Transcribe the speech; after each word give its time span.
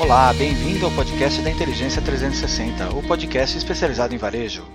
Olá, 0.00 0.32
bem-vindo 0.32 0.86
ao 0.86 0.92
podcast 0.92 1.42
da 1.42 1.50
Inteligência 1.50 2.00
360, 2.00 2.88
o 2.96 3.06
podcast 3.06 3.58
especializado 3.58 4.14
em 4.14 4.18
varejo. 4.18 4.66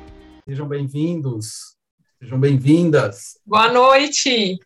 Sejam 0.47 0.67
bem-vindos, 0.67 1.75
sejam 2.19 2.39
bem-vindas. 2.39 3.39
Boa 3.43 3.73
noite. 3.73 4.59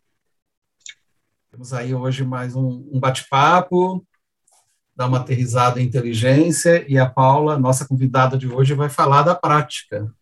Temos 1.49 1.72
aí 1.72 1.96
hoje 1.96 2.26
mais 2.26 2.58
um, 2.58 2.85
um 2.92 2.99
bate-papo, 2.99 4.06
dar 4.94 5.08
uma 5.08 5.19
aterrizada 5.19 5.81
em 5.81 5.85
inteligência, 5.85 6.85
e 6.91 6.99
a 6.99 7.10
Paula, 7.10 7.57
nossa 7.57 7.87
convidada 7.87 8.37
de 8.37 8.49
hoje, 8.49 8.73
vai 8.73 8.89
falar 8.89 9.23
da 9.23 9.33
prática. 9.35 10.13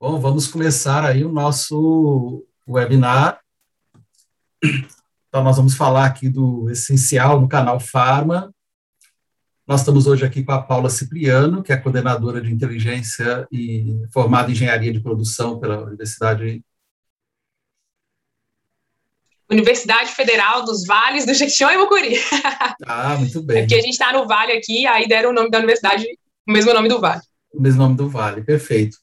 Bom, 0.00 0.20
vamos 0.20 0.46
começar 0.46 1.04
aí 1.04 1.24
o 1.24 1.32
nosso 1.32 2.46
webinar. 2.66 3.40
Então, 5.28 5.42
nós 5.42 5.56
vamos 5.56 5.74
falar 5.74 6.06
aqui 6.06 6.28
do 6.28 6.70
essencial 6.70 7.40
no 7.40 7.48
canal 7.48 7.80
Farma, 7.80 8.53
nós 9.66 9.80
estamos 9.80 10.06
hoje 10.06 10.24
aqui 10.24 10.44
com 10.44 10.52
a 10.52 10.60
Paula 10.60 10.90
Cipriano, 10.90 11.62
que 11.62 11.72
é 11.72 11.76
coordenadora 11.76 12.40
de 12.40 12.52
inteligência 12.52 13.46
e 13.50 14.02
formada 14.12 14.50
em 14.50 14.52
engenharia 14.52 14.92
de 14.92 15.00
produção 15.00 15.58
pela 15.58 15.82
Universidade 15.84 16.62
Universidade 19.50 20.10
Federal 20.10 20.64
dos 20.64 20.86
Vales 20.86 21.26
do 21.26 21.34
Jequitinhonha 21.34 21.76
e 21.76 21.78
Mucuri. 21.78 22.16
Ah, 22.86 23.16
muito 23.16 23.42
bem. 23.42 23.58
É 23.58 23.60
porque 23.60 23.74
a 23.74 23.80
gente 23.80 23.92
está 23.92 24.12
no 24.12 24.26
Vale 24.26 24.52
aqui, 24.52 24.86
aí 24.86 25.06
deram 25.06 25.30
o 25.30 25.32
nome 25.32 25.50
da 25.50 25.58
universidade, 25.58 26.04
o 26.46 26.52
mesmo 26.52 26.72
nome 26.72 26.88
do 26.88 27.00
Vale. 27.00 27.22
O 27.52 27.60
mesmo 27.60 27.82
nome 27.82 27.96
do 27.96 28.08
Vale, 28.08 28.42
perfeito. 28.42 28.98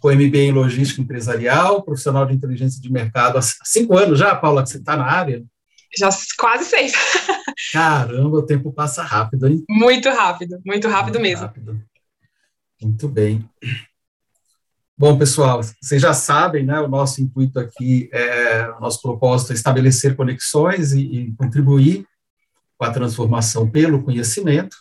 Com 0.00 0.12
MBA 0.12 0.38
em 0.38 0.52
Logística 0.52 1.00
Empresarial, 1.00 1.82
profissional 1.82 2.26
de 2.26 2.34
inteligência 2.34 2.80
de 2.80 2.90
mercado 2.90 3.38
há 3.38 3.42
cinco 3.42 3.96
anos 3.96 4.18
já, 4.18 4.34
Paula, 4.34 4.62
que 4.62 4.70
você 4.70 4.78
está 4.78 4.96
na 4.96 5.04
área? 5.04 5.44
Já 5.98 6.08
quase 6.38 6.64
seis. 6.64 6.92
Caramba, 7.72 8.38
o 8.38 8.46
tempo 8.46 8.72
passa 8.72 9.02
rápido, 9.02 9.46
hein? 9.46 9.64
Muito 9.68 10.08
rápido, 10.10 10.60
muito 10.64 10.88
rápido 10.88 11.14
muito 11.14 11.22
mesmo. 11.22 11.46
Rápido. 11.46 11.82
Muito 12.82 13.08
bem. 13.08 13.48
Bom, 14.96 15.18
pessoal, 15.18 15.60
vocês 15.80 16.00
já 16.00 16.14
sabem, 16.14 16.64
né? 16.64 16.80
O 16.80 16.88
nosso 16.88 17.20
intuito 17.20 17.58
aqui, 17.58 18.08
é, 18.12 18.70
o 18.70 18.80
nosso 18.80 19.02
propósito 19.02 19.52
é 19.52 19.54
estabelecer 19.54 20.14
conexões 20.14 20.92
e, 20.92 21.00
e 21.00 21.32
contribuir 21.34 22.06
com 22.78 22.84
a 22.84 22.92
transformação 22.92 23.68
pelo 23.68 24.02
conhecimento. 24.02 24.76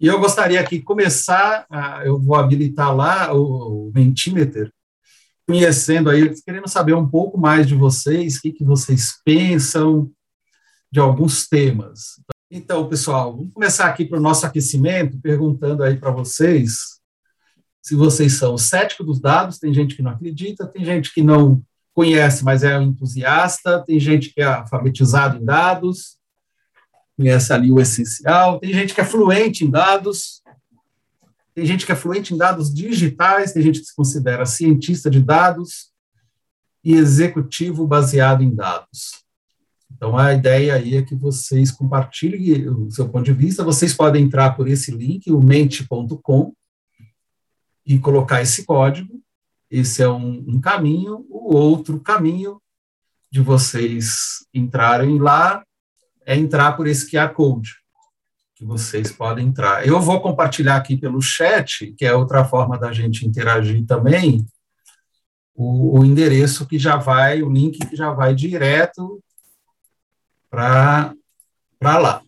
E 0.00 0.06
eu 0.06 0.18
gostaria 0.20 0.60
aqui 0.60 0.80
começar, 0.80 1.66
eu 2.04 2.20
vou 2.20 2.36
habilitar 2.36 2.94
lá 2.94 3.32
o, 3.34 3.88
o 3.88 3.92
Mentimeter, 3.92 4.72
conhecendo 5.48 6.10
aí, 6.10 6.30
querendo 6.42 6.68
saber 6.68 6.94
um 6.94 7.08
pouco 7.08 7.38
mais 7.38 7.66
de 7.66 7.74
vocês, 7.74 8.36
o 8.36 8.42
que, 8.42 8.52
que 8.52 8.64
vocês 8.64 9.14
pensam 9.24 10.10
de 10.92 11.00
alguns 11.00 11.48
temas. 11.48 12.20
Então, 12.50 12.86
pessoal, 12.86 13.34
vamos 13.34 13.52
começar 13.54 13.86
aqui 13.86 14.04
para 14.04 14.18
o 14.18 14.22
nosso 14.22 14.44
aquecimento, 14.44 15.18
perguntando 15.18 15.82
aí 15.82 15.96
para 15.96 16.10
vocês 16.10 16.98
se 17.88 17.94
vocês 17.94 18.34
são 18.34 18.58
céticos 18.58 19.06
dos 19.06 19.18
dados, 19.18 19.58
tem 19.58 19.72
gente 19.72 19.96
que 19.96 20.02
não 20.02 20.10
acredita, 20.10 20.66
tem 20.66 20.84
gente 20.84 21.10
que 21.14 21.22
não 21.22 21.62
conhece, 21.94 22.44
mas 22.44 22.62
é 22.62 22.76
entusiasta, 22.82 23.82
tem 23.82 23.98
gente 23.98 24.34
que 24.34 24.42
é 24.42 24.44
alfabetizado 24.44 25.38
em 25.38 25.44
dados, 25.46 26.18
conhece 27.16 27.50
ali 27.50 27.72
o 27.72 27.80
essencial, 27.80 28.58
tem 28.60 28.74
gente 28.74 28.94
que 28.94 29.00
é 29.00 29.04
fluente 29.06 29.64
em 29.64 29.70
dados, 29.70 30.37
tem 31.58 31.66
gente 31.66 31.84
que 31.84 31.90
é 31.90 31.96
fluente 31.96 32.32
em 32.32 32.36
dados 32.36 32.72
digitais, 32.72 33.52
tem 33.52 33.60
gente 33.60 33.80
que 33.80 33.86
se 33.86 33.96
considera 33.96 34.46
cientista 34.46 35.10
de 35.10 35.20
dados 35.20 35.90
e 36.84 36.94
executivo 36.94 37.84
baseado 37.84 38.44
em 38.44 38.54
dados. 38.54 39.24
Então, 39.90 40.16
a 40.16 40.32
ideia 40.32 40.74
aí 40.76 40.94
é 40.94 41.02
que 41.02 41.16
vocês 41.16 41.72
compartilhem 41.72 42.68
o 42.68 42.88
seu 42.92 43.08
ponto 43.08 43.24
de 43.24 43.32
vista. 43.32 43.64
Vocês 43.64 43.92
podem 43.92 44.22
entrar 44.22 44.52
por 44.52 44.68
esse 44.68 44.92
link, 44.92 45.32
o 45.32 45.42
mente.com, 45.42 46.54
e 47.84 47.98
colocar 47.98 48.40
esse 48.40 48.64
código. 48.64 49.20
Esse 49.68 50.00
é 50.00 50.08
um, 50.08 50.44
um 50.46 50.60
caminho. 50.60 51.26
O 51.28 51.56
outro 51.56 51.98
caminho 51.98 52.62
de 53.32 53.40
vocês 53.40 54.46
entrarem 54.54 55.18
lá 55.18 55.64
é 56.24 56.36
entrar 56.36 56.76
por 56.76 56.86
esse 56.86 57.10
QR 57.10 57.34
Code 57.34 57.72
que 58.58 58.64
vocês 58.64 59.12
podem 59.12 59.46
entrar. 59.46 59.86
Eu 59.86 60.00
vou 60.00 60.20
compartilhar 60.20 60.74
aqui 60.74 60.96
pelo 60.96 61.22
chat, 61.22 61.94
que 61.96 62.04
é 62.04 62.12
outra 62.12 62.44
forma 62.44 62.76
da 62.76 62.92
gente 62.92 63.24
interagir 63.24 63.86
também, 63.86 64.44
o, 65.54 66.00
o 66.00 66.04
endereço 66.04 66.66
que 66.66 66.76
já 66.76 66.96
vai, 66.96 67.40
o 67.40 67.48
link 67.48 67.78
que 67.78 67.94
já 67.94 68.12
vai 68.12 68.34
direto 68.34 69.22
para 70.50 71.14
lá. 71.80 72.20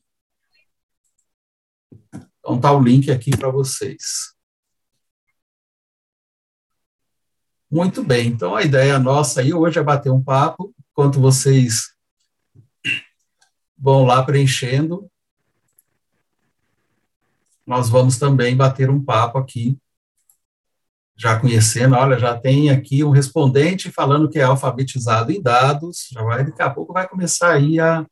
Então 2.38 2.56
está 2.56 2.70
o 2.70 2.80
link 2.80 3.10
aqui 3.10 3.36
para 3.36 3.50
vocês. 3.50 4.32
Muito 7.68 8.04
bem, 8.04 8.28
então 8.28 8.54
a 8.54 8.62
ideia 8.62 9.00
nossa 9.00 9.40
aí 9.40 9.52
hoje 9.52 9.80
é 9.80 9.82
bater 9.82 10.10
um 10.12 10.22
papo, 10.22 10.72
enquanto 10.92 11.20
vocês 11.20 11.92
vão 13.76 14.04
lá 14.04 14.22
preenchendo 14.22 15.09
nós 17.70 17.88
vamos 17.88 18.18
também 18.18 18.56
bater 18.56 18.90
um 18.90 19.00
papo 19.00 19.38
aqui, 19.38 19.78
já 21.16 21.38
conhecendo, 21.38 21.94
olha, 21.94 22.18
já 22.18 22.36
tem 22.36 22.68
aqui 22.68 23.04
um 23.04 23.10
respondente 23.10 23.92
falando 23.92 24.28
que 24.28 24.40
é 24.40 24.42
alfabetizado 24.42 25.30
em 25.30 25.40
dados, 25.40 26.08
já 26.10 26.20
vai, 26.20 26.44
daqui 26.44 26.60
a 26.60 26.68
pouco 26.68 26.92
vai 26.92 27.06
começar 27.06 27.52
aí 27.52 27.78
a, 27.78 28.04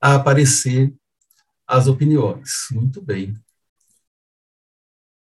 a 0.00 0.16
aparecer 0.16 0.92
as 1.64 1.86
opiniões. 1.86 2.66
Muito 2.72 3.00
bem. 3.00 3.34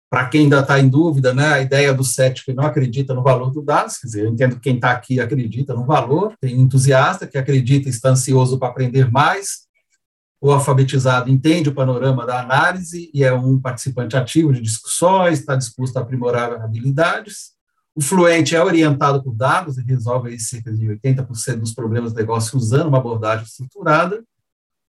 Para 0.08 0.30
quem 0.30 0.42
ainda 0.42 0.60
está 0.60 0.80
em 0.80 0.88
dúvida, 0.88 1.34
né, 1.34 1.48
a 1.48 1.62
ideia 1.62 1.96
do 1.96 2.04
cético 2.04 2.52
que 2.52 2.56
não 2.56 2.66
acredita 2.66 3.16
no 3.16 3.24
valor 3.24 3.50
do 3.50 3.64
dados, 3.64 3.98
quer 3.98 4.06
dizer, 4.06 4.26
eu 4.26 4.30
entendo 4.30 4.56
que 4.58 4.62
quem 4.62 4.76
está 4.76 4.92
aqui 4.92 5.20
acredita 5.20 5.74
no 5.74 5.88
valor, 5.88 6.36
tem 6.40 6.60
entusiasta 6.60 7.26
que 7.26 7.40
acredita 7.40 7.90
está 7.90 8.10
ansioso 8.10 8.60
para 8.60 8.68
aprender 8.68 9.10
mais, 9.10 9.68
o 10.42 10.52
alfabetizado 10.52 11.30
entende 11.30 11.70
o 11.70 11.74
panorama 11.74 12.26
da 12.26 12.42
análise 12.42 13.12
e 13.14 13.24
é 13.24 13.32
um 13.32 13.60
participante 13.60 14.18
ativo 14.18 14.52
de 14.52 14.60
discussões, 14.60 15.40
está 15.40 15.56
disposto 15.56 15.96
a 15.98 16.02
aprimorar 16.02 16.54
habilidades. 16.54 17.52
O 17.94 18.02
fluente 18.02 18.56
é 18.56 18.64
orientado 18.64 19.22
por 19.24 19.36
dados 19.36 19.78
e 19.78 19.84
resolve 19.84 20.38
cerca 20.40 20.74
de 20.74 20.88
80% 20.88 21.58
dos 21.58 21.76
problemas 21.76 22.12
do 22.12 22.18
negócio 22.18 22.58
usando 22.58 22.88
uma 22.88 22.98
abordagem 22.98 23.46
estruturada. 23.46 24.24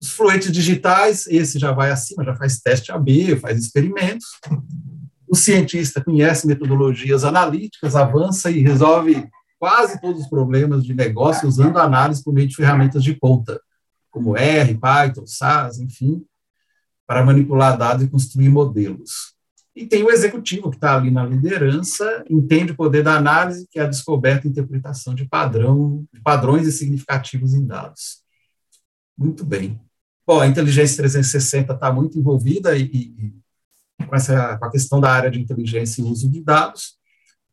Os 0.02 0.12
fluentes 0.12 0.54
digitais, 0.54 1.28
esse 1.28 1.60
já 1.60 1.74
vai 1.74 1.92
acima, 1.92 2.24
já 2.24 2.34
faz 2.34 2.62
teste 2.62 2.90
AB, 2.94 3.36
faz 3.36 3.60
experimentos. 3.60 4.28
O 5.28 5.36
cientista 5.36 6.02
conhece 6.02 6.48
metodologias 6.48 7.26
analíticas, 7.26 7.96
avança 7.96 8.50
e 8.50 8.62
resolve 8.62 9.28
quase 9.60 10.00
todos 10.00 10.22
os 10.22 10.30
problemas 10.30 10.86
de 10.86 10.94
negócio 10.94 11.48
usando 11.48 11.78
análise 11.78 12.24
por 12.24 12.34
meio 12.34 12.48
de 12.48 12.56
ferramentas 12.56 13.04
de 13.04 13.14
ponta 13.14 13.60
como 14.12 14.38
R, 14.38 14.78
Python, 14.78 15.26
SAS, 15.26 15.80
enfim, 15.80 16.24
para 17.08 17.26
manipular 17.26 17.78
dados 17.78 18.04
e 18.04 18.10
construir 18.10 18.50
modelos. 18.50 19.34
E 19.76 19.86
tem 19.86 20.04
o 20.04 20.12
executivo, 20.12 20.70
que 20.70 20.76
está 20.76 20.98
ali 20.98 21.10
na 21.10 21.26
liderança, 21.26 22.24
entende 22.30 22.74
o 22.74 22.76
poder 22.76 23.04
da 23.04 23.16
análise, 23.16 23.68
que 23.72 23.80
é 23.80 23.84
a 23.84 23.88
descoberta 23.88 24.46
e 24.46 24.52
interpretação 24.52 25.16
de, 25.16 25.26
padrão, 25.26 26.06
de 26.14 26.22
padrões 26.22 26.68
e 26.68 26.72
significativos 26.72 27.54
em 27.54 27.66
dados. 27.66 28.22
Muito 29.18 29.46
bem. 29.46 29.80
Bom, 30.28 30.42
a 30.42 30.48
inteligência 30.48 30.98
360 30.98 31.74
está 31.74 31.92
muito 31.92 32.20
envolvida 32.20 32.78
e, 32.78 32.84
e, 32.84 33.34
com, 34.06 34.16
essa, 34.16 34.58
com 34.58 34.66
a 34.66 34.72
questão 34.72 35.00
da 35.00 35.12
área 35.12 35.32
de 35.32 35.40
inteligência 35.40 36.02
e 36.02 36.06
uso 36.06 36.30
de 36.30 36.44
dados, 36.44 36.98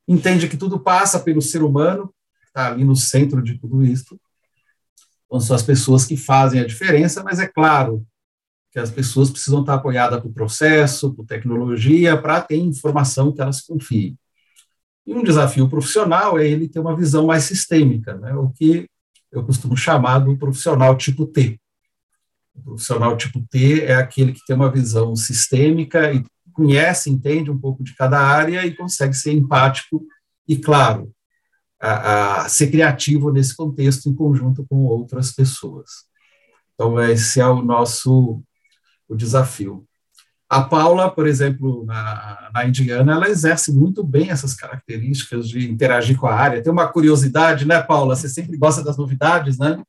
entende 0.06 0.48
que 0.48 0.56
tudo 0.56 0.80
passa 0.80 1.20
pelo 1.20 1.40
ser 1.40 1.62
humano, 1.62 2.12
está 2.46 2.72
ali 2.72 2.84
no 2.84 2.96
centro 2.96 3.42
de 3.42 3.58
tudo 3.58 3.82
isso, 3.84 4.18
então, 5.28 5.38
são 5.40 5.54
as 5.54 5.62
pessoas 5.62 6.06
que 6.06 6.16
fazem 6.16 6.60
a 6.60 6.66
diferença, 6.66 7.22
mas 7.22 7.38
é 7.38 7.46
claro 7.46 8.04
que 8.72 8.78
as 8.78 8.90
pessoas 8.90 9.30
precisam 9.30 9.60
estar 9.60 9.74
apoiadas 9.74 10.20
por 10.22 10.32
processo, 10.32 11.14
por 11.14 11.26
tecnologia, 11.26 12.20
para 12.20 12.40
ter 12.40 12.56
informação 12.56 13.30
que 13.30 13.40
elas 13.40 13.60
confiem. 13.60 14.18
E 15.06 15.12
um 15.12 15.22
desafio 15.22 15.68
profissional 15.68 16.38
é 16.38 16.46
ele 16.46 16.68
ter 16.68 16.80
uma 16.80 16.96
visão 16.96 17.26
mais 17.26 17.44
sistêmica, 17.44 18.16
né, 18.16 18.34
o 18.34 18.50
que 18.50 18.88
eu 19.30 19.44
costumo 19.44 19.76
chamar 19.76 20.20
do 20.20 20.36
profissional 20.36 20.96
tipo 20.96 21.26
T. 21.26 21.60
O 22.54 22.62
profissional 22.62 23.14
tipo 23.16 23.40
T 23.50 23.82
é 23.84 23.94
aquele 23.94 24.32
que 24.32 24.44
tem 24.46 24.56
uma 24.56 24.70
visão 24.70 25.14
sistêmica 25.14 26.12
e 26.12 26.24
conhece, 26.52 27.10
entende 27.10 27.50
um 27.50 27.58
pouco 27.58 27.84
de 27.84 27.94
cada 27.94 28.18
área 28.18 28.66
e 28.66 28.74
consegue 28.74 29.14
ser 29.14 29.32
empático 29.32 30.04
e, 30.46 30.56
claro, 30.56 31.12
a, 31.80 32.42
a, 32.42 32.48
ser 32.48 32.70
criativo 32.70 33.32
nesse 33.32 33.56
contexto 33.56 34.08
em 34.08 34.14
conjunto 34.14 34.66
com 34.68 34.84
outras 34.84 35.32
pessoas. 35.32 36.06
Então, 36.74 37.00
esse 37.02 37.40
é 37.40 37.46
o 37.46 37.62
nosso 37.62 38.42
o 39.08 39.16
desafio. 39.16 39.84
A 40.48 40.62
Paula, 40.62 41.10
por 41.10 41.26
exemplo, 41.26 41.84
na, 41.84 42.50
na 42.54 42.66
Indiana, 42.66 43.12
ela 43.12 43.28
exerce 43.28 43.72
muito 43.72 44.02
bem 44.02 44.30
essas 44.30 44.54
características 44.54 45.48
de 45.48 45.68
interagir 45.68 46.16
com 46.16 46.26
a 46.26 46.34
área. 46.34 46.62
Tem 46.62 46.72
uma 46.72 46.88
curiosidade, 46.88 47.66
né, 47.66 47.82
Paula? 47.82 48.16
Você 48.16 48.28
sempre 48.28 48.56
gosta 48.56 48.82
das 48.82 48.96
novidades, 48.96 49.58
né? 49.58 49.82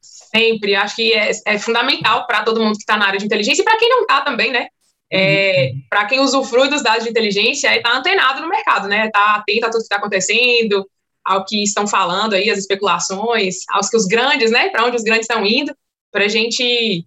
Sempre, 0.00 0.74
acho 0.74 0.96
que 0.96 1.12
é, 1.12 1.30
é 1.46 1.58
fundamental 1.58 2.26
para 2.26 2.42
todo 2.42 2.60
mundo 2.60 2.76
que 2.76 2.82
está 2.82 2.96
na 2.96 3.06
área 3.06 3.18
de 3.18 3.26
inteligência 3.26 3.62
e 3.62 3.64
para 3.64 3.78
quem 3.78 3.88
não 3.88 4.02
está 4.02 4.22
também, 4.22 4.50
né? 4.50 4.68
É, 5.16 5.70
uhum. 5.72 5.80
para 5.88 6.06
quem 6.06 6.18
usufrui 6.18 6.68
dos 6.68 6.82
dados 6.82 7.04
de 7.04 7.10
inteligência, 7.10 7.68
é 7.68 7.76
estar 7.76 7.90
tá 7.90 7.96
antenado 7.98 8.40
no 8.40 8.48
mercado, 8.48 8.88
né? 8.88 9.08
Tá 9.10 9.36
atento 9.36 9.66
a 9.66 9.70
tudo 9.70 9.78
que 9.78 9.84
está 9.84 9.96
acontecendo, 9.96 10.84
ao 11.24 11.44
que 11.44 11.62
estão 11.62 11.86
falando 11.86 12.34
aí, 12.34 12.50
as 12.50 12.58
especulações, 12.58 13.58
aos 13.68 13.88
que 13.88 13.96
os 13.96 14.06
grandes, 14.06 14.50
né? 14.50 14.70
Para 14.70 14.84
onde 14.84 14.96
os 14.96 15.04
grandes 15.04 15.28
estão 15.28 15.46
indo, 15.46 15.72
para 16.10 16.24
a 16.24 16.28
gente 16.28 17.06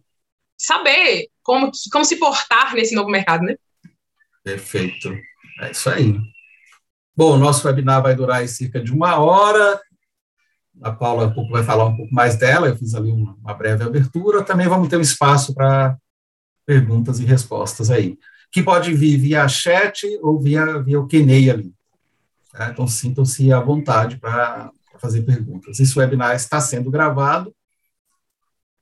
saber 0.58 1.28
como, 1.44 1.70
como 1.92 2.06
se 2.06 2.16
portar 2.16 2.74
nesse 2.74 2.96
novo 2.96 3.10
mercado, 3.10 3.44
né? 3.44 3.56
Perfeito. 4.42 5.14
É 5.62 5.72
isso 5.72 5.90
aí. 5.90 6.16
Bom, 7.14 7.34
o 7.34 7.38
nosso 7.38 7.68
webinar 7.68 8.02
vai 8.02 8.16
durar 8.16 8.48
cerca 8.48 8.80
de 8.80 8.94
uma 8.94 9.20
hora. 9.20 9.82
A 10.82 10.92
Paula 10.92 11.34
vai 11.52 11.64
falar 11.64 11.86
um 11.86 11.98
pouco 11.98 12.14
mais 12.14 12.38
dela, 12.38 12.68
eu 12.68 12.78
fiz 12.78 12.94
ali 12.96 13.12
uma, 13.12 13.34
uma 13.34 13.54
breve 13.54 13.84
abertura. 13.84 14.44
Também 14.44 14.68
vamos 14.68 14.88
ter 14.88 14.96
um 14.96 15.02
espaço 15.02 15.54
para 15.54 15.98
perguntas 16.68 17.20
e 17.20 17.26
respostas 17.26 17.90
aí, 17.90 18.20
que 18.52 18.62
pode 18.62 18.94
vir 18.94 19.18
via 19.18 19.48
chat 19.48 20.06
ou 20.22 20.40
via, 20.40 20.80
via 20.84 21.00
o 21.00 21.08
Q&A 21.08 21.54
ali. 21.54 21.74
Tá? 22.52 22.70
Então, 22.70 22.86
sintam-se 22.86 23.52
à 23.54 23.60
vontade 23.62 24.18
para 24.18 24.70
fazer 25.00 25.22
perguntas. 25.22 25.80
Esse 25.80 25.98
webinar 25.98 26.36
está 26.36 26.60
sendo 26.60 26.92
gravado 26.92 27.56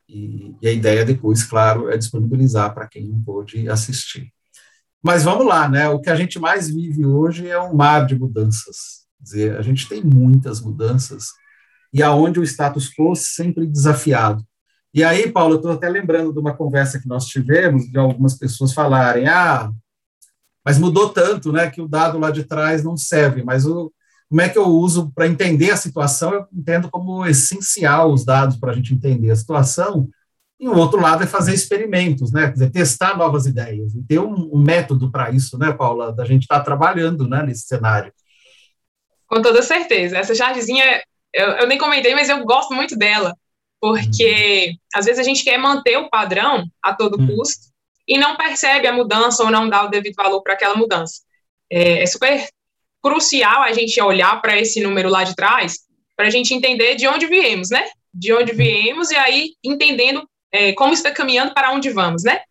e, 0.10 0.56
e 0.62 0.68
a 0.68 0.72
ideia 0.72 1.06
depois, 1.06 1.44
claro, 1.44 1.90
é 1.90 1.98
disponibilizar 1.98 2.74
para 2.74 2.88
quem 2.88 3.08
não 3.08 3.22
pôde 3.22 3.70
assistir. 3.70 4.34
Mas 5.04 5.24
vamos 5.24 5.46
lá, 5.46 5.70
né? 5.70 5.88
O 5.88 6.00
que 6.00 6.10
a 6.10 6.16
gente 6.16 6.40
mais 6.40 6.68
vive 6.68 7.06
hoje 7.06 7.48
é 7.48 7.60
um 7.62 7.76
mar 7.76 8.08
de 8.08 8.18
mudanças. 8.18 9.06
Quer 9.18 9.24
dizer, 9.24 9.58
a 9.58 9.62
gente 9.62 9.88
tem 9.88 10.04
muitas 10.04 10.60
mudanças 10.62 11.28
e 11.94 12.02
aonde 12.02 12.40
o 12.40 12.44
status 12.44 12.90
quo 12.90 13.16
sempre 13.16 13.68
desafiado. 13.68 14.44
E 14.96 15.04
aí, 15.04 15.30
Paulo, 15.30 15.56
eu 15.56 15.58
estou 15.58 15.72
até 15.74 15.90
lembrando 15.90 16.32
de 16.32 16.40
uma 16.40 16.56
conversa 16.56 17.02
que 17.02 17.08
nós 17.08 17.26
tivemos, 17.26 17.92
de 17.92 18.00
algumas 18.00 18.36
pessoas 18.36 18.72
falarem, 18.72 19.28
ah, 19.28 19.70
mas 20.64 20.80
mudou 20.80 21.10
tanto, 21.10 21.52
né, 21.52 21.70
que 21.70 21.82
o 21.82 21.88
dado 21.88 22.18
lá 22.18 22.32
de 22.32 22.46
trás 22.46 22.82
não 22.82 22.96
serve, 22.96 23.44
mas 23.44 23.66
o, 23.66 23.92
como 24.30 24.40
é 24.40 24.48
que 24.48 24.58
eu 24.58 24.68
uso 24.68 25.12
para 25.14 25.28
entender 25.28 25.72
a 25.72 25.76
situação? 25.76 26.34
Eu 26.34 26.48
entendo 26.54 26.90
como 26.90 27.26
essencial 27.26 28.14
os 28.14 28.24
dados 28.24 28.56
para 28.56 28.72
a 28.72 28.74
gente 28.74 28.94
entender 28.94 29.30
a 29.32 29.36
situação, 29.36 30.08
e 30.58 30.70
o 30.70 30.78
outro 30.78 31.02
lado 31.02 31.22
é 31.24 31.28
fazer 31.28 31.54
experimentos, 31.54 32.32
né? 32.32 32.48
Quer 32.48 32.54
dizer, 32.54 32.72
testar 32.72 33.18
novas 33.18 33.46
ideias. 33.46 33.94
E 33.94 34.02
ter 34.02 34.20
um, 34.20 34.50
um 34.54 34.64
método 34.64 35.12
para 35.12 35.30
isso, 35.30 35.58
né, 35.58 35.74
Paula? 35.74 36.14
Da 36.14 36.24
gente 36.24 36.44
estar 36.44 36.60
tá 36.60 36.64
trabalhando 36.64 37.28
né, 37.28 37.44
nesse 37.44 37.68
cenário. 37.68 38.14
Com 39.28 39.42
toda 39.42 39.62
certeza. 39.62 40.18
Essa 40.18 40.34
chargezinha, 40.34 41.04
eu, 41.34 41.48
eu, 41.50 41.68
nem 41.68 41.78
comentei, 41.78 42.16
mas 42.16 42.30
eu 42.30 42.42
gosto 42.46 42.74
muito 42.74 42.98
dela. 42.98 43.36
Porque 43.80 44.76
às 44.94 45.06
vezes 45.06 45.20
a 45.20 45.24
gente 45.24 45.44
quer 45.44 45.58
manter 45.58 45.98
o 45.98 46.10
padrão 46.10 46.66
a 46.82 46.94
todo 46.94 47.22
hum. 47.22 47.28
custo 47.28 47.68
e 48.08 48.18
não 48.18 48.36
percebe 48.36 48.88
a 48.88 48.94
mudança 48.94 49.44
ou 49.44 49.52
não 49.52 49.70
dá 49.70 49.84
o 49.84 49.90
devido 49.90 50.16
valor 50.16 50.42
para 50.42 50.54
aquela 50.54 50.76
mudança. 50.76 51.22
É, 51.70 52.04
é 52.04 52.06
super 52.06 52.48
crucial 53.02 53.62
a 53.62 53.74
gente 53.74 54.00
olhar 54.02 54.42
para 54.42 54.60
esse 54.60 54.82
número 54.82 55.10
lá 55.10 55.24
de 55.24 55.36
trás 55.36 55.80
para 56.16 56.28
a 56.28 56.30
gente 56.30 56.54
entender 56.54 56.96
de 56.96 57.08
onde 57.08 57.28
viemos, 57.28 57.70
né? 57.70 57.88
De 58.14 58.34
onde 58.34 58.54
hum. 58.54 58.56
viemos 58.56 59.12
e 59.12 59.16
aí 59.16 59.52
entendendo 59.64 60.28
é, 60.52 60.74
como 60.74 60.94
está 60.94 61.12
caminhando 61.12 61.54
para 61.54 61.72
onde 61.72 61.90
vamos, 61.90 62.24
né? 62.24 62.42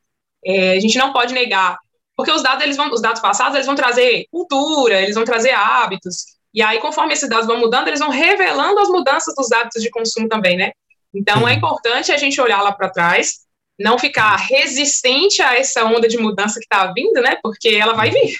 É, 0.44 0.72
a 0.72 0.80
gente 0.80 0.98
não 0.98 1.12
pode 1.12 1.32
negar, 1.32 1.78
porque 2.14 2.30
os 2.30 2.42
dados, 2.42 2.62
eles 2.62 2.76
vão, 2.76 2.90
os 2.92 3.00
dados 3.00 3.22
passados, 3.22 3.54
eles 3.54 3.66
vão 3.66 3.74
trazer 3.74 4.26
cultura, 4.30 5.00
eles 5.00 5.14
vão 5.14 5.24
trazer 5.24 5.52
hábitos, 5.52 6.34
e 6.54 6.62
aí, 6.62 6.78
conforme 6.78 7.12
esses 7.12 7.28
dados 7.28 7.48
vão 7.48 7.58
mudando, 7.58 7.88
eles 7.88 7.98
vão 7.98 8.10
revelando 8.10 8.78
as 8.78 8.88
mudanças 8.88 9.34
dos 9.34 9.50
hábitos 9.50 9.82
de 9.82 9.90
consumo 9.90 10.28
também, 10.28 10.56
né? 10.56 10.70
Então, 11.14 11.46
é 11.46 11.54
importante 11.54 12.10
a 12.10 12.16
gente 12.16 12.40
olhar 12.40 12.60
lá 12.60 12.72
para 12.72 12.90
trás, 12.90 13.44
não 13.78 13.98
ficar 13.98 14.36
resistente 14.36 15.40
a 15.40 15.54
essa 15.56 15.84
onda 15.84 16.08
de 16.08 16.18
mudança 16.18 16.58
que 16.58 16.66
está 16.66 16.92
vindo, 16.92 17.20
né? 17.20 17.38
Porque 17.42 17.68
ela 17.68 17.94
vai 17.94 18.10
vir. 18.10 18.36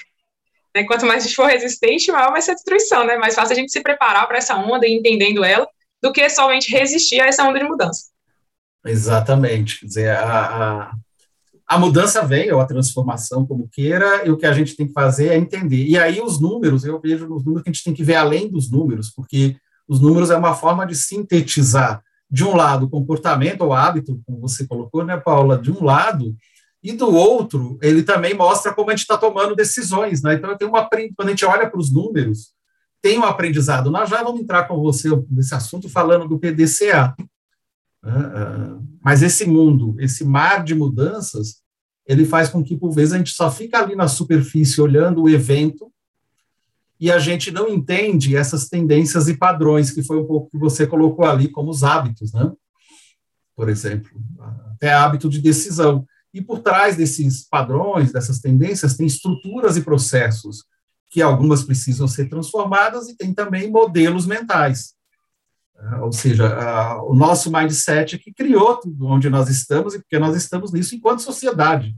Né? 0.75 0.83
Quanto 0.83 1.05
mais 1.05 1.23
a 1.23 1.27
gente 1.27 1.35
for 1.35 1.47
resistente, 1.47 2.11
maior 2.11 2.31
vai 2.31 2.41
ser 2.41 2.51
a 2.51 2.55
destruição, 2.55 3.05
né? 3.05 3.17
Mais 3.17 3.33
fácil 3.33 3.53
a 3.53 3.55
gente 3.55 3.71
se 3.71 3.81
preparar 3.81 4.27
para 4.27 4.37
essa 4.37 4.55
onda 4.55 4.85
e 4.85 4.93
entendendo 4.93 5.43
ela, 5.43 5.67
do 6.03 6.11
que 6.11 6.29
somente 6.29 6.71
resistir 6.71 7.21
a 7.21 7.27
essa 7.27 7.47
onda 7.47 7.59
de 7.59 7.65
mudança. 7.65 8.05
Exatamente. 8.85 9.79
Quer 9.79 9.85
dizer, 9.85 10.09
a, 10.11 10.23
a, 10.23 10.91
a, 11.67 11.79
mudança 11.79 12.23
vem, 12.23 12.51
ou 12.51 12.59
a 12.59 12.65
transformação, 12.65 13.45
como 13.45 13.69
queira, 13.69 14.25
e 14.25 14.29
o 14.29 14.37
que 14.37 14.45
a 14.45 14.53
gente 14.53 14.75
tem 14.75 14.85
que 14.85 14.93
fazer 14.93 15.29
é 15.29 15.37
entender. 15.37 15.85
E 15.85 15.97
aí 15.97 16.21
os 16.21 16.39
números, 16.39 16.83
eu 16.83 16.99
vejo 16.99 17.27
nos 17.27 17.43
números 17.43 17.63
que 17.63 17.69
a 17.69 17.73
gente 17.73 17.83
tem 17.83 17.93
que 17.93 18.03
ver 18.03 18.15
além 18.15 18.49
dos 18.49 18.69
números, 18.69 19.09
porque 19.09 19.55
os 19.87 19.99
números 19.99 20.29
é 20.29 20.37
uma 20.37 20.53
forma 20.53 20.85
de 20.85 20.95
sintetizar, 20.95 22.03
de 22.29 22.43
um 22.43 22.55
lado, 22.55 22.89
comportamento 22.89 23.61
ou 23.61 23.73
hábito, 23.73 24.21
como 24.25 24.39
você 24.39 24.67
colocou, 24.67 25.03
né, 25.05 25.17
Paula, 25.17 25.57
de 25.57 25.71
um 25.71 25.83
lado, 25.83 26.35
e 26.83 26.91
do 26.91 27.13
outro, 27.13 27.79
ele 27.81 28.03
também 28.03 28.33
mostra 28.33 28.73
como 28.73 28.89
a 28.89 28.93
gente 28.93 29.01
está 29.01 29.17
tomando 29.17 29.55
decisões, 29.55 30.21
né? 30.21 30.35
Então, 30.35 30.55
tenho 30.55 30.69
uma, 30.69 30.87
quando 30.87 31.27
a 31.27 31.31
gente 31.31 31.43
olha 31.43 31.67
para 31.67 31.79
os 31.79 31.91
números, 31.91 32.53
tem 33.01 33.17
um 33.17 33.23
aprendizado. 33.23 33.89
Nós 33.89 34.07
já 34.07 34.21
vamos 34.21 34.41
entrar 34.41 34.67
com 34.67 34.79
você 34.79 35.09
nesse 35.29 35.55
assunto 35.55 35.89
falando 35.89 36.27
do 36.27 36.37
PDCA, 36.37 37.15
né? 37.17 38.13
Ah, 38.13 38.77
mas 39.03 39.23
esse 39.23 39.45
mundo, 39.45 39.95
esse 39.99 40.23
mar 40.23 40.63
de 40.63 40.75
mudanças, 40.75 41.61
ele 42.07 42.23
faz 42.23 42.49
com 42.49 42.63
que, 42.63 42.77
por 42.77 42.91
vezes, 42.91 43.13
a 43.13 43.17
gente 43.17 43.31
só 43.31 43.49
fica 43.51 43.79
ali 43.79 43.95
na 43.95 44.07
superfície 44.07 44.79
olhando 44.79 45.23
o 45.23 45.29
evento 45.29 45.91
e 46.99 47.11
a 47.11 47.19
gente 47.19 47.51
não 47.51 47.67
entende 47.67 48.35
essas 48.35 48.69
tendências 48.69 49.27
e 49.27 49.35
padrões, 49.35 49.91
que 49.91 50.03
foi 50.03 50.17
um 50.17 50.25
pouco 50.25 50.49
que 50.49 50.57
você 50.57 50.87
colocou 50.87 51.25
ali 51.25 51.49
como 51.49 51.69
os 51.69 51.83
hábitos, 51.83 52.33
né? 52.33 52.51
Por 53.55 53.69
exemplo, 53.69 54.11
até 54.73 54.93
hábito 54.93 55.29
de 55.29 55.41
decisão. 55.41 56.05
E 56.33 56.41
por 56.41 56.59
trás 56.59 56.97
desses 56.97 57.47
padrões, 57.47 58.11
dessas 58.11 58.39
tendências, 58.39 58.97
tem 58.97 59.05
estruturas 59.05 59.77
e 59.77 59.81
processos 59.81 60.65
que 61.09 61.21
algumas 61.21 61.63
precisam 61.63 62.07
ser 62.07 62.27
transformadas 62.27 63.07
e 63.07 63.15
tem 63.15 63.33
também 63.33 63.71
modelos 63.71 64.25
mentais. 64.25 64.95
Né? 65.77 65.97
ou 65.97 66.11
seja, 66.11 67.01
o 67.03 67.13
nosso 67.13 67.51
mindset 67.51 68.17
que 68.17 68.33
criou 68.33 68.77
tudo 68.77 69.07
onde 69.07 69.29
nós 69.29 69.49
estamos 69.49 69.93
e 69.93 69.99
porque 69.99 70.17
nós 70.17 70.35
estamos 70.35 70.71
nisso 70.71 70.95
enquanto 70.95 71.21
sociedade, 71.21 71.95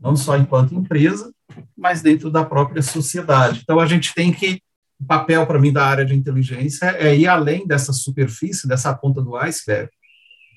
não 0.00 0.16
só 0.16 0.36
enquanto 0.36 0.74
empresa, 0.74 1.32
mas 1.76 2.02
dentro 2.02 2.30
da 2.30 2.44
própria 2.44 2.82
sociedade. 2.82 3.60
Então, 3.62 3.80
a 3.80 3.86
gente 3.86 4.14
tem 4.14 4.32
que, 4.32 4.60
o 5.00 5.04
papel 5.04 5.46
para 5.46 5.58
mim 5.58 5.72
da 5.72 5.84
área 5.84 6.04
de 6.04 6.14
inteligência 6.14 6.86
é 6.98 7.16
ir 7.16 7.26
além 7.26 7.66
dessa 7.66 7.92
superfície, 7.92 8.68
dessa 8.68 8.94
ponta 8.94 9.22
do 9.22 9.36
iceberg, 9.36 9.90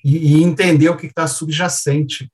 e, 0.04 0.36
e 0.36 0.42
entender 0.42 0.88
o 0.88 0.96
que 0.96 1.06
está 1.06 1.26
subjacente 1.26 2.30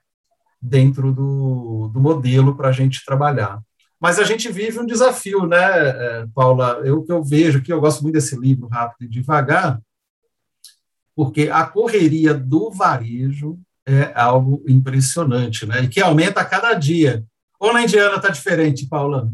dentro 0.60 1.12
do, 1.12 1.88
do 1.92 2.00
modelo 2.00 2.56
para 2.56 2.68
a 2.68 2.72
gente 2.72 3.04
trabalhar. 3.04 3.60
Mas 4.00 4.18
a 4.18 4.24
gente 4.24 4.50
vive 4.50 4.78
um 4.78 4.86
desafio, 4.86 5.46
né, 5.46 5.58
eh, 5.58 6.26
Paula? 6.34 6.80
Eu 6.84 7.02
que 7.02 7.12
eu 7.12 7.22
vejo 7.22 7.62
que 7.62 7.72
eu 7.72 7.80
gosto 7.80 8.02
muito 8.02 8.14
desse 8.14 8.34
livro 8.34 8.66
Rápido 8.66 9.04
e 9.04 9.08
Devagar, 9.08 9.80
porque 11.14 11.50
a 11.50 11.66
correria 11.66 12.32
do 12.32 12.70
varejo 12.70 13.58
é 13.92 14.12
algo 14.14 14.62
impressionante, 14.68 15.66
né? 15.66 15.82
E 15.82 15.88
que 15.88 16.00
aumenta 16.00 16.40
a 16.40 16.44
cada 16.44 16.74
dia. 16.74 17.24
Ou 17.58 17.72
na 17.72 17.82
Indiana 17.82 18.16
está 18.16 18.28
diferente, 18.28 18.86
Paula? 18.88 19.28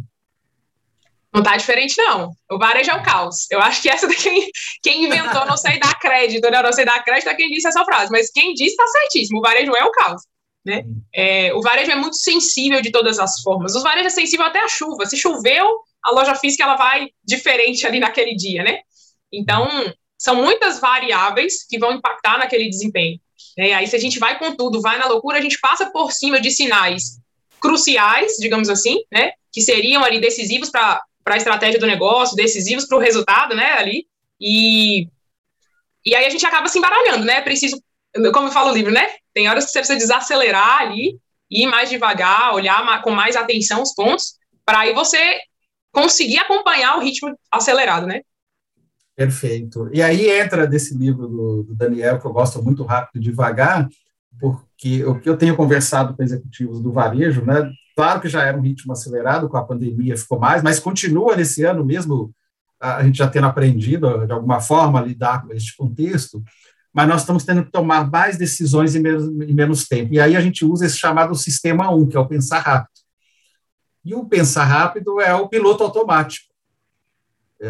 Não 1.32 1.42
está 1.42 1.56
diferente, 1.56 1.94
não. 1.98 2.32
O 2.50 2.58
varejo 2.58 2.90
é 2.90 2.94
o 2.94 3.02
caos. 3.02 3.46
Eu 3.50 3.60
acho 3.60 3.82
que 3.82 3.90
essa 3.90 4.06
daqui, 4.08 4.50
quem 4.82 5.04
inventou 5.04 5.44
não 5.46 5.56
sei 5.56 5.78
dar 5.78 5.98
crédito, 5.98 6.50
né? 6.50 6.62
Não 6.62 6.72
sei 6.72 6.84
dar 6.84 7.04
crédito 7.04 7.28
é 7.28 7.34
quem 7.34 7.50
disse 7.50 7.68
essa 7.68 7.84
frase, 7.84 8.10
mas 8.10 8.30
quem 8.30 8.54
disse 8.54 8.70
está 8.70 8.86
certíssimo. 8.86 9.38
O 9.38 9.42
varejo 9.42 9.74
é 9.76 9.84
o 9.84 9.90
caos. 9.90 10.22
Né? 10.64 10.82
É, 11.14 11.54
o 11.54 11.60
varejo 11.60 11.92
é 11.92 11.94
muito 11.94 12.16
sensível 12.16 12.80
de 12.80 12.90
todas 12.90 13.18
as 13.18 13.40
formas. 13.40 13.76
O 13.76 13.82
varejo 13.82 14.06
é 14.06 14.10
sensível 14.10 14.46
até 14.46 14.60
à 14.60 14.68
chuva. 14.68 15.06
Se 15.06 15.16
choveu, 15.16 15.78
a 16.02 16.10
loja 16.10 16.34
física 16.34 16.64
ela 16.64 16.76
vai 16.76 17.10
diferente 17.22 17.86
ali 17.86 18.00
naquele 18.00 18.34
dia, 18.34 18.64
né? 18.64 18.80
Então, 19.32 19.68
são 20.18 20.36
muitas 20.36 20.80
variáveis 20.80 21.66
que 21.68 21.78
vão 21.78 21.92
impactar 21.92 22.38
naquele 22.38 22.68
desempenho. 22.68 23.20
Né? 23.56 23.72
Aí, 23.72 23.86
se 23.86 23.96
a 23.96 23.98
gente 23.98 24.18
vai 24.18 24.38
com 24.38 24.54
tudo, 24.54 24.80
vai 24.80 24.98
na 24.98 25.06
loucura, 25.06 25.38
a 25.38 25.42
gente 25.42 25.58
passa 25.58 25.90
por 25.90 26.12
cima 26.12 26.40
de 26.40 26.50
sinais 26.50 27.20
cruciais, 27.60 28.36
digamos 28.38 28.68
assim, 28.68 29.02
né? 29.10 29.32
Que 29.52 29.60
seriam 29.60 30.04
ali 30.04 30.20
decisivos 30.20 30.70
para 30.70 31.02
a 31.24 31.36
estratégia 31.36 31.80
do 31.80 31.86
negócio, 31.86 32.36
decisivos 32.36 32.86
para 32.86 32.96
o 32.96 33.00
resultado, 33.00 33.54
né? 33.54 33.72
Ali. 33.72 34.06
E, 34.40 35.08
e 36.04 36.14
aí 36.14 36.26
a 36.26 36.30
gente 36.30 36.44
acaba 36.46 36.68
se 36.68 36.78
embaralhando, 36.78 37.24
né? 37.24 37.40
Preciso, 37.40 37.82
como 38.32 38.48
eu 38.48 38.52
falo 38.52 38.70
o 38.70 38.74
livro, 38.74 38.92
né? 38.92 39.08
Tem 39.32 39.48
horas 39.48 39.64
que 39.64 39.72
você 39.72 39.78
precisa 39.78 39.98
desacelerar 39.98 40.82
ali, 40.82 41.18
ir 41.50 41.66
mais 41.66 41.88
devagar, 41.88 42.54
olhar 42.54 43.02
com 43.02 43.10
mais 43.10 43.36
atenção 43.36 43.82
os 43.82 43.94
pontos, 43.94 44.34
para 44.64 44.80
aí 44.80 44.92
você 44.92 45.40
conseguir 45.92 46.38
acompanhar 46.38 46.96
o 46.96 47.00
ritmo 47.00 47.34
acelerado, 47.50 48.06
né? 48.06 48.20
Perfeito. 49.16 49.88
E 49.94 50.02
aí 50.02 50.28
entra 50.28 50.66
desse 50.66 50.94
livro 50.94 51.26
do, 51.26 51.62
do, 51.62 51.74
Daniel, 51.74 52.18
que 52.20 52.26
eu 52.26 52.32
gosto 52.32 52.62
muito 52.62 52.84
rápido 52.84 53.16
e 53.16 53.24
devagar, 53.24 53.88
porque 54.38 55.02
o 55.06 55.18
que 55.18 55.28
eu 55.28 55.38
tenho 55.38 55.56
conversado 55.56 56.14
com 56.14 56.22
executivos 56.22 56.82
do 56.82 56.92
varejo, 56.92 57.42
né, 57.42 57.72
claro 57.96 58.20
que 58.20 58.28
já 58.28 58.44
era 58.44 58.58
um 58.58 58.60
ritmo 58.60 58.92
acelerado, 58.92 59.48
com 59.48 59.56
a 59.56 59.64
pandemia 59.64 60.18
ficou 60.18 60.38
mais, 60.38 60.62
mas 60.62 60.78
continua 60.78 61.34
nesse 61.34 61.64
ano 61.64 61.82
mesmo, 61.82 62.30
a 62.78 63.02
gente 63.02 63.16
já 63.16 63.26
tendo 63.26 63.46
aprendido, 63.46 64.26
de 64.26 64.32
alguma 64.32 64.60
forma, 64.60 65.00
a 65.00 65.02
lidar 65.02 65.46
com 65.46 65.52
este 65.54 65.74
contexto, 65.74 66.44
mas 66.92 67.08
nós 67.08 67.22
estamos 67.22 67.42
tendo 67.42 67.64
que 67.64 67.70
tomar 67.70 68.10
mais 68.10 68.36
decisões 68.36 68.94
em 68.94 69.00
menos, 69.00 69.24
em 69.26 69.54
menos 69.54 69.88
tempo. 69.88 70.12
E 70.12 70.20
aí 70.20 70.36
a 70.36 70.40
gente 70.42 70.62
usa 70.62 70.84
esse 70.84 70.98
chamado 70.98 71.34
sistema 71.34 71.90
1, 71.90 72.08
que 72.08 72.16
é 72.18 72.20
o 72.20 72.28
pensar 72.28 72.58
rápido. 72.58 73.00
E 74.04 74.14
o 74.14 74.26
pensar 74.26 74.64
rápido 74.64 75.20
é 75.20 75.34
o 75.34 75.48
piloto 75.48 75.82
automático. 75.82 76.46
É, 77.60 77.68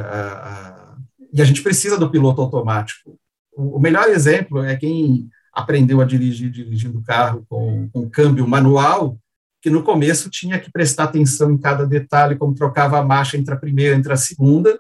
e 1.37 1.43
a 1.43 1.45
gente 1.45 1.63
precisa 1.63 1.99
do 1.99 2.11
piloto 2.11 2.41
automático. 2.41 3.19
O 3.55 3.79
melhor 3.79 4.09
exemplo 4.09 4.63
é 4.63 4.75
quem 4.75 5.29
aprendeu 5.53 6.01
a 6.01 6.05
dirigir 6.07 6.51
dirigindo 6.51 7.03
carro 7.03 7.45
com, 7.47 7.91
com 7.91 8.09
câmbio 8.09 8.49
manual, 8.49 9.19
que 9.61 9.69
no 9.69 9.83
começo 9.83 10.31
tinha 10.31 10.59
que 10.59 10.73
prestar 10.73 11.05
atenção 11.05 11.51
em 11.51 11.59
cada 11.59 11.87
detalhe, 11.87 12.37
como 12.37 12.55
trocava 12.55 12.99
a 12.99 13.05
marcha 13.05 13.37
entre 13.37 13.53
a 13.53 13.57
primeira 13.57 13.95
e 13.95 13.99
entre 13.99 14.15
a 14.15 14.17
segunda, 14.17 14.77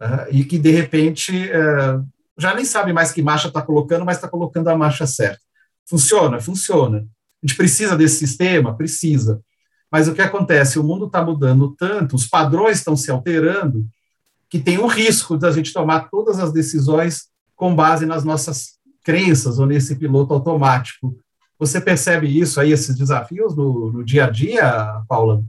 uh, 0.00 0.26
e 0.30 0.44
que 0.44 0.58
de 0.58 0.70
repente 0.70 1.50
uh, 1.50 2.06
já 2.38 2.54
nem 2.54 2.64
sabe 2.64 2.94
mais 2.94 3.12
que 3.12 3.20
marcha 3.20 3.48
está 3.48 3.60
colocando, 3.60 4.04
mas 4.04 4.16
está 4.16 4.28
colocando 4.28 4.68
a 4.68 4.76
marcha 4.76 5.06
certa. 5.06 5.40
Funciona? 5.86 6.40
Funciona. 6.40 6.98
A 6.98 7.46
gente 7.46 7.56
precisa 7.56 7.94
desse 7.94 8.16
sistema? 8.16 8.74
Precisa. 8.74 9.42
Mas 9.92 10.08
o 10.08 10.14
que 10.14 10.22
acontece? 10.22 10.78
O 10.78 10.84
mundo 10.84 11.06
está 11.06 11.22
mudando 11.22 11.74
tanto, 11.76 12.16
os 12.16 12.26
padrões 12.26 12.78
estão 12.78 12.96
se 12.96 13.10
alterando, 13.10 13.86
que 14.48 14.58
tem 14.58 14.78
um 14.78 14.86
risco 14.86 15.36
da 15.36 15.50
gente 15.50 15.72
tomar 15.72 16.08
todas 16.08 16.38
as 16.38 16.52
decisões 16.52 17.28
com 17.54 17.74
base 17.74 18.06
nas 18.06 18.24
nossas 18.24 18.76
crenças 19.02 19.58
ou 19.58 19.66
nesse 19.66 19.96
piloto 19.96 20.34
automático. 20.34 21.18
Você 21.58 21.80
percebe 21.80 22.26
isso 22.26 22.60
aí, 22.60 22.72
esses 22.72 22.96
desafios 22.96 23.56
no, 23.56 23.92
no 23.92 24.04
dia 24.04 24.24
a 24.24 24.30
dia, 24.30 25.02
Paula? 25.08 25.42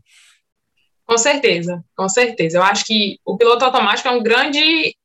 Com 1.05 1.17
certeza, 1.17 1.83
com 1.95 2.07
certeza. 2.07 2.57
Eu 2.57 2.63
acho 2.63 2.85
que 2.85 3.19
o 3.25 3.37
piloto 3.37 3.65
automático 3.65 4.07
é 4.07 4.11
um 4.11 4.23
grande 4.23 4.95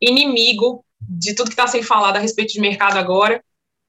inimigo 0.00 0.84
de 1.00 1.34
tudo 1.34 1.48
que 1.48 1.54
está 1.54 1.66
sendo 1.66 1.84
falado 1.84 2.16
a 2.16 2.20
respeito 2.20 2.52
de 2.52 2.60
mercado 2.60 2.96
agora, 2.96 3.42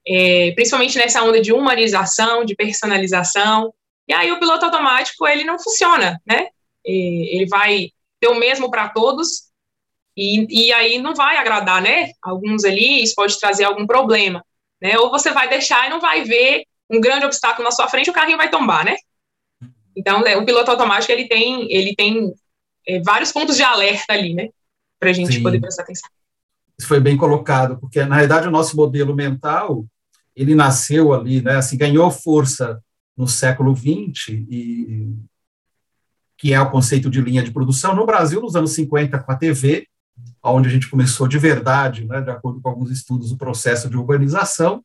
é, 0.06 0.52
principalmente 0.52 0.98
nessa 0.98 1.24
onda 1.24 1.42
de 1.42 1.54
humanização, 1.54 2.44
de 2.44 2.56
personalização. 2.56 3.74
E 4.08 4.14
aí 4.14 4.32
o 4.32 4.40
piloto 4.40 4.66
automático 4.66 5.28
ele 5.28 5.44
não 5.44 5.60
funciona, 5.60 6.22
né? 6.26 6.48
ele 6.86 7.46
vai 7.48 7.90
ter 8.20 8.28
o 8.28 8.36
mesmo 8.36 8.70
para 8.70 8.90
todos 8.90 9.53
e, 10.16 10.68
e 10.68 10.74
aí 10.74 11.00
não 11.00 11.16
vai 11.16 11.38
agradar, 11.38 11.82
né? 11.82 12.12
Alguns 12.22 12.64
ali 12.64 13.04
isso 13.04 13.16
pode 13.16 13.40
trazer 13.40 13.64
algum 13.64 13.88
problema, 13.88 14.44
né? 14.82 14.98
Ou 15.00 15.10
você 15.10 15.32
vai 15.32 15.50
deixar 15.50 15.88
e 15.88 15.90
não 15.90 16.00
vai 16.00 16.24
ver 16.24 16.64
um 16.90 17.02
grande 17.02 17.26
obstáculo 17.26 17.64
na 17.64 17.72
sua 17.72 17.88
frente, 17.88 18.10
o 18.10 18.14
carrinho 18.14 18.38
vai 18.38 18.50
tombar, 18.50 18.86
né? 18.86 18.96
Então, 19.96 20.22
né, 20.22 20.36
o 20.38 20.46
piloto 20.46 20.72
automático 20.72 21.12
ele 21.12 21.28
tem 21.28 21.72
ele 21.72 21.96
tem 21.96 22.34
é, 22.88 23.02
vários 23.02 23.32
pontos 23.32 23.56
de 23.56 23.64
alerta 23.64 24.14
ali, 24.14 24.34
né? 24.34 24.50
Para 25.00 25.10
a 25.10 25.14
gente 25.14 25.34
Sim. 25.34 25.44
poder 25.44 25.60
prestar 25.60 25.84
atenção 25.84 26.10
isso 26.78 26.88
foi 26.88 27.00
bem 27.00 27.16
colocado, 27.16 27.78
porque 27.80 28.04
na 28.04 28.16
realidade 28.16 28.48
o 28.48 28.52
nosso 28.52 28.76
modelo 28.76 29.16
mental 29.16 29.86
ele 30.36 30.56
nasceu 30.56 31.14
ali, 31.14 31.42
né, 31.42 31.58
assim, 31.58 31.78
ganhou 31.78 32.10
força 32.10 32.82
no 33.16 33.28
século 33.28 33.76
XX 33.76 34.30
e 34.50 35.14
que 36.36 36.52
é 36.52 36.60
o 36.60 36.72
conceito 36.72 37.10
de 37.10 37.22
linha 37.22 37.44
de 37.44 37.52
produção 37.52 37.96
no 37.96 38.06
Brasil 38.06 38.42
nos 38.42 38.56
anos 38.56 38.74
50 38.74 39.20
com 39.20 39.32
a 39.32 39.36
TV, 39.36 39.88
onde 40.44 40.70
a 40.70 40.72
gente 40.72 40.90
começou 40.90 41.28
de 41.28 41.38
verdade, 41.38 42.06
né, 42.06 42.22
de 42.22 42.30
acordo 42.30 42.62
com 42.62 42.70
alguns 42.70 42.92
estudos, 42.92 43.32
o 43.32 43.38
processo 43.38 43.90
de 43.90 43.98
urbanização, 43.98 44.84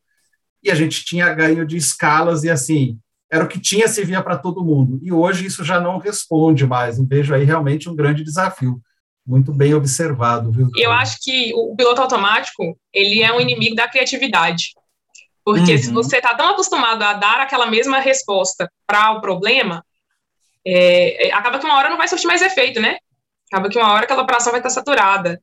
e 0.62 0.70
a 0.70 0.74
gente 0.74 1.04
tinha 1.04 1.32
ganho 1.34 1.66
de 1.66 1.76
escalas 1.76 2.44
e 2.44 2.50
assim, 2.50 2.98
era 3.30 3.44
o 3.44 3.48
que 3.48 3.60
tinha 3.60 3.88
servia 3.88 4.22
para 4.22 4.38
todo 4.38 4.64
mundo. 4.64 4.98
E 5.02 5.12
hoje 5.12 5.46
isso 5.46 5.64
já 5.64 5.80
não 5.80 5.98
responde 5.98 6.66
mais, 6.66 6.98
vejo 6.98 7.34
aí 7.34 7.44
realmente 7.44 7.88
um 7.88 7.94
grande 7.94 8.24
desafio 8.24 8.80
muito 9.26 9.52
bem 9.52 9.74
observado, 9.74 10.50
viu? 10.50 10.70
Eu 10.74 10.90
acho 10.90 11.18
que 11.20 11.52
o 11.54 11.76
piloto 11.76 12.00
automático, 12.00 12.78
ele 12.92 13.22
é 13.22 13.30
um 13.30 13.40
inimigo 13.40 13.76
da 13.76 13.86
criatividade. 13.86 14.72
Porque 15.44 15.72
uhum. 15.72 15.78
se 15.78 15.92
você 15.92 16.16
está 16.16 16.34
tão 16.34 16.48
acostumado 16.48 17.02
a 17.02 17.12
dar 17.12 17.40
aquela 17.40 17.66
mesma 17.66 17.98
resposta 17.98 18.70
para 18.86 19.12
o 19.12 19.20
problema, 19.20 19.84
é, 20.66 21.28
é, 21.28 21.32
acaba 21.32 21.58
que 21.58 21.64
uma 21.66 21.76
hora 21.76 21.90
não 21.90 21.98
vai 21.98 22.08
surtir 22.08 22.26
mais 22.26 22.40
efeito, 22.40 22.80
né? 22.80 22.96
Acaba 23.50 23.68
que 23.68 23.78
uma 23.78 23.92
hora 23.92 24.04
aquela 24.04 24.22
operação 24.22 24.52
vai 24.52 24.60
estar 24.60 24.70
saturada. 24.70 25.40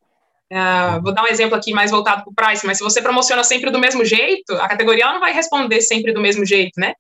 Uh, 0.52 1.02
vou 1.02 1.14
dar 1.14 1.24
um 1.24 1.28
exemplo 1.28 1.56
aqui 1.56 1.74
mais 1.74 1.90
voltado 1.90 2.24
para 2.24 2.32
o 2.32 2.36
price, 2.36 2.66
mas 2.66 2.78
se 2.78 2.84
você 2.84 3.02
promociona 3.02 3.44
sempre 3.44 3.72
do 3.72 3.80
mesmo 3.80 4.06
jeito, 4.06 4.54
a 4.54 4.68
categoria 4.68 5.12
não 5.12 5.20
vai 5.20 5.34
responder 5.34 5.82
sempre 5.82 6.14
do 6.14 6.22
mesmo 6.22 6.46
jeito, 6.46 6.80
né? 6.80 6.94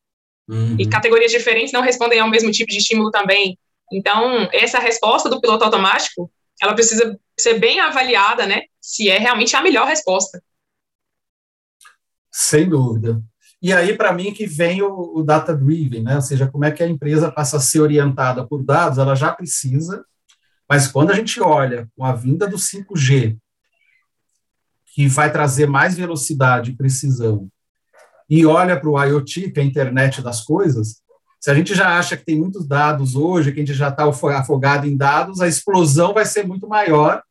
Uhum. 0.47 0.75
E 0.79 0.87
categorias 0.87 1.31
diferentes 1.31 1.71
não 1.71 1.81
respondem 1.81 2.19
ao 2.19 2.29
mesmo 2.29 2.51
tipo 2.51 2.71
de 2.71 2.77
estímulo 2.77 3.11
também. 3.11 3.57
Então, 3.91 4.49
essa 4.51 4.79
resposta 4.79 5.29
do 5.29 5.39
piloto 5.39 5.63
automático, 5.63 6.31
ela 6.61 6.73
precisa 6.73 7.19
ser 7.39 7.59
bem 7.59 7.79
avaliada, 7.79 8.45
né? 8.45 8.63
Se 8.81 9.09
é 9.09 9.19
realmente 9.19 9.55
a 9.55 9.61
melhor 9.61 9.87
resposta. 9.87 10.41
Sem 12.31 12.67
dúvida. 12.67 13.21
E 13.61 13.73
aí, 13.73 13.95
para 13.95 14.13
mim, 14.13 14.33
que 14.33 14.45
vem 14.45 14.81
o, 14.81 15.17
o 15.17 15.23
data-driven, 15.23 16.03
né? 16.03 16.15
Ou 16.15 16.21
seja, 16.21 16.47
como 16.47 16.65
é 16.65 16.71
que 16.71 16.83
a 16.83 16.87
empresa 16.87 17.31
passa 17.31 17.57
a 17.57 17.59
ser 17.59 17.79
orientada 17.79 18.45
por 18.45 18.63
dados, 18.63 18.97
ela 18.97 19.15
já 19.15 19.31
precisa, 19.31 20.05
mas 20.69 20.87
quando 20.87 21.11
a 21.11 21.13
gente 21.13 21.41
olha 21.41 21.87
com 21.95 22.03
a 22.03 22.13
vinda 22.13 22.47
do 22.47 22.57
5G, 22.57 23.37
que 24.93 25.07
vai 25.07 25.31
trazer 25.31 25.67
mais 25.67 25.95
velocidade 25.95 26.71
e 26.71 26.75
precisão, 26.75 27.47
e 28.29 28.45
olha 28.45 28.79
para 28.79 28.89
o 28.89 29.03
IoT, 29.03 29.51
que 29.51 29.59
é 29.59 29.63
a 29.63 29.65
internet 29.65 30.21
das 30.21 30.41
coisas, 30.41 31.03
se 31.39 31.51
a 31.51 31.53
gente 31.53 31.75
já 31.75 31.99
acha 31.99 32.17
que 32.17 32.25
tem 32.25 32.39
muitos 32.39 32.67
dados 32.67 33.15
hoje, 33.15 33.51
que 33.51 33.59
a 33.59 33.63
gente 33.63 33.75
já 33.75 33.89
está 33.89 34.05
afogado 34.05 34.87
em 34.87 34.97
dados, 34.97 35.41
a 35.41 35.47
explosão 35.47 36.13
vai 36.13 36.25
ser 36.25 36.47
muito 36.47 36.67
maior 36.67 37.21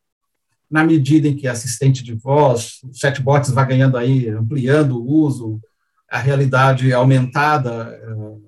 na 0.71 0.85
medida 0.85 1.27
em 1.27 1.37
que 1.37 1.49
assistente 1.49 2.03
de 2.03 2.15
voz, 2.15 2.81
chatbots 2.93 3.51
vai 3.51 3.67
ganhando 3.67 3.97
aí, 3.97 4.29
ampliando 4.29 5.01
o 5.01 5.05
uso, 5.05 5.61
a 6.09 6.19
realidade 6.19 6.93
aumentada, 6.93 8.01
uh, 8.09 8.43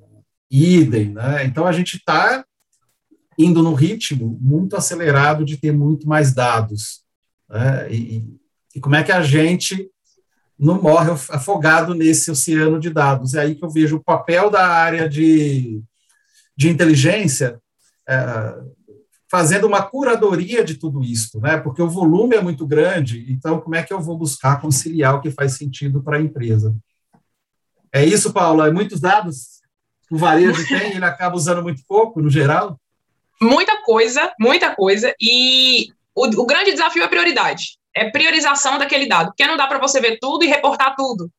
idem, 0.50 1.10
né? 1.10 1.44
Então 1.44 1.66
a 1.66 1.72
gente 1.72 1.96
está 1.96 2.44
indo 3.38 3.62
num 3.62 3.74
ritmo 3.74 4.38
muito 4.40 4.76
acelerado 4.76 5.44
de 5.44 5.56
ter 5.56 5.72
muito 5.72 6.08
mais 6.08 6.34
dados. 6.34 7.02
Né? 7.48 7.92
E, 7.92 8.24
e 8.74 8.80
como 8.80 8.94
é 8.94 9.02
que 9.02 9.12
a 9.12 9.22
gente 9.22 9.90
não 10.58 10.80
morre 10.80 11.10
afogado 11.10 11.94
nesse 11.94 12.30
oceano 12.30 12.80
de 12.80 12.88
dados. 12.88 13.34
É 13.34 13.40
aí 13.40 13.54
que 13.54 13.64
eu 13.64 13.70
vejo 13.70 13.96
o 13.96 14.02
papel 14.02 14.50
da 14.50 14.66
área 14.66 15.06
de, 15.06 15.82
de 16.56 16.70
inteligência 16.70 17.60
é, 18.08 18.54
fazendo 19.30 19.66
uma 19.66 19.82
curadoria 19.82 20.64
de 20.64 20.76
tudo 20.76 21.04
isso, 21.04 21.38
né? 21.40 21.58
porque 21.58 21.82
o 21.82 21.90
volume 21.90 22.36
é 22.36 22.40
muito 22.40 22.66
grande, 22.66 23.26
então 23.30 23.60
como 23.60 23.74
é 23.74 23.82
que 23.82 23.92
eu 23.92 24.00
vou 24.00 24.16
buscar 24.16 24.60
conciliar 24.60 25.16
o 25.16 25.20
que 25.20 25.30
faz 25.30 25.58
sentido 25.58 26.02
para 26.02 26.16
a 26.16 26.22
empresa? 26.22 26.74
É 27.92 28.02
isso, 28.02 28.32
Paula? 28.32 28.68
É 28.68 28.70
muitos 28.70 28.98
dados 28.98 29.56
o 30.10 30.16
varejo 30.16 30.66
tem, 30.68 30.94
ele 30.94 31.04
acaba 31.04 31.36
usando 31.36 31.62
muito 31.62 31.82
pouco, 31.86 32.22
no 32.22 32.30
geral? 32.30 32.80
Muita 33.40 33.82
coisa, 33.82 34.32
muita 34.40 34.74
coisa, 34.74 35.14
e 35.20 35.88
o, 36.14 36.24
o 36.24 36.46
grande 36.46 36.72
desafio 36.72 37.02
é 37.02 37.08
prioridade 37.08 37.76
é 37.96 38.10
priorização 38.10 38.78
daquele 38.78 39.08
dado, 39.08 39.28
porque 39.28 39.46
não 39.46 39.56
dá 39.56 39.66
para 39.66 39.78
você 39.78 39.98
ver 40.00 40.18
tudo 40.20 40.44
e 40.44 40.48
reportar 40.48 40.94
tudo, 40.94 41.30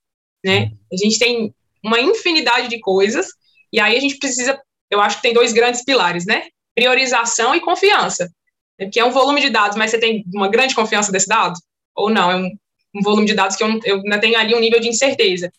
né? 0.43 0.71
A 0.91 0.97
gente 0.97 1.19
tem 1.19 1.53
uma 1.83 2.01
infinidade 2.01 2.67
de 2.67 2.79
coisas, 2.79 3.27
e 3.71 3.79
aí 3.79 3.95
a 3.95 3.99
gente 3.99 4.17
precisa, 4.17 4.59
eu 4.89 4.99
acho 4.99 5.17
que 5.17 5.21
tem 5.21 5.33
dois 5.33 5.53
grandes 5.53 5.83
pilares, 5.83 6.25
né? 6.25 6.47
Priorização 6.73 7.53
e 7.53 7.61
confiança. 7.61 8.27
Porque 8.75 8.99
é 8.99 9.05
um 9.05 9.11
volume 9.11 9.39
de 9.39 9.51
dados, 9.51 9.77
mas 9.77 9.91
você 9.91 9.99
tem 9.99 10.25
uma 10.33 10.47
grande 10.47 10.73
confiança 10.73 11.11
desse 11.11 11.27
dado? 11.27 11.59
Ou 11.95 12.09
não? 12.09 12.31
É 12.31 12.35
um, 12.35 12.49
um 12.95 13.01
volume 13.03 13.27
de 13.27 13.35
dados 13.35 13.55
que 13.55 13.63
eu, 13.63 13.79
eu 13.85 13.97
ainda 13.97 14.19
tenho 14.19 14.37
ali 14.37 14.55
um 14.55 14.59
nível 14.59 14.79
de 14.79 14.89
incerteza. 14.89 15.51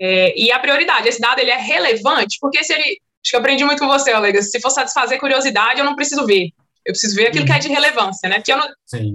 É, 0.00 0.34
e 0.38 0.50
a 0.50 0.58
prioridade, 0.58 1.06
esse 1.06 1.20
dado 1.20 1.40
ele 1.40 1.50
é 1.50 1.58
relevante, 1.58 2.38
porque 2.40 2.64
se 2.64 2.72
ele. 2.72 2.98
Acho 3.22 3.30
que 3.30 3.36
eu 3.36 3.40
aprendi 3.40 3.64
muito 3.64 3.80
com 3.80 3.86
você, 3.86 4.12
Alex. 4.12 4.50
Se 4.50 4.60
for 4.60 4.70
satisfazer 4.70 5.18
curiosidade, 5.18 5.80
eu 5.80 5.84
não 5.84 5.94
preciso 5.94 6.24
ver. 6.26 6.50
Eu 6.84 6.92
preciso 6.92 7.14
ver 7.14 7.28
aquilo 7.28 7.44
que 7.44 7.52
é 7.52 7.58
de 7.58 7.68
relevância, 7.68 8.28
né? 8.28 8.36
Porque 8.36 8.52
eu 8.52 8.56
não, 8.56 8.68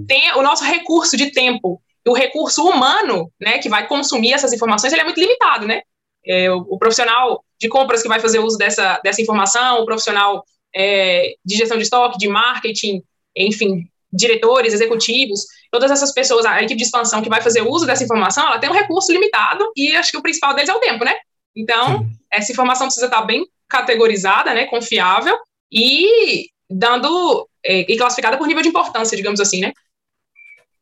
tem 0.06 0.32
o 0.36 0.42
nosso 0.42 0.64
recurso 0.64 1.16
de 1.16 1.32
tempo, 1.32 1.82
o 2.06 2.14
recurso 2.14 2.64
humano, 2.64 3.30
né, 3.40 3.58
que 3.58 3.68
vai 3.68 3.86
consumir 3.86 4.32
essas 4.32 4.52
informações, 4.52 4.92
ele 4.92 5.02
é 5.02 5.04
muito 5.04 5.20
limitado, 5.20 5.66
né? 5.66 5.82
É, 6.24 6.50
o, 6.50 6.58
o, 6.70 6.78
profissional 6.78 7.44
de 7.60 7.68
compras 7.68 8.02
que 8.02 8.08
vai 8.08 8.20
fazer 8.20 8.38
uso 8.38 8.56
dessa, 8.56 9.00
dessa 9.02 9.20
informação, 9.20 9.80
o 9.80 9.84
profissional 9.84 10.44
é, 10.74 11.34
de 11.44 11.56
gestão 11.56 11.76
de 11.76 11.84
estoque, 11.84 12.18
de 12.18 12.28
marketing, 12.28 13.02
enfim, 13.36 13.84
diretores, 14.12 14.72
executivos, 14.72 15.46
todas 15.70 15.90
essas 15.90 16.12
pessoas, 16.12 16.44
a 16.46 16.62
equipe 16.62 16.76
de 16.76 16.84
expansão 16.84 17.22
que 17.22 17.28
vai 17.28 17.40
fazer 17.40 17.62
uso 17.62 17.86
dessa 17.86 18.04
informação, 18.04 18.46
ela 18.46 18.58
tem 18.58 18.70
um 18.70 18.74
recurso 18.74 19.12
limitado 19.12 19.70
e 19.76 19.94
acho 19.96 20.10
que 20.10 20.18
o 20.18 20.22
principal 20.22 20.54
deles 20.54 20.68
é 20.68 20.74
o 20.74 20.80
tempo, 20.80 21.04
né? 21.04 21.14
Então, 21.54 21.98
Sim. 21.98 22.10
essa 22.30 22.52
informação 22.52 22.86
precisa 22.86 23.06
estar 23.06 23.22
bem 23.22 23.46
categorizada, 23.68 24.54
né, 24.54 24.66
confiável 24.66 25.36
e 25.70 26.48
dando 26.70 27.48
é, 27.64 27.80
e 27.80 27.96
classificada 27.96 28.38
por 28.38 28.46
nível 28.46 28.62
de 28.62 28.68
importância, 28.68 29.16
digamos 29.16 29.40
assim, 29.40 29.60
né? 29.60 29.72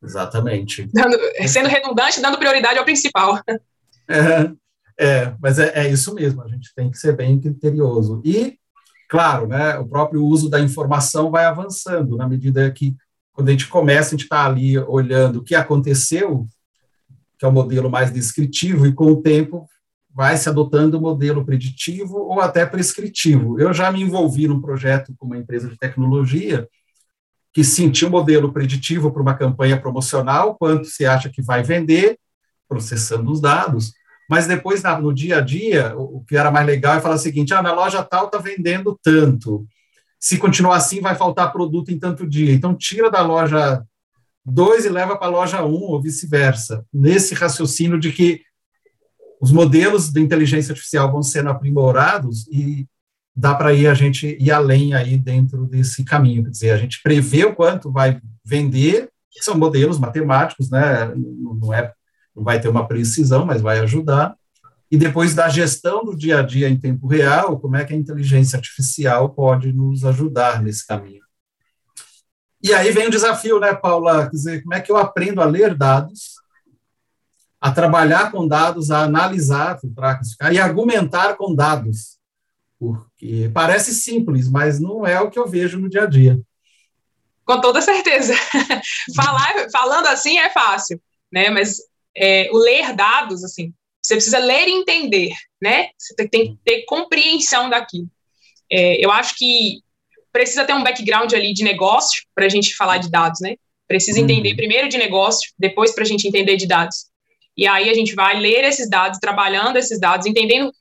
Exatamente. 0.03 0.87
Dando, 0.93 1.17
sendo 1.47 1.67
redundante, 1.67 2.21
dando 2.21 2.37
prioridade 2.37 2.77
ao 2.77 2.85
principal. 2.85 3.39
É, 4.07 4.51
é 4.99 5.33
mas 5.41 5.57
é, 5.57 5.71
é, 5.75 5.89
isso 5.89 6.13
mesmo, 6.13 6.43
a 6.43 6.47
gente 6.47 6.73
tem 6.75 6.91
que 6.91 6.97
ser 6.97 7.15
bem 7.15 7.39
criterioso. 7.39 8.21
E, 8.23 8.57
claro, 9.09 9.47
né, 9.47 9.77
o 9.79 9.87
próprio 9.87 10.23
uso 10.23 10.49
da 10.49 10.59
informação 10.59 11.31
vai 11.31 11.45
avançando, 11.45 12.17
na 12.17 12.27
medida 12.27 12.69
que, 12.71 12.95
quando 13.33 13.49
a 13.49 13.51
gente 13.51 13.67
começa, 13.67 14.09
a 14.09 14.11
gente 14.11 14.23
está 14.23 14.45
ali 14.45 14.77
olhando 14.77 15.39
o 15.39 15.43
que 15.43 15.55
aconteceu, 15.55 16.47
que 17.37 17.45
é 17.45 17.47
o 17.47 17.51
modelo 17.51 17.89
mais 17.89 18.11
descritivo, 18.11 18.85
e 18.85 18.93
com 18.93 19.07
o 19.07 19.21
tempo 19.21 19.67
vai 20.15 20.37
se 20.37 20.47
adotando 20.47 20.97
o 20.97 21.01
modelo 21.01 21.45
preditivo 21.45 22.17
ou 22.17 22.39
até 22.39 22.65
prescritivo. 22.65 23.59
Eu 23.59 23.73
já 23.73 23.91
me 23.91 24.01
envolvi 24.01 24.47
num 24.47 24.61
projeto 24.61 25.13
com 25.17 25.25
uma 25.25 25.37
empresa 25.37 25.67
de 25.67 25.77
tecnologia 25.77 26.65
que 27.53 27.65
sentiu 27.65 28.07
um 28.07 28.11
modelo 28.11 28.53
preditivo 28.53 29.11
para 29.11 29.21
uma 29.21 29.33
campanha 29.33 29.79
promocional, 29.79 30.55
quanto 30.55 30.85
você 30.85 31.05
acha 31.05 31.29
que 31.29 31.41
vai 31.41 31.63
vender, 31.63 32.17
processando 32.67 33.29
os 33.29 33.41
dados, 33.41 33.93
mas 34.29 34.47
depois, 34.47 34.81
no 35.01 35.13
dia 35.13 35.37
a 35.37 35.41
dia, 35.41 35.93
o 35.97 36.23
que 36.25 36.35
era 36.35 36.49
mais 36.49 36.65
legal 36.65 36.95
é 36.95 37.01
falar 37.01 37.15
o 37.15 37.19
seguinte, 37.19 37.53
ah, 37.53 37.61
na 37.61 37.73
loja 37.73 38.03
tal 38.03 38.25
está 38.25 38.37
vendendo 38.37 38.97
tanto, 39.03 39.67
se 40.19 40.37
continuar 40.37 40.77
assim, 40.77 41.01
vai 41.01 41.15
faltar 41.15 41.51
produto 41.51 41.91
em 41.91 41.99
tanto 41.99 42.27
dia, 42.27 42.53
então 42.53 42.75
tira 42.75 43.11
da 43.11 43.21
loja 43.21 43.83
2 44.45 44.85
e 44.85 44.89
leva 44.89 45.17
para 45.17 45.27
a 45.27 45.29
loja 45.29 45.63
1, 45.63 45.67
um, 45.67 45.83
ou 45.83 46.01
vice-versa, 46.01 46.85
nesse 46.91 47.35
raciocínio 47.35 47.99
de 47.99 48.11
que 48.11 48.41
os 49.41 49.51
modelos 49.51 50.09
de 50.11 50.19
inteligência 50.19 50.71
artificial 50.71 51.11
vão 51.11 51.21
sendo 51.21 51.49
aprimorados 51.49 52.47
e 52.47 52.87
dá 53.35 53.53
para 53.53 53.73
ir 53.73 53.87
a 53.87 53.93
gente 53.93 54.37
ir 54.39 54.51
além 54.51 54.93
aí 54.93 55.17
dentro 55.17 55.65
desse 55.65 56.03
caminho, 56.03 56.43
quer 56.43 56.51
dizer, 56.51 56.71
a 56.71 56.77
gente 56.77 57.01
prevê 57.03 57.45
o 57.45 57.53
quanto 57.53 57.91
vai 57.91 58.21
vender, 58.43 59.09
são 59.41 59.57
modelos 59.57 59.99
matemáticos, 59.99 60.69
né, 60.69 61.13
não 61.15 61.73
é 61.73 61.93
não 62.35 62.43
vai 62.43 62.59
ter 62.59 62.67
uma 62.67 62.85
precisão, 62.85 63.45
mas 63.45 63.61
vai 63.61 63.79
ajudar, 63.79 64.35
e 64.91 64.97
depois 64.97 65.33
da 65.33 65.47
gestão 65.47 66.03
do 66.03 66.15
dia 66.15 66.39
a 66.39 66.41
dia 66.41 66.69
em 66.69 66.77
tempo 66.77 67.07
real, 67.07 67.59
como 67.59 67.75
é 67.77 67.85
que 67.85 67.93
a 67.93 67.97
inteligência 67.97 68.57
artificial 68.57 69.29
pode 69.29 69.71
nos 69.71 70.03
ajudar 70.03 70.61
nesse 70.61 70.85
caminho. 70.85 71.23
E 72.61 72.73
aí 72.73 72.91
vem 72.91 73.07
o 73.07 73.11
desafio, 73.11 73.59
né, 73.59 73.73
Paula, 73.73 74.25
quer 74.25 74.31
dizer, 74.31 74.63
como 74.63 74.73
é 74.73 74.81
que 74.81 74.91
eu 74.91 74.97
aprendo 74.97 75.41
a 75.41 75.45
ler 75.45 75.75
dados, 75.75 76.34
a 77.65 77.71
trabalhar 77.71 78.31
com 78.31 78.47
dados, 78.47 78.91
a 78.91 79.03
analisar, 79.03 79.79
filtrar, 79.79 80.17
classificar 80.17 80.53
e 80.53 80.59
argumentar 80.59 81.35
com 81.35 81.55
dados 81.55 82.15
porque 82.79 83.49
parece 83.53 83.93
simples, 83.93 84.49
mas 84.49 84.79
não 84.79 85.05
é 85.05 85.19
o 85.19 85.29
que 85.29 85.39
eu 85.39 85.47
vejo 85.47 85.79
no 85.79 85.89
dia 85.89 86.03
a 86.03 86.05
dia. 86.05 86.39
Com 87.45 87.61
toda 87.61 87.81
certeza. 87.81 88.33
Falar, 89.15 89.69
falando 89.71 90.07
assim 90.07 90.37
é 90.37 90.49
fácil, 90.49 91.01
né? 91.31 91.49
Mas 91.49 91.77
é, 92.15 92.49
o 92.51 92.57
ler 92.57 92.93
dados, 92.95 93.43
assim, 93.43 93.73
você 94.01 94.15
precisa 94.15 94.39
ler 94.39 94.67
e 94.67 94.71
entender, 94.71 95.33
né? 95.61 95.89
Você 95.97 96.15
tem, 96.15 96.27
tem 96.27 96.55
que 96.55 96.59
ter 96.63 96.85
compreensão 96.85 97.69
daquilo. 97.69 98.09
É, 98.71 99.03
eu 99.03 99.11
acho 99.11 99.35
que 99.37 99.79
precisa 100.31 100.65
ter 100.65 100.73
um 100.73 100.83
background 100.83 101.31
ali 101.33 101.53
de 101.53 101.63
negócio 101.63 102.23
para 102.33 102.45
a 102.45 102.49
gente 102.49 102.75
falar 102.75 102.97
de 102.97 103.09
dados, 103.09 103.39
né? 103.41 103.55
Precisa 103.87 104.19
uhum. 104.19 104.25
entender 104.25 104.55
primeiro 104.55 104.89
de 104.89 104.97
negócio, 104.97 105.51
depois 105.57 105.93
para 105.93 106.03
a 106.03 106.07
gente 106.07 106.27
entender 106.27 106.57
de 106.57 106.67
dados. 106.67 107.05
E 107.57 107.67
aí 107.67 107.89
a 107.89 107.93
gente 107.93 108.13
vai 108.13 108.39
ler 108.39 108.63
esses 108.63 108.89
dados, 108.89 109.19
trabalhando 109.19 109.77
esses 109.77 109.99
dados, 109.99 110.27
entendendo 110.27 110.71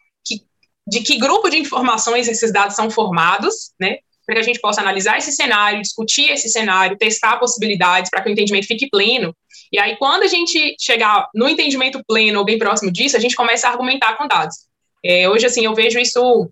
de 0.87 1.01
que 1.01 1.19
grupo 1.19 1.49
de 1.49 1.59
informações 1.59 2.29
esses 2.29 2.53
dados 2.53 2.77
são 2.77 2.91
formados, 2.91 3.73
né? 3.81 3.99
Para 4.27 4.37
que 4.37 4.41
a 4.41 4.45
gente 4.45 4.61
possa 4.61 4.81
analisar 4.81 5.19
esse 5.19 5.33
cenário, 5.33 5.83
discutir 5.83 6.31
esse 6.31 6.49
cenário, 6.49 6.97
testar 6.99 7.39
possibilidades 7.39 8.11
para 8.11 8.23
que 8.23 8.29
o 8.29 8.33
entendimento 8.33 8.67
fique 8.67 8.89
pleno. 8.89 9.35
E 9.73 9.79
aí, 9.79 9.97
quando 9.97 10.23
a 10.23 10.27
gente 10.27 10.77
chegar 10.79 11.29
no 11.35 11.49
entendimento 11.49 12.03
pleno 12.07 12.39
ou 12.39 12.45
bem 12.45 12.59
próximo 12.59 12.93
disso, 12.93 13.17
a 13.17 13.21
gente 13.21 13.37
começa 13.37 13.67
a 13.67 13.71
argumentar 13.71 14.17
com 14.17 14.27
dados. 14.27 14.57
É, 15.05 15.29
hoje, 15.29 15.47
assim, 15.47 15.65
eu 15.65 15.75
vejo 15.75 15.99
isso, 15.99 16.51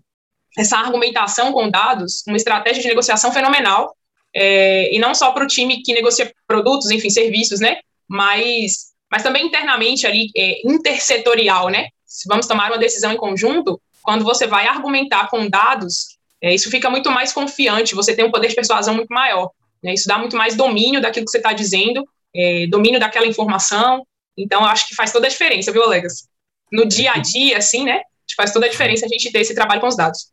essa 0.57 0.77
argumentação 0.77 1.51
com 1.51 1.69
dados, 1.69 2.23
uma 2.27 2.37
estratégia 2.37 2.81
de 2.81 2.87
negociação 2.87 3.31
fenomenal, 3.31 3.95
é, 4.35 4.93
e 4.93 4.99
não 4.99 5.13
só 5.13 5.31
para 5.31 5.43
o 5.43 5.47
time 5.47 5.81
que 5.83 5.93
negocia 5.93 6.31
produtos, 6.47 6.89
enfim, 6.91 7.09
serviços, 7.09 7.59
né? 7.59 7.79
Mas, 8.07 8.92
mas 9.13 9.21
também 9.21 9.45
internamente 9.45 10.07
ali, 10.07 10.31
é, 10.35 10.67
intersetorial, 10.67 11.69
né? 11.69 11.89
Se 12.03 12.27
vamos 12.27 12.47
tomar 12.47 12.71
uma 12.71 12.79
decisão 12.79 13.13
em 13.13 13.17
conjunto, 13.17 13.79
quando 14.01 14.25
você 14.25 14.47
vai 14.47 14.65
argumentar 14.65 15.29
com 15.29 15.47
dados, 15.47 16.17
é, 16.41 16.51
isso 16.51 16.67
fica 16.71 16.89
muito 16.89 17.11
mais 17.11 17.31
confiante, 17.31 17.93
você 17.93 18.15
tem 18.15 18.25
um 18.25 18.31
poder 18.31 18.47
de 18.47 18.55
persuasão 18.55 18.95
muito 18.95 19.13
maior. 19.13 19.51
Né? 19.83 19.93
Isso 19.93 20.07
dá 20.07 20.17
muito 20.17 20.35
mais 20.35 20.55
domínio 20.55 20.99
daquilo 20.99 21.25
que 21.25 21.31
você 21.31 21.37
está 21.37 21.53
dizendo, 21.53 22.03
é, 22.35 22.65
domínio 22.65 22.99
daquela 22.99 23.27
informação. 23.27 24.03
Então, 24.35 24.65
acho 24.65 24.87
que 24.87 24.95
faz 24.95 25.11
toda 25.11 25.27
a 25.27 25.29
diferença, 25.29 25.71
viu, 25.71 25.83
Olegas? 25.83 26.27
No 26.71 26.83
dia 26.83 27.11
a 27.11 27.19
dia, 27.19 27.59
assim, 27.59 27.83
né? 27.83 28.01
Faz 28.35 28.51
toda 28.51 28.65
a 28.65 28.69
diferença 28.69 29.05
a 29.05 29.09
gente 29.09 29.31
ter 29.31 29.41
esse 29.41 29.53
trabalho 29.53 29.79
com 29.79 29.89
os 29.89 29.95
dados. 29.95 30.31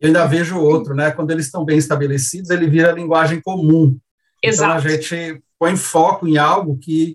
Eu 0.00 0.06
ainda 0.06 0.24
vejo 0.24 0.58
outro, 0.58 0.94
né? 0.94 1.10
Quando 1.10 1.32
eles 1.32 1.44
estão 1.44 1.66
bem 1.66 1.76
estabelecidos, 1.76 2.48
ele 2.48 2.66
vira 2.66 2.92
linguagem 2.92 3.42
comum. 3.42 3.94
Exato. 4.42 4.78
Então, 4.78 4.90
a 4.90 4.96
gente 4.96 5.42
põe 5.58 5.76
foco 5.76 6.26
em 6.26 6.38
algo 6.38 6.78
que 6.78 7.14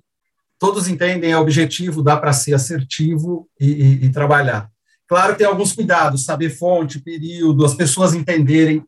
todos 0.61 0.87
entendem 0.87 1.31
é 1.31 1.37
objetivo, 1.37 2.03
dá 2.03 2.15
para 2.15 2.31
ser 2.31 2.53
assertivo 2.53 3.49
e, 3.59 3.65
e, 3.65 4.05
e 4.05 4.11
trabalhar. 4.11 4.69
Claro 5.07 5.35
tem 5.35 5.47
alguns 5.47 5.73
cuidados, 5.73 6.23
saber 6.23 6.51
fonte, 6.51 6.99
período, 6.99 7.65
as 7.65 7.73
pessoas 7.73 8.13
entenderem. 8.13 8.85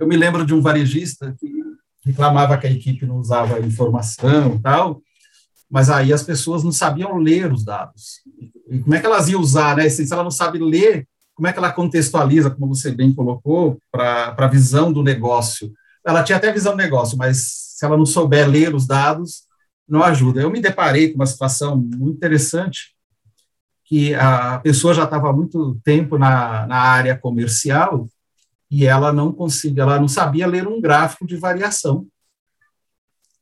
Eu 0.00 0.08
me 0.08 0.16
lembro 0.16 0.44
de 0.44 0.52
um 0.52 0.60
varejista 0.60 1.32
que 1.38 1.48
reclamava 2.04 2.58
que 2.58 2.66
a 2.66 2.70
equipe 2.72 3.06
não 3.06 3.18
usava 3.18 3.60
informação 3.60 4.56
e 4.56 4.58
tal, 4.58 5.00
mas 5.70 5.88
aí 5.88 6.12
as 6.12 6.24
pessoas 6.24 6.64
não 6.64 6.72
sabiam 6.72 7.16
ler 7.16 7.52
os 7.52 7.64
dados. 7.64 8.20
E 8.68 8.80
como 8.80 8.96
é 8.96 8.98
que 8.98 9.06
elas 9.06 9.28
iam 9.28 9.40
usar, 9.40 9.76
né? 9.76 9.88
Se 9.88 10.12
ela 10.12 10.24
não 10.24 10.30
sabe 10.30 10.58
ler, 10.58 11.06
como 11.36 11.46
é 11.46 11.52
que 11.52 11.58
ela 11.58 11.70
contextualiza, 11.70 12.50
como 12.50 12.74
você 12.74 12.90
bem 12.90 13.14
colocou, 13.14 13.78
para 13.92 14.34
a 14.36 14.48
visão 14.48 14.92
do 14.92 15.04
negócio? 15.04 15.72
Ela 16.04 16.24
tinha 16.24 16.36
até 16.36 16.52
visão 16.52 16.72
do 16.72 16.78
negócio, 16.78 17.16
mas 17.16 17.76
se 17.76 17.84
ela 17.84 17.96
não 17.96 18.04
souber 18.04 18.48
ler 18.48 18.74
os 18.74 18.88
dados, 18.88 19.44
não 19.92 20.02
ajuda. 20.02 20.40
Eu 20.40 20.50
me 20.50 20.58
deparei 20.58 21.10
com 21.10 21.16
uma 21.16 21.26
situação 21.26 21.76
muito 21.76 22.16
interessante 22.16 22.96
que 23.84 24.14
a 24.14 24.58
pessoa 24.60 24.94
já 24.94 25.04
estava 25.04 25.28
há 25.28 25.32
muito 25.34 25.78
tempo 25.84 26.16
na, 26.16 26.66
na 26.66 26.78
área 26.78 27.16
comercial 27.16 28.08
e 28.70 28.86
ela 28.86 29.12
não 29.12 29.30
conseguia, 29.30 29.82
ela 29.82 30.00
não 30.00 30.08
sabia 30.08 30.46
ler 30.46 30.66
um 30.66 30.80
gráfico 30.80 31.26
de 31.26 31.36
variação. 31.36 32.06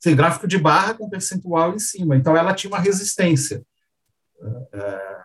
Sem 0.00 0.16
gráfico 0.16 0.48
de 0.48 0.58
barra 0.58 0.94
com 0.94 1.08
percentual 1.08 1.72
em 1.72 1.78
cima. 1.78 2.16
Então, 2.16 2.36
ela 2.36 2.52
tinha 2.52 2.72
uma 2.72 2.80
resistência. 2.80 3.62
É, 4.72 5.20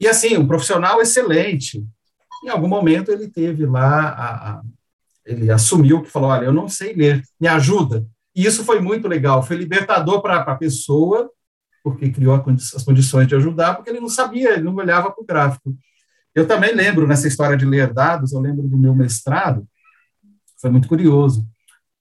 e, 0.00 0.08
assim, 0.08 0.36
um 0.36 0.48
profissional 0.48 1.00
excelente. 1.00 1.86
Em 2.42 2.48
algum 2.48 2.66
momento, 2.66 3.12
ele 3.12 3.28
teve 3.28 3.64
lá, 3.66 4.08
a, 4.08 4.50
a, 4.50 4.62
ele 5.24 5.48
assumiu 5.48 6.02
que 6.02 6.10
falou: 6.10 6.30
Olha, 6.30 6.46
eu 6.46 6.52
não 6.52 6.68
sei 6.68 6.92
ler, 6.92 7.22
me 7.40 7.46
ajuda. 7.46 8.04
E 8.36 8.44
isso 8.44 8.64
foi 8.64 8.80
muito 8.80 9.08
legal, 9.08 9.42
foi 9.42 9.56
libertador 9.56 10.20
para 10.20 10.40
a 10.40 10.54
pessoa 10.54 11.30
porque 11.86 12.10
criou 12.10 12.34
as 12.34 12.82
condições 12.82 13.28
de 13.28 13.36
ajudar, 13.36 13.76
porque 13.76 13.88
ele 13.88 14.00
não 14.00 14.08
sabia, 14.08 14.54
ele 14.54 14.64
não 14.64 14.74
olhava 14.74 15.08
para 15.12 15.22
o 15.22 15.24
gráfico. 15.24 15.72
Eu 16.34 16.44
também 16.44 16.74
lembro, 16.74 17.06
nessa 17.06 17.28
história 17.28 17.56
de 17.56 17.64
ler 17.64 17.92
dados, 17.92 18.32
eu 18.32 18.40
lembro 18.40 18.66
do 18.66 18.76
meu 18.76 18.92
mestrado, 18.92 19.64
foi 20.60 20.68
muito 20.68 20.88
curioso, 20.88 21.46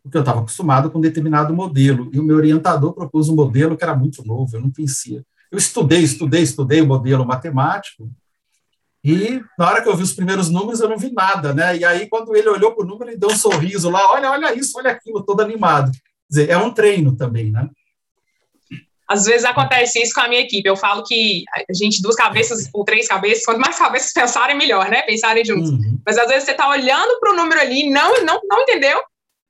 porque 0.01 0.17
eu 0.17 0.21
estava 0.21 0.39
acostumado 0.39 0.89
com 0.89 0.97
um 0.97 1.01
determinado 1.01 1.53
modelo, 1.53 2.09
e 2.11 2.19
o 2.19 2.23
meu 2.23 2.35
orientador 2.37 2.93
propôs 2.93 3.29
um 3.29 3.35
modelo 3.35 3.77
que 3.77 3.83
era 3.83 3.95
muito 3.95 4.25
novo, 4.25 4.57
eu 4.57 4.61
não 4.61 4.71
conhecia. 4.71 5.23
Eu 5.51 5.59
estudei, 5.59 6.01
estudei, 6.01 6.41
estudei 6.41 6.81
o 6.81 6.87
modelo 6.87 7.23
matemático, 7.23 8.11
e 9.03 9.39
na 9.55 9.69
hora 9.69 9.83
que 9.83 9.87
eu 9.87 9.95
vi 9.95 10.01
os 10.01 10.13
primeiros 10.13 10.49
números, 10.49 10.79
eu 10.79 10.89
não 10.89 10.97
vi 10.97 11.11
nada, 11.11 11.53
né? 11.53 11.77
E 11.77 11.85
aí, 11.85 12.09
quando 12.09 12.35
ele 12.35 12.49
olhou 12.49 12.73
para 12.73 12.83
o 12.83 12.87
número, 12.87 13.11
ele 13.11 13.19
deu 13.19 13.29
um 13.29 13.37
sorriso 13.37 13.87
lá, 13.87 14.11
olha, 14.11 14.31
olha 14.31 14.55
isso, 14.55 14.79
olha 14.79 14.89
aquilo, 14.89 15.23
todo 15.23 15.41
animado. 15.41 15.91
Dizer, 16.35 16.49
é 16.49 16.57
um 16.57 16.73
treino 16.73 17.15
também, 17.15 17.51
né? 17.51 17.69
Às 19.07 19.25
vezes 19.25 19.45
acontece 19.45 20.01
isso 20.01 20.13
com 20.13 20.21
a 20.21 20.27
minha 20.27 20.41
equipe. 20.41 20.67
Eu 20.67 20.75
falo 20.75 21.03
que 21.03 21.43
a 21.53 21.73
gente, 21.73 22.01
duas 22.01 22.15
cabeças 22.15 22.69
ou 22.73 22.83
três 22.83 23.07
cabeças, 23.07 23.45
quanto 23.45 23.59
mais 23.59 23.77
cabeças 23.77 24.11
pensarem, 24.11 24.57
melhor, 24.57 24.89
né? 24.89 25.03
Pensarem 25.03 25.45
juntos. 25.45 25.69
Uhum. 25.69 25.99
Mas 26.05 26.17
às 26.17 26.27
vezes 26.27 26.43
você 26.43 26.51
está 26.51 26.67
olhando 26.67 27.19
para 27.19 27.31
o 27.31 27.35
número 27.35 27.61
ali, 27.61 27.89
não, 27.89 28.23
não, 28.23 28.41
não 28.43 28.61
entendeu, 28.61 29.01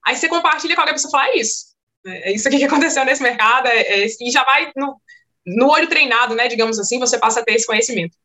aí 0.06 0.15
você 0.15 0.28
compartilha 0.28 0.76
com 0.76 0.82
alguém 0.82 0.93
pessoa 0.93 1.10
e 1.10 1.12
fala: 1.12 1.28
é 1.30 1.38
isso. 1.39 1.65
É 2.06 2.32
isso 2.34 2.48
aqui 2.48 2.58
que 2.58 2.65
aconteceu 2.65 3.04
nesse 3.06 3.24
mercado, 3.24 3.67
é, 3.67 3.82
é, 3.82 4.06
e 4.06 4.32
já 4.32 4.43
vai 4.43 4.71
no, 4.76 5.00
no 5.45 5.71
olho 5.71 5.88
treinado, 5.88 6.36
né? 6.36 6.48
Digamos 6.48 6.78
assim, 6.78 7.00
você 7.00 7.17
passa 7.17 7.39
a 7.39 7.43
ter 7.43 7.54
esse 7.54 7.65
conhecimento. 7.65 8.15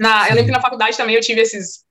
Na, 0.00 0.28
eu 0.28 0.34
lembro 0.34 0.46
que 0.46 0.56
na 0.56 0.60
faculdade 0.60 0.96
também 0.96 1.14
eu 1.14 1.20
tive 1.20 1.40
esses, 1.40 1.84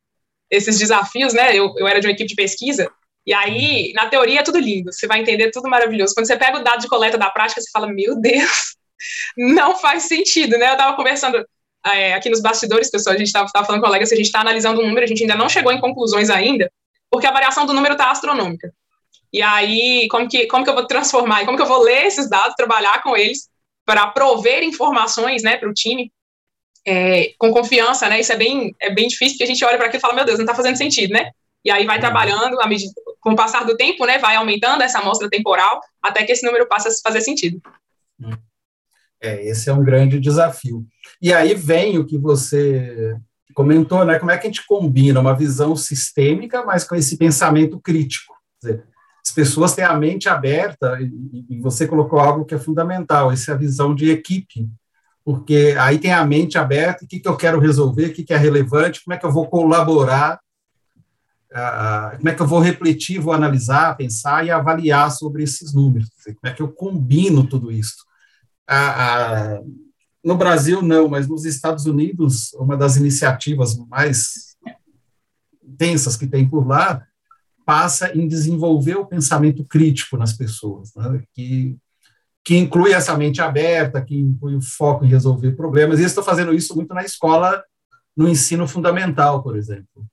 esses 0.49 0.77
desafios, 0.77 1.33
né? 1.33 1.55
Eu, 1.55 1.73
eu 1.77 1.87
era 1.87 2.01
de 2.01 2.07
uma 2.07 2.13
equipe 2.13 2.29
de 2.29 2.35
pesquisa, 2.35 2.91
e 3.25 3.33
aí, 3.33 3.91
na 3.93 4.07
teoria, 4.07 4.41
é 4.41 4.43
tudo 4.43 4.59
lindo, 4.59 4.93
você 4.93 5.07
vai 5.07 5.19
entender 5.19 5.49
tudo 5.51 5.67
maravilhoso. 5.67 6.13
Quando 6.13 6.27
você 6.27 6.37
pega 6.37 6.59
o 6.59 6.63
dado 6.63 6.81
de 6.81 6.87
coleta 6.87 7.17
da 7.17 7.29
prática, 7.29 7.59
você 7.59 7.71
fala, 7.71 7.87
meu 7.87 8.19
Deus, 8.19 8.75
não 9.35 9.77
faz 9.77 10.03
sentido, 10.03 10.57
né? 10.57 10.69
Eu 10.69 10.73
estava 10.73 10.95
conversando 10.95 11.43
é, 11.87 12.13
aqui 12.13 12.29
nos 12.29 12.41
bastidores, 12.41 12.91
pessoal, 12.91 13.15
a 13.15 13.17
gente 13.17 13.27
estava 13.27 13.47
falando 13.47 13.81
com 13.81 13.87
colegas, 13.87 14.11
a 14.11 14.15
gente 14.15 14.27
está 14.27 14.41
analisando 14.41 14.81
um 14.81 14.87
número, 14.87 15.05
a 15.05 15.07
gente 15.07 15.23
ainda 15.23 15.35
não 15.35 15.49
chegou 15.49 15.71
em 15.71 15.81
conclusões 15.81 16.29
ainda, 16.29 16.71
porque 17.09 17.25
a 17.25 17.31
variação 17.31 17.65
do 17.65 17.73
número 17.73 17.93
está 17.93 18.11
astronômica. 18.11 18.71
E 19.33 19.41
aí, 19.41 20.07
como 20.09 20.29
que, 20.29 20.45
como 20.47 20.63
que 20.63 20.69
eu 20.69 20.75
vou 20.75 20.85
transformar, 20.85 21.45
como 21.45 21.57
que 21.57 21.63
eu 21.63 21.67
vou 21.67 21.81
ler 21.81 22.05
esses 22.05 22.29
dados, 22.29 22.55
trabalhar 22.55 23.01
com 23.01 23.17
eles, 23.17 23.49
para 23.85 24.07
prover 24.07 24.63
informações, 24.63 25.43
né, 25.43 25.57
para 25.57 25.69
o 25.69 25.73
time, 25.73 26.11
é, 26.87 27.33
com 27.37 27.51
confiança, 27.51 28.07
né? 28.07 28.19
Isso 28.19 28.31
é 28.31 28.35
bem, 28.35 28.75
é 28.79 28.91
bem 28.91 29.07
difícil, 29.07 29.33
porque 29.33 29.43
a 29.43 29.47
gente 29.47 29.65
olha 29.65 29.77
para 29.77 29.87
aquilo 29.87 29.99
e 29.99 30.01
fala, 30.01 30.13
meu 30.13 30.25
Deus, 30.25 30.37
não 30.37 30.45
está 30.45 30.53
fazendo 30.53 30.77
sentido, 30.77 31.13
né? 31.13 31.31
E 31.65 31.71
aí 31.71 31.85
vai 31.85 31.95
uhum. 31.95 32.01
trabalhando, 32.01 32.57
medida, 32.67 32.93
com 33.19 33.31
o 33.31 33.35
passar 33.35 33.65
do 33.65 33.75
tempo, 33.75 34.05
né, 34.05 34.19
vai 34.19 34.35
aumentando 34.35 34.83
essa 34.83 34.99
amostra 34.99 35.27
temporal, 35.27 35.81
até 36.01 36.23
que 36.23 36.31
esse 36.31 36.45
número 36.45 36.67
passe 36.67 36.87
a 36.87 36.91
fazer 37.03 37.21
sentido. 37.21 37.59
É, 39.19 39.43
esse 39.47 39.67
é 39.67 39.73
um 39.73 39.83
grande 39.83 40.19
desafio. 40.19 40.85
E 41.19 41.33
aí 41.33 41.55
vem 41.55 41.97
o 41.97 42.05
que 42.05 42.17
você 42.19 43.15
comentou, 43.55 44.05
né? 44.05 44.19
Como 44.19 44.29
é 44.29 44.37
que 44.37 44.45
a 44.45 44.49
gente 44.49 44.67
combina 44.67 45.19
uma 45.19 45.33
visão 45.33 45.75
sistêmica, 45.75 46.63
mas 46.63 46.83
com 46.83 46.93
esse 46.93 47.17
pensamento 47.17 47.79
crítico? 47.79 48.35
Dizer, 48.61 48.83
as 49.25 49.31
pessoas 49.31 49.73
têm 49.73 49.83
a 49.83 49.93
mente 49.93 50.29
aberta, 50.29 50.99
e, 51.01 51.45
e 51.49 51.59
você 51.61 51.87
colocou 51.87 52.19
algo 52.19 52.45
que 52.45 52.53
é 52.53 52.59
fundamental, 52.59 53.31
essa 53.31 53.51
é 53.51 53.53
a 53.55 53.57
visão 53.57 53.95
de 53.95 54.11
equipe, 54.11 54.69
porque 55.23 55.75
aí 55.79 55.97
tem 55.97 56.13
a 56.13 56.23
mente 56.23 56.59
aberta, 56.59 57.03
o 57.03 57.07
que, 57.07 57.19
que 57.19 57.27
eu 57.27 57.35
quero 57.35 57.59
resolver, 57.59 58.07
o 58.07 58.13
que, 58.13 58.23
que 58.23 58.33
é 58.33 58.37
relevante, 58.37 59.03
como 59.03 59.15
é 59.15 59.17
que 59.17 59.25
eu 59.25 59.31
vou 59.31 59.47
colaborar, 59.47 60.39
como 62.17 62.29
é 62.29 62.33
que 62.33 62.41
eu 62.41 62.47
vou 62.47 62.59
refletir, 62.59 63.19
vou 63.19 63.33
analisar, 63.33 63.95
pensar 63.95 64.45
e 64.45 64.51
avaliar 64.51 65.09
sobre 65.09 65.43
esses 65.43 65.73
números, 65.73 66.09
como 66.23 66.37
é 66.43 66.53
que 66.53 66.61
eu 66.61 66.67
combino 66.67 67.47
tudo 67.47 67.71
isso. 67.71 68.03
No 70.23 70.35
Brasil, 70.35 70.81
não, 70.81 71.07
mas 71.07 71.27
nos 71.27 71.45
Estados 71.45 71.85
Unidos, 71.85 72.51
uma 72.55 72.75
das 72.75 72.97
iniciativas 72.97 73.77
mais 73.87 74.55
intensas 75.63 76.17
que 76.17 76.27
tem 76.27 76.47
por 76.47 76.67
lá 76.67 77.05
passa 77.65 78.15
em 78.15 78.27
desenvolver 78.27 78.95
o 78.95 79.05
pensamento 79.05 79.63
crítico 79.63 80.17
nas 80.17 80.33
pessoas, 80.33 80.93
né? 80.95 81.23
que, 81.33 81.77
que 82.43 82.57
inclui 82.57 82.91
essa 82.91 83.17
mente 83.17 83.41
aberta, 83.41 84.03
que 84.03 84.15
inclui 84.15 84.55
o 84.55 84.61
foco 84.61 85.05
em 85.05 85.09
resolver 85.09 85.53
problemas. 85.53 85.99
E 85.99 86.03
eu 86.03 86.07
estou 86.07 86.23
fazendo 86.23 86.53
isso 86.53 86.75
muito 86.75 86.93
na 86.93 87.03
escola, 87.03 87.63
no 88.15 88.27
ensino 88.27 88.67
fundamental, 88.67 89.41
por 89.41 89.57
exemplo, 89.57 90.05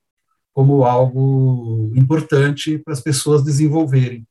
como 0.52 0.84
algo 0.84 1.90
importante 1.96 2.78
para 2.78 2.92
as 2.92 3.00
pessoas 3.00 3.42
desenvolverem. 3.42 4.26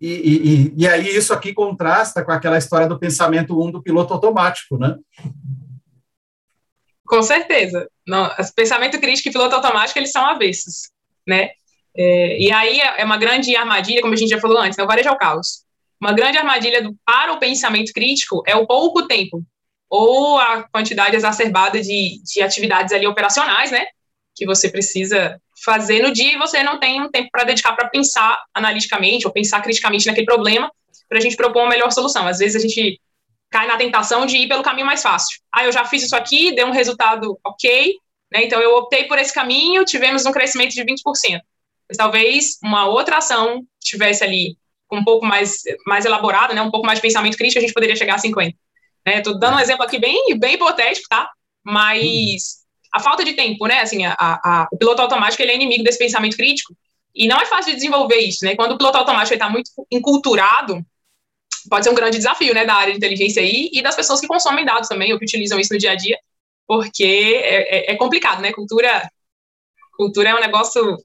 E, 0.00 0.08
e, 0.08 0.74
e, 0.76 0.88
aí 0.88 1.08
isso 1.08 1.32
aqui 1.32 1.52
contrasta 1.52 2.24
com 2.24 2.30
aquela 2.30 2.56
história 2.56 2.86
do 2.86 2.98
pensamento 2.98 3.60
um 3.60 3.68
do 3.68 3.82
piloto 3.82 4.14
automático, 4.14 4.78
né? 4.78 4.96
Com 7.04 7.20
certeza. 7.20 7.88
Não, 8.06 8.30
pensamento 8.54 9.00
crítico 9.00 9.28
e 9.28 9.32
piloto 9.32 9.56
automático, 9.56 9.98
eles 9.98 10.12
são 10.12 10.24
avessos, 10.24 10.90
né? 11.26 11.50
É, 11.96 12.38
e 12.38 12.52
aí 12.52 12.80
é, 12.80 13.00
é 13.00 13.04
uma 13.04 13.16
grande 13.16 13.56
armadilha, 13.56 14.00
como 14.00 14.14
a 14.14 14.16
gente 14.16 14.30
já 14.30 14.40
falou 14.40 14.58
antes, 14.58 14.78
né, 14.78 14.84
o 14.84 14.86
varejo 14.86 15.08
é 15.08 15.12
o 15.12 15.18
caos. 15.18 15.64
Uma 16.00 16.12
grande 16.12 16.38
armadilha 16.38 16.80
do, 16.80 16.94
para 17.04 17.32
o 17.32 17.40
pensamento 17.40 17.92
crítico 17.92 18.40
é 18.46 18.54
o 18.54 18.66
pouco 18.68 19.08
tempo, 19.08 19.42
ou 19.90 20.38
a 20.38 20.62
quantidade 20.68 21.16
exacerbada 21.16 21.80
de, 21.80 22.22
de 22.22 22.40
atividades 22.40 22.92
ali 22.92 23.04
operacionais, 23.04 23.72
né, 23.72 23.84
que 24.38 24.46
você 24.46 24.70
precisa 24.70 25.40
fazer 25.64 26.00
no 26.00 26.12
dia 26.12 26.34
e 26.34 26.38
você 26.38 26.62
não 26.62 26.78
tem 26.78 27.02
um 27.02 27.10
tempo 27.10 27.28
para 27.32 27.42
dedicar 27.42 27.74
para 27.74 27.88
pensar 27.88 28.40
analiticamente 28.54 29.26
ou 29.26 29.32
pensar 29.32 29.60
criticamente 29.60 30.06
naquele 30.06 30.26
problema 30.26 30.70
para 31.08 31.18
a 31.18 31.20
gente 31.20 31.36
propor 31.36 31.62
uma 31.62 31.70
melhor 31.70 31.90
solução. 31.90 32.26
Às 32.26 32.38
vezes 32.38 32.54
a 32.54 32.66
gente 32.66 33.00
cai 33.50 33.66
na 33.66 33.76
tentação 33.76 34.24
de 34.26 34.36
ir 34.36 34.48
pelo 34.48 34.62
caminho 34.62 34.86
mais 34.86 35.02
fácil. 35.02 35.40
Ah, 35.52 35.64
eu 35.64 35.72
já 35.72 35.84
fiz 35.84 36.04
isso 36.04 36.14
aqui, 36.14 36.54
deu 36.54 36.68
um 36.68 36.70
resultado 36.70 37.38
ok, 37.44 37.94
né, 38.30 38.44
então 38.44 38.60
eu 38.60 38.76
optei 38.76 39.04
por 39.04 39.18
esse 39.18 39.32
caminho, 39.32 39.84
tivemos 39.84 40.24
um 40.24 40.32
crescimento 40.32 40.72
de 40.72 40.84
20%. 40.84 41.40
Mas 41.88 41.96
talvez 41.96 42.58
uma 42.62 42.86
outra 42.86 43.16
ação 43.16 43.62
tivesse 43.82 44.22
ali 44.22 44.56
um 44.92 45.02
pouco 45.02 45.26
mais, 45.26 45.62
mais 45.86 46.04
elaborada, 46.04 46.54
né, 46.54 46.62
um 46.62 46.70
pouco 46.70 46.86
mais 46.86 46.98
de 46.98 47.02
pensamento 47.02 47.36
crítico, 47.36 47.58
a 47.58 47.62
gente 47.62 47.74
poderia 47.74 47.96
chegar 47.96 48.14
a 48.14 48.18
50. 48.18 48.56
Estou 49.06 49.34
né? 49.34 49.40
dando 49.40 49.56
um 49.56 49.60
exemplo 49.60 49.84
aqui 49.84 49.98
bem, 49.98 50.38
bem 50.38 50.54
hipotético, 50.54 51.08
tá? 51.08 51.30
Mas 51.64 52.58
a 52.98 53.00
falta 53.00 53.24
de 53.24 53.32
tempo, 53.32 53.66
né? 53.66 53.80
Assim, 53.80 54.04
a, 54.04 54.14
a, 54.18 54.68
o 54.72 54.76
piloto 54.76 55.00
automático 55.00 55.42
ele 55.42 55.52
é 55.52 55.54
inimigo 55.54 55.84
desse 55.84 55.98
pensamento 55.98 56.36
crítico 56.36 56.76
e 57.14 57.26
não 57.26 57.40
é 57.40 57.46
fácil 57.46 57.70
de 57.70 57.76
desenvolver 57.76 58.18
isso, 58.18 58.44
né? 58.44 58.54
Quando 58.54 58.72
o 58.72 58.78
piloto 58.78 58.98
automático 58.98 59.34
está 59.34 59.48
muito 59.48 59.70
enculturado, 59.90 60.84
pode 61.68 61.84
ser 61.84 61.90
um 61.90 61.94
grande 61.94 62.18
desafio, 62.18 62.54
né, 62.54 62.64
da 62.64 62.74
área 62.74 62.92
de 62.92 62.98
inteligência 62.98 63.42
aí 63.42 63.70
e 63.72 63.82
das 63.82 63.96
pessoas 63.96 64.20
que 64.20 64.26
consomem 64.26 64.64
dados 64.64 64.88
também 64.88 65.12
ou 65.12 65.18
que 65.18 65.24
utilizam 65.24 65.58
isso 65.58 65.72
no 65.72 65.78
dia 65.78 65.92
a 65.92 65.94
dia, 65.94 66.18
porque 66.66 67.40
é, 67.44 67.90
é, 67.90 67.92
é 67.92 67.96
complicado, 67.96 68.40
né? 68.40 68.52
Cultura, 68.52 69.08
cultura 69.96 70.30
é 70.30 70.34
um 70.34 70.40
negócio 70.40 70.96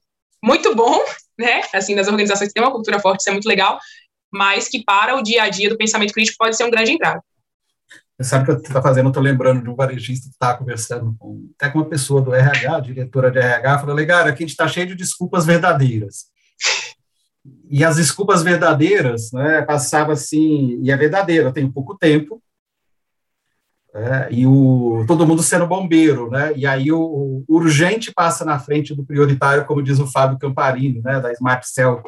muito 0.42 0.74
bom, 0.74 1.02
né? 1.38 1.62
Assim, 1.72 1.94
das 1.94 2.08
organizações 2.08 2.48
que 2.48 2.54
têm 2.54 2.62
uma 2.62 2.72
cultura 2.72 3.00
forte, 3.00 3.20
isso 3.20 3.30
é 3.30 3.32
muito 3.32 3.48
legal, 3.48 3.78
mas 4.32 4.68
que 4.68 4.82
para 4.82 5.16
o 5.16 5.22
dia 5.22 5.44
a 5.44 5.48
dia 5.48 5.68
do 5.68 5.76
pensamento 5.76 6.12
crítico 6.12 6.36
pode 6.38 6.56
ser 6.56 6.64
um 6.64 6.70
grande 6.70 6.92
entrave. 6.92 7.20
Sabe 8.22 8.44
que 8.44 8.50
eu 8.52 8.56
está 8.56 8.80
fazendo, 8.80 9.08
estou 9.08 9.22
lembrando 9.22 9.62
de 9.62 9.68
um 9.68 9.74
varejista 9.74 10.28
que 10.28 10.34
estava 10.34 10.56
conversando 10.56 11.16
com, 11.18 11.50
até 11.58 11.68
com 11.68 11.78
uma 11.78 11.88
pessoa 11.88 12.22
do 12.22 12.32
RH, 12.32 12.80
diretora 12.80 13.30
de 13.30 13.38
RH, 13.38 13.80
falou, 13.80 13.94
legal, 13.94 14.20
aqui 14.20 14.44
a 14.44 14.46
gente 14.46 14.50
está 14.50 14.68
cheio 14.68 14.86
de 14.86 14.94
desculpas 14.94 15.44
verdadeiras. 15.44 16.26
E 17.68 17.84
as 17.84 17.96
desculpas 17.96 18.42
verdadeiras, 18.42 19.32
né, 19.32 19.62
passava 19.62 20.12
assim, 20.12 20.80
e 20.80 20.92
é 20.92 20.96
verdadeiro, 20.96 21.48
eu 21.48 21.52
tenho 21.52 21.72
pouco 21.72 21.98
tempo, 21.98 22.40
é, 23.94 24.28
e 24.32 24.44
o, 24.44 25.04
todo 25.06 25.26
mundo 25.26 25.40
sendo 25.40 25.68
bombeiro, 25.68 26.28
né? 26.28 26.52
E 26.56 26.66
aí 26.66 26.90
o, 26.90 27.44
o, 27.46 27.56
urgente 27.56 28.12
passa 28.12 28.44
na 28.44 28.58
frente 28.58 28.92
do 28.92 29.04
prioritário, 29.04 29.64
como 29.66 29.80
diz 29.80 30.00
o 30.00 30.06
Fábio 30.10 30.36
Camparini, 30.36 31.00
né, 31.00 31.20
da 31.20 31.32
Smart 31.32 31.64
Cell. 31.68 32.02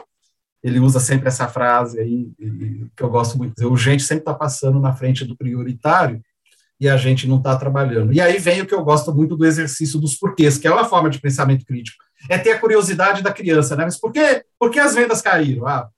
Ele 0.67 0.81
usa 0.81 0.99
sempre 0.99 1.29
essa 1.29 1.47
frase 1.47 2.01
aí, 2.01 2.29
que 2.97 3.03
eu 3.03 3.09
gosto 3.09 3.39
muito. 3.39 3.55
O 3.65 3.71
urgente 3.71 4.03
sempre 4.03 4.23
está 4.23 4.35
passando 4.35 4.81
na 4.81 4.93
frente 4.93 5.25
do 5.25 5.37
prioritário 5.37 6.21
e 6.81 6.89
a 6.89 6.97
gente 6.97 7.29
não 7.29 7.37
está 7.37 7.57
trabalhando. 7.57 8.13
E 8.13 8.21
aí 8.21 8.37
vem 8.39 8.63
o 8.63 8.67
que 8.67 8.75
eu 8.75 8.83
gosto 8.83 9.15
muito 9.15 9.37
do 9.37 9.47
exercício 9.47 10.01
dos 10.01 10.17
porquês, 10.17 10.59
que 10.59 10.67
é 10.67 10.73
uma 10.73 10.85
forma 10.85 11.09
de 11.09 11.21
pensamento 11.21 11.65
crítico. 11.65 12.03
É 12.29 12.37
ter 12.37 12.51
a 12.51 12.59
curiosidade 12.59 13.23
da 13.23 13.33
criança, 13.33 13.77
né? 13.77 13.85
Mas 13.85 13.97
por 13.97 14.11
que, 14.11 14.45
por 14.59 14.69
que 14.69 14.81
as 14.81 14.93
vendas 14.93 15.23
caíram? 15.23 15.69
Ah, 15.69 15.89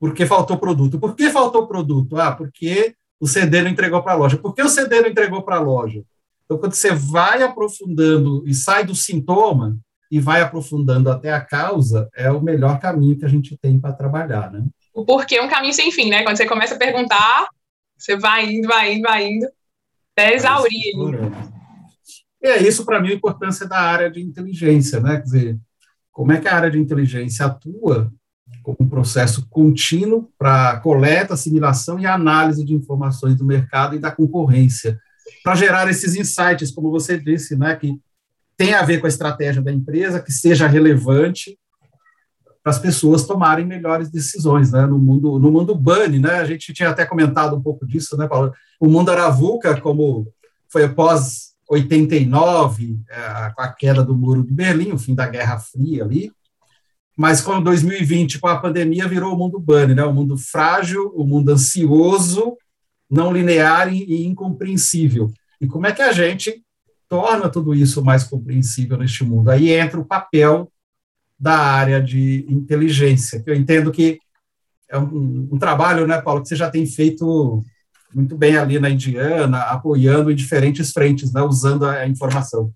porque 0.00 0.26
faltou 0.26 0.58
produto. 0.58 0.98
Por 0.98 1.14
que 1.14 1.30
faltou 1.30 1.68
produto? 1.68 2.18
Ah, 2.18 2.32
porque 2.32 2.96
o 3.20 3.28
CD 3.28 3.62
não 3.62 3.70
entregou 3.70 4.02
para 4.02 4.14
a 4.14 4.16
loja. 4.16 4.36
Por 4.36 4.52
que 4.52 4.62
o 4.62 4.68
CD 4.68 5.02
não 5.02 5.08
entregou 5.08 5.40
para 5.44 5.58
a 5.58 5.60
loja? 5.60 6.02
Então, 6.44 6.58
quando 6.58 6.74
você 6.74 6.92
vai 6.92 7.44
aprofundando 7.44 8.42
e 8.44 8.52
sai 8.52 8.84
do 8.84 8.94
sintoma 8.94 9.78
e 10.10 10.20
vai 10.20 10.40
aprofundando 10.40 11.10
até 11.10 11.32
a 11.32 11.40
causa, 11.40 12.08
é 12.14 12.30
o 12.30 12.40
melhor 12.40 12.78
caminho 12.78 13.18
que 13.18 13.24
a 13.24 13.28
gente 13.28 13.56
tem 13.56 13.78
para 13.78 13.92
trabalhar, 13.92 14.50
né? 14.50 14.64
O 14.94 15.04
porquê 15.04 15.36
é 15.36 15.42
um 15.42 15.48
caminho 15.48 15.74
sem 15.74 15.90
fim, 15.90 16.08
né? 16.08 16.22
Quando 16.22 16.36
você 16.36 16.46
começa 16.46 16.74
a 16.74 16.78
perguntar, 16.78 17.46
você 17.96 18.16
vai 18.16 18.46
indo, 18.46 18.68
vai 18.68 18.94
indo, 18.94 19.02
vai 19.02 19.26
indo, 19.26 19.46
até 20.16 20.34
exaurir. 20.34 20.94
E 22.42 22.48
é 22.48 22.62
isso, 22.62 22.84
para 22.84 23.00
mim, 23.00 23.10
a 23.10 23.14
importância 23.14 23.66
da 23.66 23.78
área 23.78 24.10
de 24.10 24.20
inteligência, 24.20 25.00
né? 25.00 25.16
Quer 25.16 25.22
dizer, 25.22 25.58
como 26.12 26.32
é 26.32 26.40
que 26.40 26.48
a 26.48 26.54
área 26.54 26.70
de 26.70 26.78
inteligência 26.78 27.44
atua 27.44 28.12
como 28.62 28.76
um 28.80 28.88
processo 28.88 29.46
contínuo 29.48 30.30
para 30.38 30.80
coleta, 30.80 31.34
assimilação 31.34 32.00
e 32.00 32.06
análise 32.06 32.64
de 32.64 32.74
informações 32.74 33.36
do 33.36 33.44
mercado 33.44 33.94
e 33.94 33.98
da 33.98 34.10
concorrência, 34.10 34.98
para 35.42 35.54
gerar 35.54 35.88
esses 35.88 36.16
insights, 36.16 36.70
como 36.70 36.90
você 36.90 37.18
disse, 37.18 37.56
né, 37.56 37.76
que 37.76 38.00
tem 38.56 38.74
a 38.74 38.82
ver 38.82 39.00
com 39.00 39.06
a 39.06 39.08
estratégia 39.08 39.62
da 39.62 39.72
empresa, 39.72 40.20
que 40.20 40.32
seja 40.32 40.66
relevante 40.66 41.58
para 42.62 42.72
as 42.72 42.78
pessoas 42.78 43.24
tomarem 43.24 43.64
melhores 43.64 44.10
decisões, 44.10 44.72
né, 44.72 44.86
no 44.86 44.98
mundo 44.98 45.38
no 45.38 45.52
mundo 45.52 45.74
bunny, 45.74 46.18
né, 46.18 46.40
a 46.40 46.44
gente 46.44 46.72
tinha 46.72 46.90
até 46.90 47.06
comentado 47.06 47.54
um 47.54 47.62
pouco 47.62 47.86
disso, 47.86 48.16
né, 48.16 48.26
Paulo? 48.26 48.52
O 48.80 48.88
mundo 48.88 49.10
aravuca, 49.10 49.80
como 49.80 50.26
foi 50.68 50.84
após 50.84 51.54
89, 51.70 52.98
é, 53.08 53.52
com 53.54 53.62
a 53.62 53.68
queda 53.68 54.02
do 54.02 54.16
muro 54.16 54.44
de 54.44 54.52
Berlim, 54.52 54.92
o 54.92 54.98
fim 54.98 55.14
da 55.14 55.28
Guerra 55.28 55.58
Fria 55.58 56.04
ali, 56.04 56.32
mas 57.16 57.40
com 57.40 57.62
2020, 57.62 58.38
com 58.38 58.48
a 58.48 58.60
pandemia, 58.60 59.08
virou 59.08 59.32
o 59.32 59.38
mundo 59.38 59.58
bunny, 59.58 59.94
né? 59.94 60.04
o 60.04 60.12
mundo 60.12 60.36
frágil, 60.36 61.12
o 61.14 61.24
mundo 61.24 61.50
ansioso, 61.50 62.56
não 63.08 63.32
linear 63.32 63.92
e 63.92 64.26
incompreensível. 64.26 65.32
E 65.60 65.66
como 65.66 65.86
é 65.86 65.92
que 65.92 66.02
a 66.02 66.12
gente 66.12 66.62
torna 67.08 67.48
tudo 67.48 67.74
isso 67.74 68.04
mais 68.04 68.24
compreensível 68.24 68.96
neste 68.96 69.24
mundo? 69.24 69.50
Aí 69.50 69.70
entra 69.70 69.98
o 69.98 70.04
papel 70.04 70.70
da 71.38 71.56
área 71.58 72.02
de 72.02 72.46
inteligência, 72.48 73.42
que 73.42 73.50
eu 73.50 73.54
entendo 73.54 73.92
que 73.92 74.18
é 74.88 74.98
um, 74.98 75.48
um 75.52 75.58
trabalho, 75.58 76.06
né, 76.06 76.20
Paulo, 76.20 76.42
que 76.42 76.48
você 76.48 76.56
já 76.56 76.70
tem 76.70 76.86
feito 76.86 77.62
muito 78.14 78.36
bem 78.36 78.56
ali 78.56 78.78
na 78.78 78.88
Indiana, 78.88 79.62
apoiando 79.64 80.30
em 80.30 80.34
diferentes 80.34 80.92
frentes, 80.92 81.32
né, 81.32 81.42
usando 81.42 81.84
a 81.84 82.06
informação. 82.06 82.70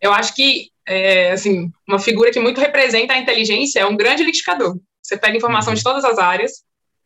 Eu 0.00 0.12
acho 0.12 0.34
que 0.34 0.72
é, 0.86 1.32
assim, 1.32 1.70
uma 1.88 1.98
figura 1.98 2.30
que 2.30 2.40
muito 2.40 2.60
representa 2.60 3.14
a 3.14 3.18
inteligência, 3.18 3.80
é 3.80 3.86
um 3.86 3.96
grande 3.96 4.22
liquidificador. 4.22 4.78
Você 5.02 5.16
pega 5.16 5.36
informação 5.36 5.74
de 5.74 5.80
uhum. 5.80 5.84
todas 5.84 6.04
as 6.04 6.18
áreas 6.18 6.62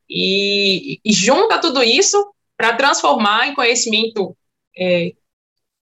e, 0.08 0.98
e 1.04 1.12
junta 1.12 1.60
tudo 1.60 1.82
isso 1.82 2.32
para 2.56 2.74
transformar 2.74 3.48
em 3.48 3.54
conhecimento 3.54 4.36
é, 4.76 5.12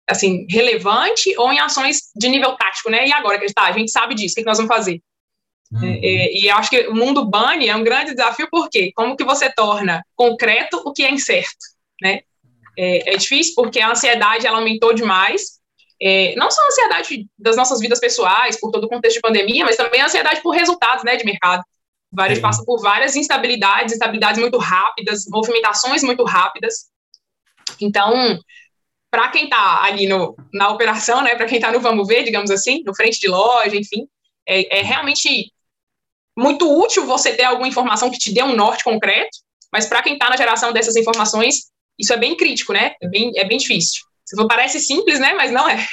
assim 0.07 0.45
relevante 0.49 1.33
ou 1.37 1.51
em 1.51 1.59
ações 1.59 2.11
de 2.15 2.29
nível 2.29 2.55
tático, 2.55 2.89
né? 2.89 3.07
E 3.07 3.13
agora 3.13 3.39
que 3.39 3.53
tá, 3.53 3.63
a 3.63 3.71
gente 3.71 3.91
sabe 3.91 4.15
disso, 4.15 4.33
o 4.33 4.35
que, 4.35 4.41
que 4.41 4.47
nós 4.47 4.57
vamos 4.57 4.73
fazer? 4.73 5.01
Uhum. 5.71 5.83
É, 5.83 6.31
e 6.31 6.47
eu 6.47 6.55
acho 6.55 6.69
que 6.69 6.87
o 6.87 6.95
mundo 6.95 7.25
bunny 7.25 7.67
é 7.67 7.75
um 7.75 7.83
grande 7.83 8.11
desafio, 8.11 8.47
porque 8.51 8.91
como 8.93 9.15
que 9.17 9.23
você 9.23 9.51
torna 9.51 10.03
concreto 10.15 10.81
o 10.85 10.93
que 10.93 11.03
é 11.03 11.11
incerto, 11.11 11.65
né? 12.01 12.19
É, 12.77 13.13
é 13.13 13.17
difícil 13.17 13.53
porque 13.55 13.79
a 13.79 13.91
ansiedade 13.91 14.45
ela 14.45 14.57
aumentou 14.57 14.93
demais 14.93 15.55
é, 16.01 16.35
não 16.35 16.51
só 16.51 16.61
a 16.61 16.67
ansiedade 16.67 17.27
das 17.37 17.55
nossas 17.55 17.79
vidas 17.79 17.99
pessoais, 17.99 18.59
por 18.59 18.71
todo 18.71 18.85
o 18.85 18.89
contexto 18.89 19.15
de 19.15 19.21
pandemia, 19.21 19.65
mas 19.65 19.77
também 19.77 20.01
a 20.01 20.05
ansiedade 20.05 20.41
por 20.41 20.51
resultados 20.51 21.03
né, 21.03 21.15
de 21.15 21.25
mercado. 21.25 21.63
Vários 22.11 22.39
passam 22.39 22.63
por 22.65 22.81
várias 22.81 23.15
instabilidades, 23.15 23.93
instabilidades 23.93 24.39
muito 24.39 24.57
rápidas, 24.57 25.25
movimentações 25.27 26.03
muito 26.03 26.23
rápidas. 26.23 26.85
Então, 27.81 28.39
para 29.15 29.29
quem 29.29 29.45
está 29.45 29.81
ali 29.81 30.07
no, 30.07 30.35
na 30.53 30.67
operação, 30.67 31.23
né, 31.23 31.35
para 31.35 31.45
quem 31.45 31.57
está 31.57 31.71
no 31.71 31.79
vamos 31.79 32.05
ver, 32.05 32.23
digamos 32.23 32.51
assim, 32.51 32.83
no 32.85 32.93
frente 32.93 33.17
de 33.17 33.29
loja, 33.29 33.73
enfim, 33.73 34.09
é, 34.45 34.79
é 34.79 34.81
realmente 34.81 35.53
muito 36.37 36.69
útil 36.69 37.05
você 37.05 37.31
ter 37.31 37.45
alguma 37.45 37.65
informação 37.65 38.11
que 38.11 38.17
te 38.17 38.33
dê 38.33 38.43
um 38.43 38.53
norte 38.53 38.83
concreto, 38.83 39.37
mas 39.71 39.85
para 39.85 40.03
quem 40.03 40.15
está 40.15 40.29
na 40.29 40.35
geração 40.35 40.73
dessas 40.73 40.97
informações, 40.97 41.71
isso 41.97 42.11
é 42.11 42.17
bem 42.17 42.35
crítico, 42.35 42.73
né? 42.73 42.93
É 43.01 43.07
bem, 43.07 43.31
é 43.37 43.45
bem 43.45 43.57
difícil. 43.57 44.03
Parece 44.49 44.81
simples, 44.81 45.17
né? 45.17 45.33
Mas 45.33 45.49
não 45.49 45.69
é. 45.69 45.87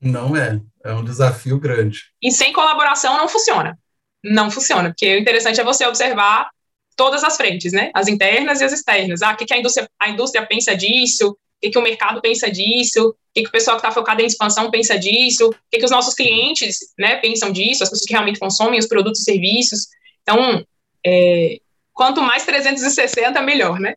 Não 0.00 0.34
é. 0.34 0.58
É 0.82 0.94
um 0.94 1.04
desafio 1.04 1.60
grande. 1.60 2.04
E 2.22 2.32
sem 2.32 2.54
colaboração 2.54 3.18
não 3.18 3.28
funciona. 3.28 3.78
Não 4.24 4.50
funciona, 4.50 4.88
porque 4.88 5.14
o 5.14 5.18
interessante 5.18 5.60
é 5.60 5.64
você 5.64 5.86
observar 5.86 6.48
todas 6.96 7.22
as 7.22 7.36
frentes, 7.36 7.74
né? 7.74 7.90
As 7.94 8.08
internas 8.08 8.62
e 8.62 8.64
as 8.64 8.72
externas. 8.72 9.20
Ah, 9.20 9.32
o 9.32 9.36
que, 9.36 9.44
que 9.44 9.52
a, 9.52 9.58
indústria, 9.58 9.86
a 10.00 10.08
indústria 10.08 10.46
pensa 10.46 10.74
disso? 10.74 11.36
O 11.62 11.64
que, 11.64 11.70
que 11.70 11.78
o 11.78 11.82
mercado 11.82 12.20
pensa 12.20 12.50
disso? 12.50 13.10
O 13.10 13.14
que, 13.34 13.42
que 13.42 13.48
o 13.48 13.52
pessoal 13.52 13.76
que 13.76 13.86
está 13.86 13.92
focado 13.92 14.20
em 14.20 14.26
expansão 14.26 14.70
pensa 14.70 14.98
disso? 14.98 15.48
O 15.48 15.54
que, 15.70 15.78
que 15.78 15.84
os 15.84 15.90
nossos 15.90 16.14
clientes 16.14 16.78
né, 16.98 17.16
pensam 17.16 17.52
disso? 17.52 17.82
As 17.82 17.88
pessoas 17.88 18.06
que 18.06 18.12
realmente 18.12 18.40
consomem 18.40 18.78
os 18.78 18.86
produtos 18.86 19.20
e 19.20 19.24
serviços. 19.24 19.86
Então, 20.22 20.64
é, 21.06 21.58
quanto 21.92 22.20
mais 22.20 22.44
360, 22.44 23.40
melhor, 23.42 23.78
né? 23.78 23.94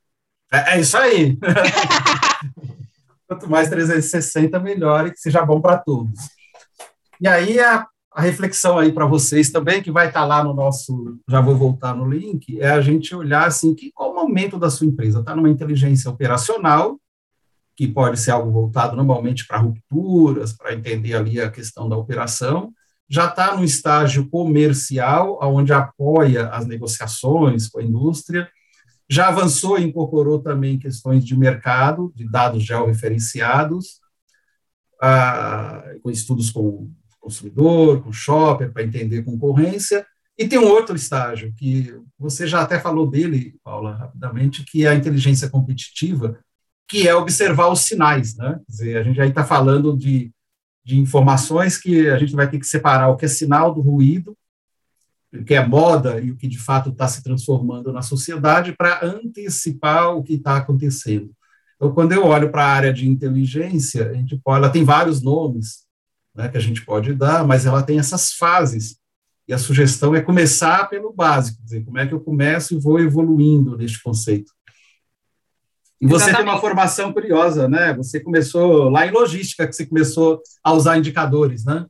É, 0.53 0.75
é 0.75 0.79
isso 0.79 0.95
aí. 0.97 1.37
quanto 3.27 3.49
mais 3.49 3.67
360, 3.69 4.59
melhor 4.59 5.07
e 5.07 5.11
que 5.11 5.19
seja 5.19 5.43
bom 5.43 5.59
para 5.59 5.77
todos. 5.77 6.19
E 7.19 7.27
aí, 7.27 7.59
a 7.59 7.87
a 8.15 8.21
reflexão 8.21 8.79
aí 8.79 8.93
para 8.93 9.05
vocês 9.05 9.51
também, 9.51 9.83
que 9.83 9.91
vai 9.91 10.07
estar 10.07 10.21
tá 10.21 10.25
lá 10.25 10.41
no 10.41 10.53
nosso, 10.53 11.19
já 11.27 11.41
vou 11.41 11.53
voltar 11.53 11.93
no 11.93 12.09
link, 12.09 12.57
é 12.61 12.69
a 12.69 12.79
gente 12.79 13.13
olhar 13.13 13.45
assim, 13.45 13.75
que 13.75 13.91
qual 13.91 14.11
o 14.11 14.15
momento 14.15 14.57
da 14.57 14.69
sua 14.69 14.87
empresa? 14.87 15.19
Está 15.19 15.35
numa 15.35 15.49
inteligência 15.49 16.09
operacional, 16.09 16.97
que 17.75 17.87
pode 17.87 18.19
ser 18.19 18.31
algo 18.31 18.51
voltado 18.51 18.95
normalmente 18.95 19.45
para 19.45 19.57
rupturas, 19.57 20.53
para 20.53 20.73
entender 20.73 21.13
ali 21.13 21.39
a 21.39 21.51
questão 21.51 21.89
da 21.89 21.97
operação, 21.97 22.73
já 23.07 23.27
está 23.27 23.55
no 23.55 23.63
estágio 23.63 24.27
comercial, 24.29 25.39
onde 25.43 25.71
apoia 25.71 26.49
as 26.49 26.65
negociações 26.65 27.67
com 27.67 27.79
a 27.79 27.83
indústria, 27.83 28.49
já 29.07 29.27
avançou 29.27 29.77
e 29.77 29.83
incorporou 29.83 30.39
também 30.39 30.79
questões 30.79 31.23
de 31.23 31.37
mercado, 31.37 32.11
de 32.15 32.27
dados 32.29 32.63
georreferenciados, 32.63 33.99
ah, 35.01 35.83
com 36.01 36.09
estudos 36.09 36.49
com 36.49 36.91
consumidor, 37.19 38.03
com 38.03 38.11
shopper, 38.11 38.71
para 38.71 38.83
entender 38.83 39.23
concorrência. 39.23 40.05
E 40.37 40.47
tem 40.47 40.59
um 40.59 40.67
outro 40.67 40.95
estágio, 40.95 41.53
que 41.55 41.95
você 42.17 42.45
já 42.45 42.61
até 42.61 42.79
falou 42.79 43.09
dele, 43.09 43.55
Paula, 43.63 43.95
rapidamente, 43.95 44.63
que 44.63 44.85
é 44.85 44.89
a 44.89 44.95
inteligência 44.95 45.49
competitiva, 45.49 46.39
que 46.87 47.07
é 47.07 47.15
observar 47.15 47.69
os 47.69 47.81
sinais. 47.81 48.35
Né? 48.35 48.59
Quer 48.65 48.71
dizer, 48.71 48.97
a 48.97 49.03
gente 49.03 49.21
aí 49.21 49.29
está 49.29 49.43
falando 49.43 49.95
de, 49.97 50.31
de 50.83 50.99
informações 50.99 51.77
que 51.77 52.09
a 52.09 52.17
gente 52.17 52.35
vai 52.35 52.49
ter 52.49 52.59
que 52.59 52.67
separar 52.67 53.09
o 53.09 53.17
que 53.17 53.25
é 53.25 53.27
sinal 53.27 53.73
do 53.73 53.81
ruído, 53.81 54.37
o 55.33 55.43
que 55.43 55.53
é 55.53 55.65
moda 55.65 56.19
e 56.19 56.31
o 56.31 56.37
que 56.37 56.47
de 56.47 56.59
fato 56.59 56.89
está 56.89 57.07
se 57.07 57.23
transformando 57.23 57.91
na 57.91 58.01
sociedade, 58.01 58.73
para 58.73 59.05
antecipar 59.05 60.15
o 60.15 60.23
que 60.23 60.35
está 60.35 60.57
acontecendo. 60.57 61.31
Então, 61.75 61.93
quando 61.93 62.13
eu 62.13 62.25
olho 62.25 62.51
para 62.51 62.63
a 62.63 62.71
área 62.71 62.93
de 62.93 63.07
inteligência, 63.07 64.09
a 64.09 64.13
gente 64.13 64.37
pode, 64.37 64.59
ela 64.59 64.71
tem 64.71 64.83
vários 64.83 65.21
nomes, 65.21 65.85
né, 66.33 66.47
que 66.47 66.57
a 66.57 66.61
gente 66.61 66.85
pode 66.85 67.13
dar, 67.13 67.45
mas 67.45 67.65
ela 67.65 67.83
tem 67.83 67.99
essas 67.99 68.33
fases. 68.33 68.97
E 69.47 69.53
a 69.53 69.57
sugestão 69.57 70.15
é 70.15 70.21
começar 70.21 70.89
pelo 70.89 71.13
básico, 71.13 71.61
dizer, 71.63 71.83
como 71.83 71.99
é 71.99 72.07
que 72.07 72.13
eu 72.13 72.19
começo 72.19 72.73
e 72.73 72.79
vou 72.79 72.99
evoluindo 72.99 73.77
neste 73.77 74.01
conceito. 74.01 74.54
Você 76.07 76.25
Exatamente. 76.25 76.37
tem 76.37 76.53
uma 76.53 76.61
formação 76.61 77.13
curiosa, 77.13 77.67
né? 77.67 77.93
Você 77.93 78.19
começou 78.19 78.89
lá 78.89 79.07
em 79.07 79.11
logística, 79.11 79.67
que 79.67 79.75
você 79.75 79.85
começou 79.85 80.41
a 80.63 80.73
usar 80.73 80.97
indicadores, 80.97 81.65
né? 81.65 81.85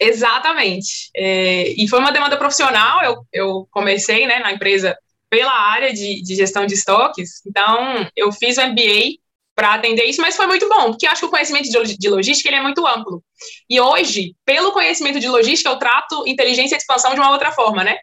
Exatamente. 0.00 1.10
É, 1.14 1.70
e 1.70 1.88
foi 1.88 1.98
uma 1.98 2.12
demanda 2.12 2.36
profissional. 2.36 3.02
Eu, 3.02 3.26
eu 3.32 3.68
comecei 3.70 4.26
né, 4.26 4.38
na 4.38 4.52
empresa 4.52 4.96
pela 5.28 5.52
área 5.52 5.92
de, 5.92 6.22
de 6.22 6.34
gestão 6.34 6.66
de 6.66 6.74
estoques. 6.74 7.42
Então, 7.46 8.08
eu 8.14 8.30
fiz 8.30 8.58
o 8.58 8.62
MBA 8.62 9.18
para 9.54 9.74
atender 9.74 10.04
isso, 10.04 10.20
mas 10.20 10.36
foi 10.36 10.46
muito 10.46 10.68
bom, 10.68 10.90
porque 10.90 11.06
acho 11.06 11.22
que 11.22 11.26
o 11.26 11.30
conhecimento 11.30 11.70
de 11.70 12.08
logística 12.10 12.48
ele 12.48 12.58
é 12.58 12.62
muito 12.62 12.86
amplo. 12.86 13.24
E 13.68 13.80
hoje, 13.80 14.36
pelo 14.44 14.72
conhecimento 14.72 15.18
de 15.18 15.28
logística, 15.28 15.70
eu 15.70 15.78
trato 15.78 16.24
inteligência 16.26 16.74
e 16.74 16.78
expansão 16.78 17.14
de 17.14 17.20
uma 17.20 17.30
outra 17.30 17.50
forma, 17.52 17.82
né? 17.82 17.96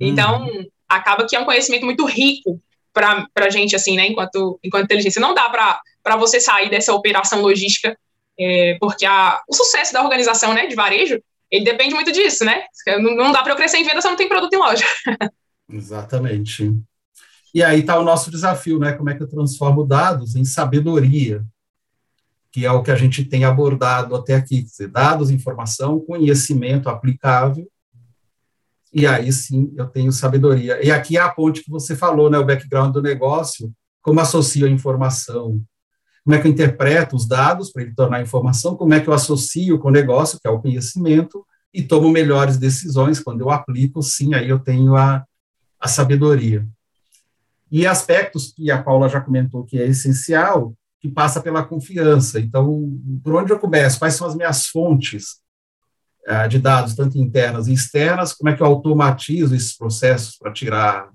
Então, 0.00 0.42
uhum. 0.42 0.66
acaba 0.88 1.24
que 1.24 1.36
é 1.36 1.40
um 1.40 1.44
conhecimento 1.44 1.84
muito 1.84 2.04
rico 2.04 2.60
para 2.96 3.28
a 3.36 3.50
gente, 3.50 3.76
assim, 3.76 3.94
né, 3.94 4.06
enquanto, 4.06 4.58
enquanto 4.64 4.84
inteligência. 4.84 5.20
Não 5.20 5.34
dá 5.34 5.50
para 5.50 6.16
você 6.16 6.40
sair 6.40 6.70
dessa 6.70 6.94
operação 6.94 7.42
logística, 7.42 7.96
é, 8.38 8.78
porque 8.80 9.04
a, 9.04 9.38
o 9.46 9.54
sucesso 9.54 9.92
da 9.92 10.02
organização, 10.02 10.54
né, 10.54 10.66
de 10.66 10.74
varejo, 10.74 11.20
ele 11.50 11.64
depende 11.64 11.94
muito 11.94 12.10
disso, 12.10 12.44
né? 12.44 12.64
Não, 12.98 13.14
não 13.14 13.32
dá 13.32 13.42
para 13.42 13.52
eu 13.52 13.56
crescer 13.56 13.76
em 13.76 13.84
venda 13.84 14.00
se 14.00 14.06
eu 14.06 14.10
não 14.10 14.16
tenho 14.16 14.30
produto 14.30 14.52
em 14.54 14.58
loja. 14.58 14.84
Exatamente. 15.70 16.72
E 17.54 17.62
aí 17.62 17.80
está 17.80 17.98
o 17.98 18.04
nosso 18.04 18.30
desafio, 18.30 18.78
né? 18.78 18.92
Como 18.92 19.10
é 19.10 19.14
que 19.14 19.22
eu 19.22 19.28
transformo 19.28 19.84
dados 19.84 20.34
em 20.34 20.44
sabedoria, 20.44 21.44
que 22.50 22.64
é 22.64 22.72
o 22.72 22.82
que 22.82 22.90
a 22.90 22.96
gente 22.96 23.24
tem 23.24 23.44
abordado 23.44 24.16
até 24.16 24.34
aqui, 24.34 24.62
dizer, 24.62 24.88
dados, 24.88 25.30
informação, 25.30 26.00
conhecimento 26.00 26.88
aplicável, 26.88 27.68
e 28.96 29.06
aí 29.06 29.30
sim 29.30 29.72
eu 29.76 29.86
tenho 29.86 30.10
sabedoria. 30.10 30.84
E 30.84 30.90
aqui 30.90 31.18
é 31.18 31.20
a 31.20 31.28
ponte 31.28 31.62
que 31.62 31.70
você 31.70 31.94
falou, 31.94 32.30
né? 32.30 32.38
O 32.38 32.46
background 32.46 32.92
do 32.92 33.02
negócio, 33.02 33.70
como 34.00 34.20
associo 34.20 34.66
a 34.66 34.70
informação, 34.70 35.60
como 36.24 36.34
é 36.34 36.40
que 36.40 36.48
eu 36.48 36.50
interpreto 36.50 37.14
os 37.14 37.28
dados 37.28 37.70
para 37.70 37.82
ele 37.82 37.94
tornar 37.94 38.22
informação, 38.22 38.74
como 38.74 38.94
é 38.94 39.00
que 39.00 39.08
eu 39.08 39.12
associo 39.12 39.78
com 39.78 39.88
o 39.88 39.92
negócio, 39.92 40.38
que 40.40 40.48
é 40.48 40.50
o 40.50 40.60
conhecimento, 40.60 41.46
e 41.74 41.82
tomo 41.82 42.08
melhores 42.08 42.56
decisões 42.56 43.20
quando 43.20 43.42
eu 43.42 43.50
aplico, 43.50 44.02
sim, 44.02 44.34
aí 44.34 44.48
eu 44.48 44.58
tenho 44.58 44.96
a, 44.96 45.22
a 45.78 45.88
sabedoria 45.88 46.66
e 47.70 47.86
aspectos 47.86 48.52
que 48.52 48.70
a 48.70 48.82
Paula 48.82 49.08
já 49.08 49.20
comentou 49.20 49.64
que 49.64 49.78
é 49.78 49.86
essencial, 49.86 50.74
que 51.00 51.08
passa 51.08 51.40
pela 51.40 51.64
confiança. 51.64 52.40
Então, 52.40 52.98
por 53.22 53.34
onde 53.34 53.52
eu 53.52 53.58
começo? 53.58 53.98
Quais 53.98 54.14
são 54.14 54.26
as 54.26 54.34
minhas 54.34 54.66
fontes 54.66 55.40
de 56.48 56.58
dados, 56.58 56.94
tanto 56.94 57.18
internas 57.18 57.68
e 57.68 57.72
externas? 57.72 58.32
Como 58.32 58.50
é 58.50 58.56
que 58.56 58.62
eu 58.62 58.66
automatizo 58.66 59.54
esses 59.54 59.76
processos 59.76 60.36
para 60.36 60.52
tirar 60.52 61.08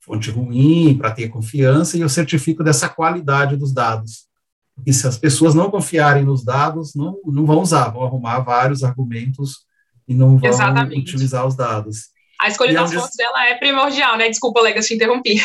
fonte 0.00 0.30
ruim, 0.30 0.96
para 0.98 1.10
ter 1.10 1.28
confiança? 1.28 1.96
E 1.96 2.00
eu 2.00 2.08
certifico 2.08 2.62
dessa 2.62 2.88
qualidade 2.88 3.56
dos 3.56 3.72
dados. 3.72 4.28
Porque 4.74 4.92
se 4.92 5.06
as 5.06 5.18
pessoas 5.18 5.54
não 5.54 5.70
confiarem 5.70 6.24
nos 6.24 6.44
dados, 6.44 6.94
não, 6.94 7.16
não 7.26 7.44
vão 7.44 7.60
usar, 7.60 7.88
vão 7.88 8.04
arrumar 8.04 8.40
vários 8.40 8.82
argumentos 8.82 9.66
e 10.08 10.14
não 10.14 10.38
vão 10.38 10.48
Exatamente. 10.48 11.10
utilizar 11.10 11.46
os 11.46 11.54
dados. 11.54 12.08
A 12.40 12.48
escolha 12.48 12.70
e 12.70 12.74
das 12.74 12.92
fontes 12.92 13.16
dela 13.16 13.46
é 13.46 13.54
primordial, 13.56 14.16
né? 14.16 14.28
Desculpa, 14.28 14.60
Legas, 14.62 14.86
te 14.86 14.94
interrompi. 14.94 15.36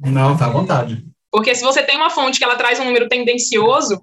Não, 0.00 0.36
tá 0.36 0.46
à 0.46 0.50
vontade. 0.50 1.04
Porque 1.30 1.54
se 1.54 1.62
você 1.62 1.82
tem 1.82 1.96
uma 1.96 2.08
fonte 2.08 2.38
que 2.38 2.44
ela 2.44 2.56
traz 2.56 2.80
um 2.80 2.84
número 2.84 3.08
tendencioso, 3.08 4.00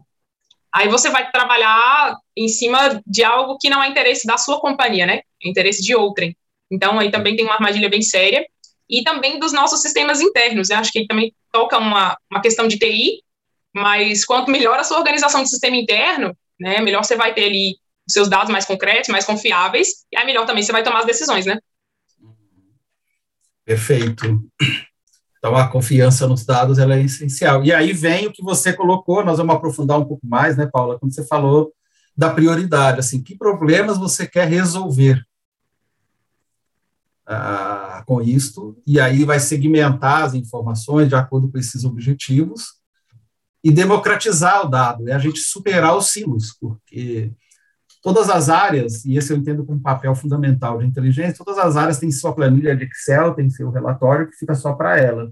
aí 0.75 0.89
você 0.89 1.09
vai 1.09 1.31
trabalhar 1.31 2.17
em 2.35 2.49
cima 2.49 3.01
de 3.07 3.23
algo 3.23 3.57
que 3.57 3.69
não 3.69 3.81
é 3.81 3.87
interesse 3.87 4.27
da 4.27 4.37
sua 4.37 4.59
companhia, 4.59 5.05
né? 5.05 5.21
É 5.41 5.49
interesse 5.49 5.81
de 5.81 5.95
outrem. 5.95 6.35
Então, 6.69 6.99
aí 6.99 7.09
também 7.09 7.33
tem 7.33 7.45
uma 7.45 7.53
armadilha 7.53 7.89
bem 7.89 8.01
séria. 8.01 8.45
E 8.89 9.01
também 9.01 9.39
dos 9.39 9.53
nossos 9.53 9.81
sistemas 9.81 10.19
internos. 10.19 10.69
Eu 10.69 10.77
acho 10.77 10.91
que 10.91 11.07
também 11.07 11.33
toca 11.49 11.77
uma, 11.77 12.17
uma 12.29 12.41
questão 12.41 12.67
de 12.67 12.77
TI, 12.77 13.23
mas 13.73 14.25
quanto 14.25 14.51
melhor 14.51 14.77
a 14.77 14.83
sua 14.83 14.97
organização 14.97 15.41
de 15.41 15.49
sistema 15.49 15.77
interno, 15.77 16.37
né, 16.59 16.81
melhor 16.81 17.03
você 17.05 17.15
vai 17.15 17.33
ter 17.33 17.45
ali 17.45 17.77
os 18.05 18.13
seus 18.13 18.29
dados 18.29 18.51
mais 18.51 18.65
concretos, 18.65 19.09
mais 19.09 19.25
confiáveis, 19.25 20.05
e 20.11 20.17
aí 20.17 20.25
melhor 20.25 20.45
também 20.45 20.61
você 20.61 20.73
vai 20.73 20.83
tomar 20.83 20.99
as 20.99 21.05
decisões, 21.05 21.45
né? 21.45 21.57
Perfeito. 23.63 24.43
Então, 25.45 25.55
a 25.55 25.67
confiança 25.67 26.27
nos 26.27 26.43
dados 26.43 26.79
ela 26.79 26.95
é 26.95 27.03
essencial. 27.03 27.63
E 27.63 27.71
aí 27.71 27.93
vem 27.93 28.25
o 28.25 28.33
que 28.33 28.41
você 28.41 28.73
colocou, 28.73 29.23
nós 29.23 29.37
vamos 29.37 29.55
aprofundar 29.55 29.99
um 29.99 30.03
pouco 30.03 30.25
mais, 30.25 30.57
né, 30.57 30.65
Paula, 30.65 30.97
quando 30.97 31.13
você 31.13 31.23
falou 31.23 31.71
da 32.17 32.31
prioridade, 32.31 32.99
assim, 32.99 33.21
que 33.21 33.37
problemas 33.37 33.99
você 33.99 34.25
quer 34.25 34.47
resolver 34.47 35.23
ah, 37.27 38.03
com 38.07 38.23
isto, 38.23 38.75
e 38.87 38.99
aí 38.99 39.23
vai 39.23 39.39
segmentar 39.39 40.23
as 40.23 40.33
informações 40.33 41.09
de 41.09 41.15
acordo 41.15 41.47
com 41.51 41.59
esses 41.59 41.83
objetivos 41.83 42.79
e 43.63 43.71
democratizar 43.71 44.65
o 44.65 44.67
dado, 44.67 45.07
é 45.07 45.13
a 45.13 45.19
gente 45.19 45.39
superar 45.41 45.95
os 45.95 46.07
silos, 46.07 46.57
porque 46.59 47.31
todas 48.05 48.29
as 48.29 48.49
áreas, 48.49 49.03
e 49.03 49.17
esse 49.17 49.33
eu 49.33 49.37
entendo 49.37 49.65
como 49.65 49.81
papel 49.81 50.13
fundamental 50.13 50.77
de 50.77 50.85
inteligência, 50.85 51.43
todas 51.43 51.57
as 51.57 51.75
áreas 51.75 51.97
têm 51.97 52.11
sua 52.11 52.35
planilha 52.35 52.75
de 52.75 52.85
Excel, 52.85 53.33
tem 53.33 53.49
seu 53.49 53.71
relatório 53.71 54.29
que 54.29 54.37
fica 54.37 54.53
só 54.53 54.73
para 54.73 54.99
ela. 54.99 55.31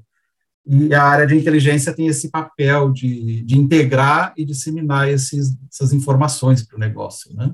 E 0.66 0.92
a 0.92 1.04
área 1.04 1.28
de 1.28 1.36
inteligência 1.36 1.94
tem 1.94 2.08
esse 2.08 2.32
papel 2.32 2.92
de, 2.92 3.44
de 3.44 3.60
integrar 3.60 4.34
e 4.36 4.44
disseminar 4.44 5.08
esses, 5.08 5.56
essas 5.72 5.94
informações 5.94 6.66
para 6.66 6.76
o 6.76 6.80
negócio, 6.80 7.32
né? 7.36 7.52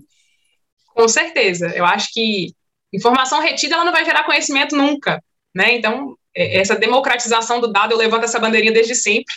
Com 0.95 1.05
certeza. 1.10 1.67
Eu 1.67 1.84
acho 1.84 2.13
que 2.13 2.53
informação 2.93 3.41
retida 3.41 3.75
ela 3.75 3.84
não 3.84 3.91
vai 3.91 4.05
gerar 4.05 4.23
conhecimento 4.23 4.73
nunca, 4.73 5.21
né? 5.53 5.75
Então, 5.75 6.15
é, 6.34 6.62
essa 6.62 6.77
democratização 6.77 7.60
do 7.60 7.67
dado, 7.67 7.91
eu 7.91 7.97
levanto 7.97 8.23
essa 8.23 8.39
bandeirinha 8.39 8.71
desde 8.71 8.95
sempre. 8.95 9.36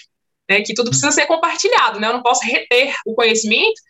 né, 0.49 0.61
que 0.61 0.75
tudo 0.75 0.91
precisa 0.91 1.11
ser 1.11 1.27
compartilhado, 1.27 1.99
né, 1.99 2.09
eu 2.09 2.13
não 2.13 2.23
posso 2.23 2.45
reter 2.45 2.95
o 3.07 3.15
conhecimento, 3.15 3.81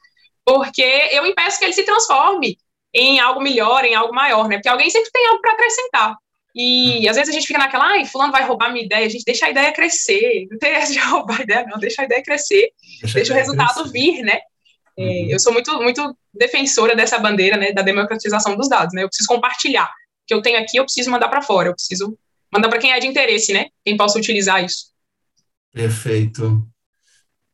porque 0.45 0.83
eu 0.83 1.27
impeço 1.27 1.59
que 1.59 1.65
ele 1.65 1.73
se 1.73 1.85
transforme 1.85 2.59
em 2.95 3.21
algo 3.21 3.41
melhor, 3.41 3.85
em 3.85 3.95
algo 3.95 4.15
maior, 4.15 4.49
né, 4.49 4.57
porque 4.57 4.69
alguém 4.69 4.91
sempre 4.91 5.11
tem 5.11 5.27
algo 5.27 5.41
para 5.41 5.53
acrescentar. 5.53 6.17
E 6.55 7.09
às 7.09 7.17
vezes 7.17 7.31
a 7.31 7.33
gente 7.33 7.47
fica 7.47 7.59
naquela, 7.59 7.87
ai, 7.87 8.05
fulano 8.05 8.31
vai 8.31 8.45
roubar 8.45 8.71
minha 8.71 8.85
ideia, 8.85 9.07
a 9.07 9.09
gente 9.09 9.25
deixa 9.25 9.47
a 9.47 9.51
ideia 9.51 9.73
crescer, 9.73 10.47
não 10.51 10.59
tem 10.59 10.73
essa 10.73 10.93
de 10.93 10.99
roubar 11.01 11.41
a 11.41 11.43
ideia, 11.43 11.67
não, 11.67 11.79
deixa 11.79 12.03
a 12.03 12.05
ideia 12.05 12.23
crescer, 12.23 12.71
deixa, 13.01 13.15
deixa 13.15 13.33
o 13.33 13.37
resultado 13.37 13.75
crescer. 13.75 13.93
vir, 13.93 14.23
né? 14.23 14.39
É, 14.99 15.03
uhum. 15.03 15.27
Eu 15.31 15.41
sou 15.41 15.53
muito, 15.53 15.75
muito 15.81 16.15
defensora 16.35 16.95
dessa 16.95 17.19
bandeira, 17.19 17.57
né, 17.57 17.73
da 17.73 17.81
democratização 17.81 18.55
dos 18.55 18.69
dados, 18.69 18.95
né? 18.95 19.03
Eu 19.03 19.09
preciso 19.09 19.29
compartilhar. 19.29 19.87
O 19.87 20.27
que 20.27 20.35
eu 20.35 20.43
tenho 20.43 20.59
aqui, 20.59 20.77
eu 20.77 20.85
preciso 20.85 21.11
mandar 21.11 21.29
para 21.29 21.41
fora, 21.41 21.71
eu 21.71 21.75
preciso 21.75 22.17
mandar 22.53 22.69
para 22.69 22.79
quem 22.79 22.93
é 22.93 23.01
de 23.01 23.07
interesse, 23.07 23.53
né? 23.55 23.69
Quem 23.83 23.97
possa 23.97 24.19
utilizar 24.19 24.63
isso. 24.63 24.93
Perfeito. 25.73 26.63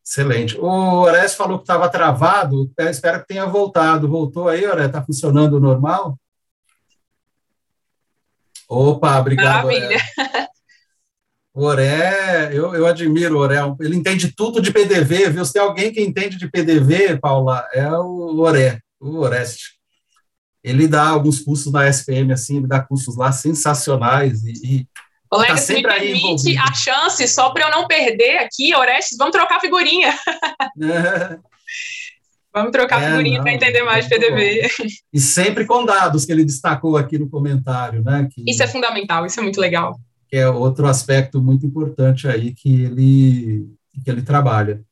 Excelente. 0.09 0.59
O 0.59 0.65
Ores 0.65 1.35
falou 1.35 1.59
que 1.59 1.65
estava 1.65 1.87
travado, 1.91 2.73
eu 2.79 2.89
espero 2.89 3.21
que 3.21 3.27
tenha 3.27 3.45
voltado. 3.45 4.09
Voltou 4.09 4.49
aí, 4.49 4.67
Ores? 4.67 4.87
Está 4.87 5.05
funcionando 5.05 5.61
normal? 5.61 6.19
Opa, 8.67 9.19
obrigado. 9.19 9.67
Maravilha. 9.67 10.01
O 11.53 11.65
Oré, 11.65 12.51
eu, 12.53 12.73
eu 12.73 12.87
admiro 12.87 13.37
o 13.37 13.41
Oré, 13.41 13.57
ele 13.81 13.97
entende 13.97 14.33
tudo 14.33 14.63
de 14.63 14.73
PDV, 14.73 15.29
viu? 15.29 15.45
Se 15.45 15.53
tem 15.53 15.61
alguém 15.61 15.93
que 15.93 16.01
entende 16.01 16.39
de 16.39 16.49
PDV, 16.49 17.19
Paula, 17.19 17.67
é 17.73 17.91
o 17.91 18.39
Oré, 18.39 18.81
o 19.01 19.17
Oreste. 19.19 19.73
Ele 20.63 20.87
dá 20.87 21.09
alguns 21.09 21.41
cursos 21.41 21.73
na 21.73 21.89
SPM, 21.89 22.33
assim, 22.33 22.59
ele 22.59 22.69
dá 22.69 22.81
cursos 22.81 23.17
lá 23.17 23.33
sensacionais 23.33 24.45
e, 24.45 24.53
e 24.65 24.89
Colega, 25.29 25.55
tá 25.55 25.59
se 25.59 25.75
me 25.75 25.83
permite 25.83 26.57
a 26.57 26.73
chance, 26.73 27.27
só 27.29 27.51
para 27.51 27.67
eu 27.67 27.71
não 27.71 27.87
perder 27.87 28.39
aqui, 28.39 28.75
Orestes, 28.75 29.19
vamos 29.19 29.33
trocar 29.33 29.61
figurinha. 29.61 30.15
É. 30.81 31.39
Vamos 32.51 32.73
trocar 32.73 33.03
é, 33.03 33.11
figurinha 33.11 33.41
para 33.43 33.53
entender 33.53 33.83
mais 33.83 34.05
de 34.05 34.11
PDV. 34.11 34.63
Bom. 34.63 34.87
E 35.13 35.21
sempre 35.21 35.67
com 35.67 35.85
dados 35.85 36.25
que 36.25 36.33
ele 36.33 36.45
destacou 36.45 36.97
aqui 36.97 37.19
no 37.19 37.29
comentário, 37.29 38.03
né? 38.03 38.27
Que, 38.33 38.43
isso 38.51 38.63
é 38.63 38.67
fundamental, 38.67 39.27
isso 39.27 39.39
é 39.39 39.43
muito 39.43 39.61
legal. 39.61 40.01
Que 40.29 40.39
é 40.39 40.49
outro 40.49 40.87
aspecto 40.87 41.41
muito 41.41 41.67
importante 41.67 42.27
aí 42.27 42.55
que 42.55 42.85
ele, 42.85 43.69
que 44.03 44.11
ele 44.11 44.23
trabalha. 44.23 44.83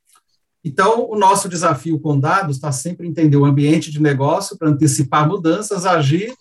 Então, 0.65 1.09
o 1.09 1.17
nosso 1.17 1.49
desafio 1.49 1.99
com 1.99 2.19
dados 2.19 2.57
está 2.57 2.71
sempre 2.71 3.07
entender 3.07 3.37
o 3.37 3.45
ambiente 3.45 3.91
de 3.91 4.03
negócio 4.03 4.57
para 4.59 4.69
antecipar 4.69 5.27
mudanças, 5.27 5.87
agir, 5.87 6.35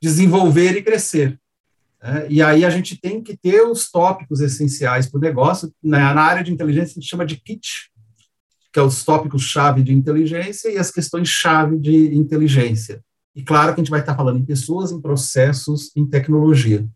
desenvolver 0.00 0.76
e 0.76 0.82
crescer. 0.82 1.38
É, 2.02 2.26
e 2.30 2.42
aí 2.42 2.64
a 2.64 2.70
gente 2.70 2.98
tem 2.98 3.22
que 3.22 3.36
ter 3.36 3.62
os 3.62 3.90
tópicos 3.90 4.40
essenciais 4.40 5.06
para 5.08 5.18
o 5.18 5.20
negócio. 5.20 5.72
Na, 5.82 6.14
na 6.14 6.22
área 6.22 6.42
de 6.42 6.52
inteligência, 6.52 6.92
a 6.92 7.00
gente 7.00 7.08
chama 7.08 7.26
de 7.26 7.36
kit, 7.36 7.90
que 8.72 8.78
é 8.78 8.82
os 8.82 9.04
tópicos-chave 9.04 9.82
de 9.82 9.92
inteligência 9.92 10.70
e 10.70 10.78
as 10.78 10.90
questões-chave 10.90 11.78
de 11.78 12.14
inteligência. 12.14 13.02
E 13.34 13.42
claro 13.42 13.74
que 13.74 13.80
a 13.80 13.84
gente 13.84 13.90
vai 13.90 14.00
estar 14.00 14.16
falando 14.16 14.38
em 14.38 14.44
pessoas, 14.44 14.92
em 14.92 15.00
processos, 15.00 15.94
em 15.94 16.06
tecnologia. 16.06 16.88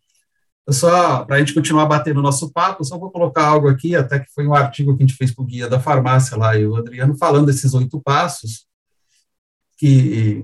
Eu 0.67 0.73
só, 0.73 1.25
para 1.25 1.37
a 1.37 1.39
gente 1.39 1.53
continuar 1.53 1.85
batendo 1.85 2.21
o 2.21 2.23
nosso 2.23 2.51
papo, 2.51 2.85
só 2.85 2.99
vou 2.99 3.11
colocar 3.11 3.47
algo 3.47 3.69
aqui, 3.69 3.95
até 3.95 4.19
que 4.19 4.33
foi 4.35 4.47
um 4.47 4.55
artigo 4.55 4.97
que 4.97 5.03
a 5.03 5.07
gente 5.07 5.17
fez 5.17 5.31
para 5.31 5.43
o 5.43 5.47
Guia 5.47 5.69
da 5.69 5.79
Farmácia 5.79 6.37
lá, 6.37 6.57
e 6.57 6.67
o 6.67 6.77
Adriano 6.77 7.17
falando 7.19 7.47
desses 7.47 7.75
oito 7.75 8.01
passos, 8.01 8.67
que, 9.77 10.43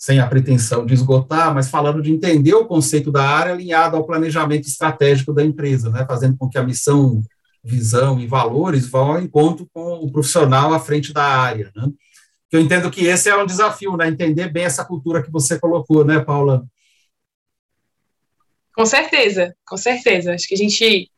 sem 0.00 0.18
a 0.18 0.26
pretensão 0.26 0.86
de 0.86 0.94
esgotar, 0.94 1.54
mas 1.54 1.68
falando 1.68 2.00
de 2.00 2.10
entender 2.10 2.54
o 2.54 2.64
conceito 2.64 3.12
da 3.12 3.22
área 3.22 3.52
alinhado 3.52 3.98
ao 3.98 4.06
planejamento 4.06 4.66
estratégico 4.66 5.30
da 5.30 5.44
empresa, 5.44 5.90
né, 5.90 6.06
fazendo 6.08 6.38
com 6.38 6.48
que 6.48 6.56
a 6.56 6.62
missão 6.62 7.22
visão 7.62 8.18
e 8.18 8.26
valores 8.26 8.86
vão 8.86 9.12
ao 9.12 9.20
encontro 9.20 9.68
com 9.74 9.96
o 9.96 10.10
profissional 10.10 10.72
à 10.72 10.80
frente 10.80 11.12
da 11.12 11.22
área, 11.22 11.70
né? 11.76 11.86
Eu 12.50 12.58
entendo 12.58 12.90
que 12.90 13.04
esse 13.04 13.28
é 13.28 13.36
um 13.36 13.44
desafio, 13.44 13.98
né? 13.98 14.08
Entender 14.08 14.48
bem 14.48 14.64
essa 14.64 14.82
cultura 14.82 15.22
que 15.22 15.30
você 15.30 15.58
colocou, 15.58 16.02
né, 16.02 16.18
Paula? 16.18 16.64
Com 18.74 18.86
certeza, 18.86 19.54
com 19.66 19.76
certeza. 19.76 20.32
Acho 20.32 20.48
que 20.48 20.54
a 20.54 20.56
gente. 20.56 21.10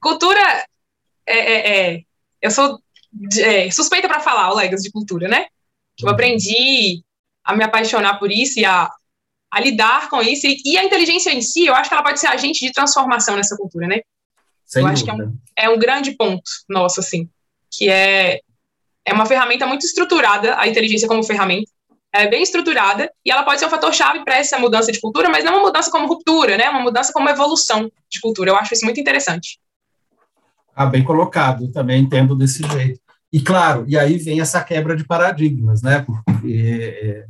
Cultura. 0.00 0.40
É, 1.26 1.38
é, 1.38 1.96
é... 1.96 2.02
Eu 2.40 2.52
sou 2.52 2.80
é, 3.40 3.68
suspeita 3.70 4.06
para 4.06 4.20
falar, 4.20 4.52
o 4.52 4.54
Legas 4.54 4.80
de 4.82 4.92
cultura, 4.92 5.26
né? 5.26 5.46
Eu 6.00 6.08
aprendi 6.08 7.02
a 7.44 7.54
me 7.54 7.62
apaixonar 7.62 8.18
por 8.18 8.32
isso 8.32 8.58
e 8.58 8.64
a, 8.64 8.90
a 9.50 9.60
lidar 9.60 10.08
com 10.08 10.22
isso. 10.22 10.46
E, 10.46 10.56
e, 10.64 10.78
a 10.78 10.84
inteligência 10.84 11.30
em 11.30 11.42
si, 11.42 11.66
eu 11.66 11.74
acho 11.74 11.88
que 11.88 11.94
ela 11.94 12.02
pode 12.02 12.18
ser 12.18 12.28
agente 12.28 12.64
de 12.64 12.72
transformação 12.72 13.36
nessa 13.36 13.56
cultura, 13.56 13.86
né? 13.86 14.00
Sem 14.64 14.82
eu 14.82 14.88
dúvida. 14.88 14.92
acho 14.92 15.04
que 15.04 15.10
é 15.10 15.14
um, 15.14 15.38
é 15.56 15.68
um 15.68 15.78
grande 15.78 16.12
ponto 16.12 16.50
nosso, 16.68 17.00
assim, 17.00 17.28
que 17.70 17.88
é, 17.88 18.40
é 19.04 19.12
uma 19.12 19.26
ferramenta 19.26 19.66
muito 19.66 19.84
estruturada, 19.84 20.58
a 20.58 20.66
inteligência 20.66 21.06
como 21.06 21.22
ferramenta, 21.22 21.70
é 22.12 22.28
bem 22.28 22.42
estruturada, 22.42 23.10
e 23.24 23.30
ela 23.30 23.42
pode 23.42 23.58
ser 23.58 23.66
um 23.66 23.70
fator-chave 23.70 24.24
para 24.24 24.36
essa 24.36 24.56
mudança 24.56 24.92
de 24.92 25.00
cultura, 25.00 25.28
mas 25.28 25.44
não 25.44 25.54
uma 25.54 25.62
mudança 25.62 25.90
como 25.90 26.06
ruptura, 26.06 26.56
né? 26.56 26.70
Uma 26.70 26.80
mudança 26.80 27.12
como 27.12 27.28
evolução 27.28 27.90
de 28.08 28.20
cultura. 28.20 28.50
Eu 28.50 28.56
acho 28.56 28.72
isso 28.72 28.84
muito 28.84 29.00
interessante. 29.00 29.58
Ah, 30.74 30.86
bem 30.86 31.04
colocado, 31.04 31.70
também 31.72 32.02
entendo 32.02 32.34
desse 32.36 32.62
jeito. 32.68 33.00
E 33.32 33.40
claro, 33.40 33.84
e 33.88 33.98
aí 33.98 34.16
vem 34.16 34.40
essa 34.40 34.62
quebra 34.62 34.96
de 34.96 35.04
paradigmas, 35.04 35.82
né? 35.82 36.04
Porque 36.06 37.24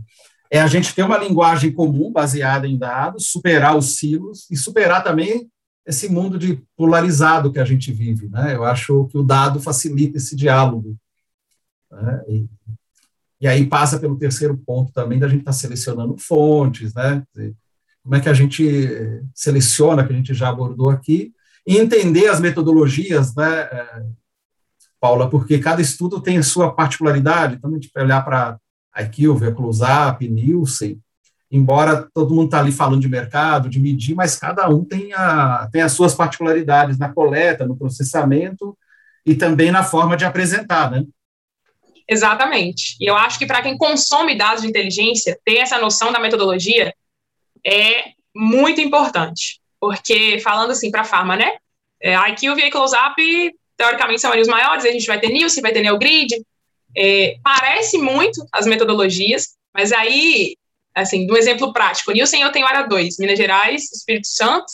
é, 0.55 0.61
a 0.61 0.69
gente 0.69 0.95
ter 0.95 1.03
uma 1.03 1.19
linguagem 1.19 1.73
comum 1.73 2.12
baseada 2.12 2.64
em 2.64 2.79
dados, 2.79 3.27
superar 3.27 3.77
os 3.77 3.97
silos 3.97 4.49
e 4.49 4.57
superar 4.57 5.03
também 5.03 5.51
esse 5.85 6.09
mundo 6.09 6.38
de 6.38 6.62
polarizado 6.77 7.53
que 7.53 7.59
a 7.59 7.64
gente 7.64 7.93
vive, 7.93 8.29
né? 8.29 8.55
Eu 8.55 8.62
acho 8.62 9.09
que 9.09 9.19
o 9.19 9.25
dado 9.25 9.59
facilita 9.59 10.17
esse 10.17 10.37
diálogo. 10.37 10.97
Né? 11.90 12.23
E, 12.29 12.47
e, 13.40 13.49
aí 13.49 13.67
passa 13.67 13.99
pelo 13.99 14.17
terceiro 14.17 14.57
ponto 14.57 14.93
também 14.93 15.19
da 15.19 15.27
gente 15.27 15.40
estar 15.40 15.51
tá 15.51 15.59
selecionando 15.59 16.17
fontes, 16.17 16.95
né? 16.95 17.25
Como 18.05 18.14
é 18.14 18.21
que 18.21 18.29
a 18.29 18.35
gente 18.35 18.64
seleciona, 19.35 20.07
que 20.07 20.12
a 20.12 20.17
gente 20.17 20.33
já 20.35 20.51
abordou 20.51 20.88
aqui, 20.88 21.35
e 21.67 21.79
entender 21.79 22.29
as 22.29 22.38
metodologias, 22.38 23.35
né, 23.35 23.62
é, 23.62 24.05
Paula, 25.01 25.29
porque 25.29 25.59
cada 25.59 25.83
estudo 25.83 26.21
tem 26.21 26.38
a 26.38 26.45
sua 26.45 26.73
particularidade, 26.73 27.57
então 27.57 27.71
a 27.71 27.75
gente 27.75 27.90
olhar 27.97 28.25
para 28.25 28.57
IQVIA, 28.96 29.52
CloseUp, 29.52 30.28
Nielsen, 30.28 31.00
embora 31.50 32.09
todo 32.12 32.35
mundo 32.35 32.46
está 32.46 32.61
ali 32.61 32.72
falando 32.72 33.00
de 33.00 33.09
mercado, 33.09 33.68
de 33.68 33.78
medir, 33.78 34.14
mas 34.14 34.37
cada 34.37 34.68
um 34.68 34.85
tem, 34.85 35.12
a, 35.12 35.68
tem 35.72 35.83
as 35.83 35.92
suas 35.92 36.14
particularidades 36.14 36.98
na 36.98 37.12
coleta, 37.12 37.66
no 37.66 37.76
processamento 37.76 38.76
e 39.24 39.35
também 39.35 39.70
na 39.70 39.85
forma 39.85 40.16
de 40.16 40.24
apresentar, 40.24 40.90
né? 40.90 41.04
Exatamente. 42.09 42.96
E 43.00 43.07
eu 43.07 43.16
acho 43.16 43.38
que 43.38 43.46
para 43.46 43.62
quem 43.62 43.78
consome 43.78 44.37
dados 44.37 44.62
de 44.62 44.68
inteligência, 44.68 45.38
ter 45.44 45.57
essa 45.57 45.78
noção 45.78 46.12
da 46.12 46.20
metodologia 46.20 46.92
é 47.66 48.12
muito 48.35 48.80
importante. 48.80 49.61
Porque, 49.80 50.38
falando 50.40 50.70
assim 50.70 50.90
para 50.90 51.02
a 51.02 51.04
farma, 51.04 51.37
né? 51.37 51.52
É, 52.00 52.14
IQ 52.30 52.46
e 52.59 52.64
a 52.64 52.70
CloseUp, 52.70 53.16
teoricamente, 53.76 54.20
são 54.20 54.38
os 54.38 54.48
maiores, 54.48 54.85
a 54.85 54.90
gente 54.90 55.07
vai 55.07 55.18
ter 55.18 55.28
Nielsen, 55.28 55.62
vai 55.62 55.72
ter 55.72 55.83
NeoGrid. 55.83 56.35
É, 56.96 57.37
parece 57.42 57.98
muito 57.98 58.46
as 58.52 58.66
metodologias, 58.66 59.54
mas 59.72 59.92
aí 59.92 60.57
assim, 60.94 61.30
um 61.30 61.37
exemplo 61.37 61.72
prático. 61.72 62.12
Nilson, 62.12 62.37
eu 62.37 62.52
tenho 62.52 62.66
área 62.66 62.87
2, 62.87 63.18
Minas 63.18 63.37
Gerais, 63.37 63.90
Espírito 63.92 64.28
Santo, 64.28 64.66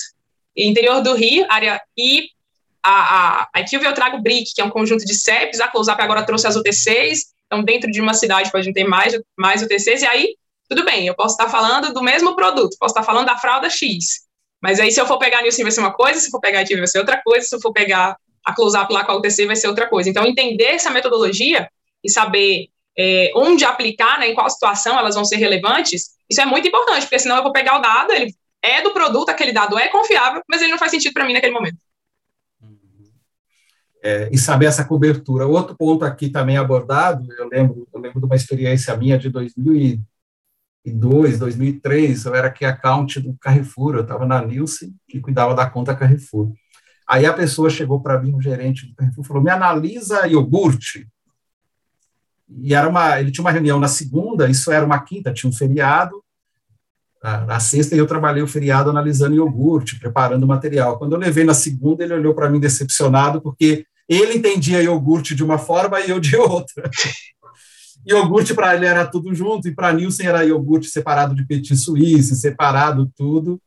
interior 0.55 1.01
do 1.01 1.15
Rio, 1.15 1.47
área 1.49 1.81
e 1.97 2.29
a, 2.83 3.43
a, 3.43 3.49
a 3.55 3.65
eu 3.73 3.95
trago 3.95 4.21
BRIC, 4.21 4.55
que 4.55 4.61
é 4.61 4.65
um 4.65 4.71
conjunto 4.71 5.05
de 5.05 5.15
CEPs, 5.15 5.61
a 5.61 5.69
CloseUp 5.69 6.01
agora 6.01 6.25
trouxe 6.25 6.47
as 6.47 6.57
UTCs, 6.57 7.33
então 7.47 7.63
dentro 7.63 7.91
de 7.91 8.01
uma 8.01 8.15
cidade 8.15 8.51
pode 8.51 8.73
ter 8.73 8.85
mais, 8.85 9.19
mais 9.37 9.63
UTCs, 9.63 10.03
e 10.03 10.07
aí, 10.07 10.37
tudo 10.69 10.85
bem, 10.85 11.07
eu 11.07 11.15
posso 11.15 11.35
estar 11.35 11.49
falando 11.49 11.93
do 11.93 12.03
mesmo 12.03 12.37
produto, 12.37 12.77
posso 12.79 12.93
estar 12.93 13.03
falando 13.03 13.27
da 13.27 13.37
fralda 13.37 13.69
X, 13.69 14.27
mas 14.63 14.79
aí 14.79 14.91
se 14.91 15.01
eu 15.01 15.07
for 15.07 15.19
pegar 15.19 15.43
Nilson 15.43 15.63
vai 15.63 15.73
ser 15.73 15.81
uma 15.81 15.93
coisa, 15.93 16.21
se 16.21 16.31
for 16.31 16.41
pegar 16.41 16.61
a 16.61 16.63
IQV 16.63 16.79
vai 16.79 16.87
ser 16.87 16.99
outra 16.99 17.21
coisa, 17.23 17.47
se 17.47 17.55
eu 17.55 17.61
for 17.61 17.73
pegar 17.73 18.17
a 18.45 18.55
CloseUp 18.55 18.93
lá 18.93 19.05
com 19.05 19.13
a 19.13 19.17
UTC 19.17 19.47
vai 19.47 19.57
ser 19.57 19.69
outra 19.69 19.87
coisa. 19.87 20.09
Então, 20.09 20.27
entender 20.27 20.65
essa 20.65 20.91
metodologia 20.91 21.69
e 22.03 22.11
saber 22.11 22.69
é, 22.99 23.31
onde 23.35 23.65
aplicar, 23.65 24.19
né, 24.19 24.29
em 24.29 24.35
qual 24.35 24.49
situação 24.51 24.99
elas 24.99 25.15
vão 25.15 25.25
ser 25.25 25.37
relevantes, 25.37 26.11
isso 26.29 26.41
é 26.41 26.47
muito 26.47 26.69
importante, 26.69 27.03
porque 27.03 27.19
senão 27.19 27.37
eu 27.37 27.43
vou 27.43 27.53
pegar 27.53 27.79
o 27.79 27.83
dado, 27.83 28.13
ele 28.13 28.35
é 28.63 28.83
do 28.83 28.93
produto, 28.93 29.31
aquele 29.31 29.53
dado 29.53 29.79
é 29.79 29.89
confiável, 29.89 30.43
mas 30.49 30.61
ele 30.61 30.71
não 30.71 30.79
faz 30.79 30.91
sentido 30.91 31.15
para 31.15 31.27
mim 31.27 31.33
naquele 31.33 31.53
momento. 31.53 31.79
É, 34.03 34.31
e 34.33 34.39
saber 34.39 34.67
essa 34.67 34.85
cobertura. 34.85 35.47
Outro 35.47 35.77
ponto 35.77 36.07
aqui 36.07 36.31
também 36.31 36.57
abordado, 36.57 37.31
eu 37.35 37.49
lembro, 37.49 37.87
eu 37.93 38.01
lembro 38.01 38.19
de 38.19 38.27
uma 38.27 38.37
experiência 38.37 38.97
minha 38.97 39.19
de 39.19 39.29
2002, 39.29 41.39
2003, 41.39 42.25
eu 42.25 42.35
era 42.35 42.49
aqui 42.49 42.65
account 42.65 43.21
do 43.21 43.37
Carrefour, 43.39 43.97
eu 43.97 44.03
estava 44.03 44.25
na 44.25 44.43
Nielsen 44.43 44.95
e 45.13 45.21
cuidava 45.21 45.55
da 45.55 45.69
conta 45.69 45.95
Carrefour. 45.95 46.51
Aí 47.07 47.27
a 47.27 47.33
pessoa 47.33 47.69
chegou 47.69 48.01
para 48.01 48.21
mim, 48.21 48.35
um 48.35 48.41
gerente 48.41 48.87
do 48.87 48.95
Carrefour, 48.95 49.25
falou: 49.25 49.43
me 49.43 49.51
analisa 49.51 50.27
iogurte 50.27 51.07
e 52.59 52.75
era 52.75 52.89
uma, 52.89 53.21
ele 53.21 53.31
tinha 53.31 53.45
uma 53.45 53.51
reunião 53.51 53.79
na 53.79 53.89
segunda, 53.89 54.49
isso 54.49 54.71
era 54.73 54.85
uma 54.85 54.99
quinta, 54.99 55.33
tinha 55.33 55.49
um 55.49 55.53
feriado, 55.53 56.23
na 57.23 57.61
sexta 57.61 57.95
eu 57.95 58.07
trabalhei 58.07 58.43
o 58.43 58.49
feriado 58.49 58.89
analisando 58.89 59.37
iogurte, 59.37 59.99
preparando 59.99 60.45
o 60.45 60.49
material. 60.49 60.99
Quando 60.99 61.13
eu 61.13 61.19
levei 61.19 61.45
na 61.45 61.53
segunda, 61.53 62.03
ele 62.03 62.15
olhou 62.15 62.35
para 62.35 62.49
mim 62.49 62.59
decepcionado, 62.59 63.43
porque 63.43 63.85
ele 64.09 64.39
entendia 64.39 64.83
iogurte 64.83 65.35
de 65.35 65.45
uma 65.45 65.59
forma 65.59 66.01
e 66.01 66.09
eu 66.09 66.19
de 66.19 66.35
outra. 66.37 66.89
iogurte 68.07 68.55
para 68.55 68.75
ele 68.75 68.87
era 68.87 69.07
tudo 69.07 69.35
junto, 69.35 69.69
e 69.69 69.75
para 69.75 69.93
Nilson 69.93 70.23
era 70.23 70.45
iogurte 70.45 70.89
separado 70.89 71.35
de 71.35 71.47
petit 71.47 71.77
suíçe, 71.77 72.35
separado 72.35 73.11
tudo, 73.15 73.61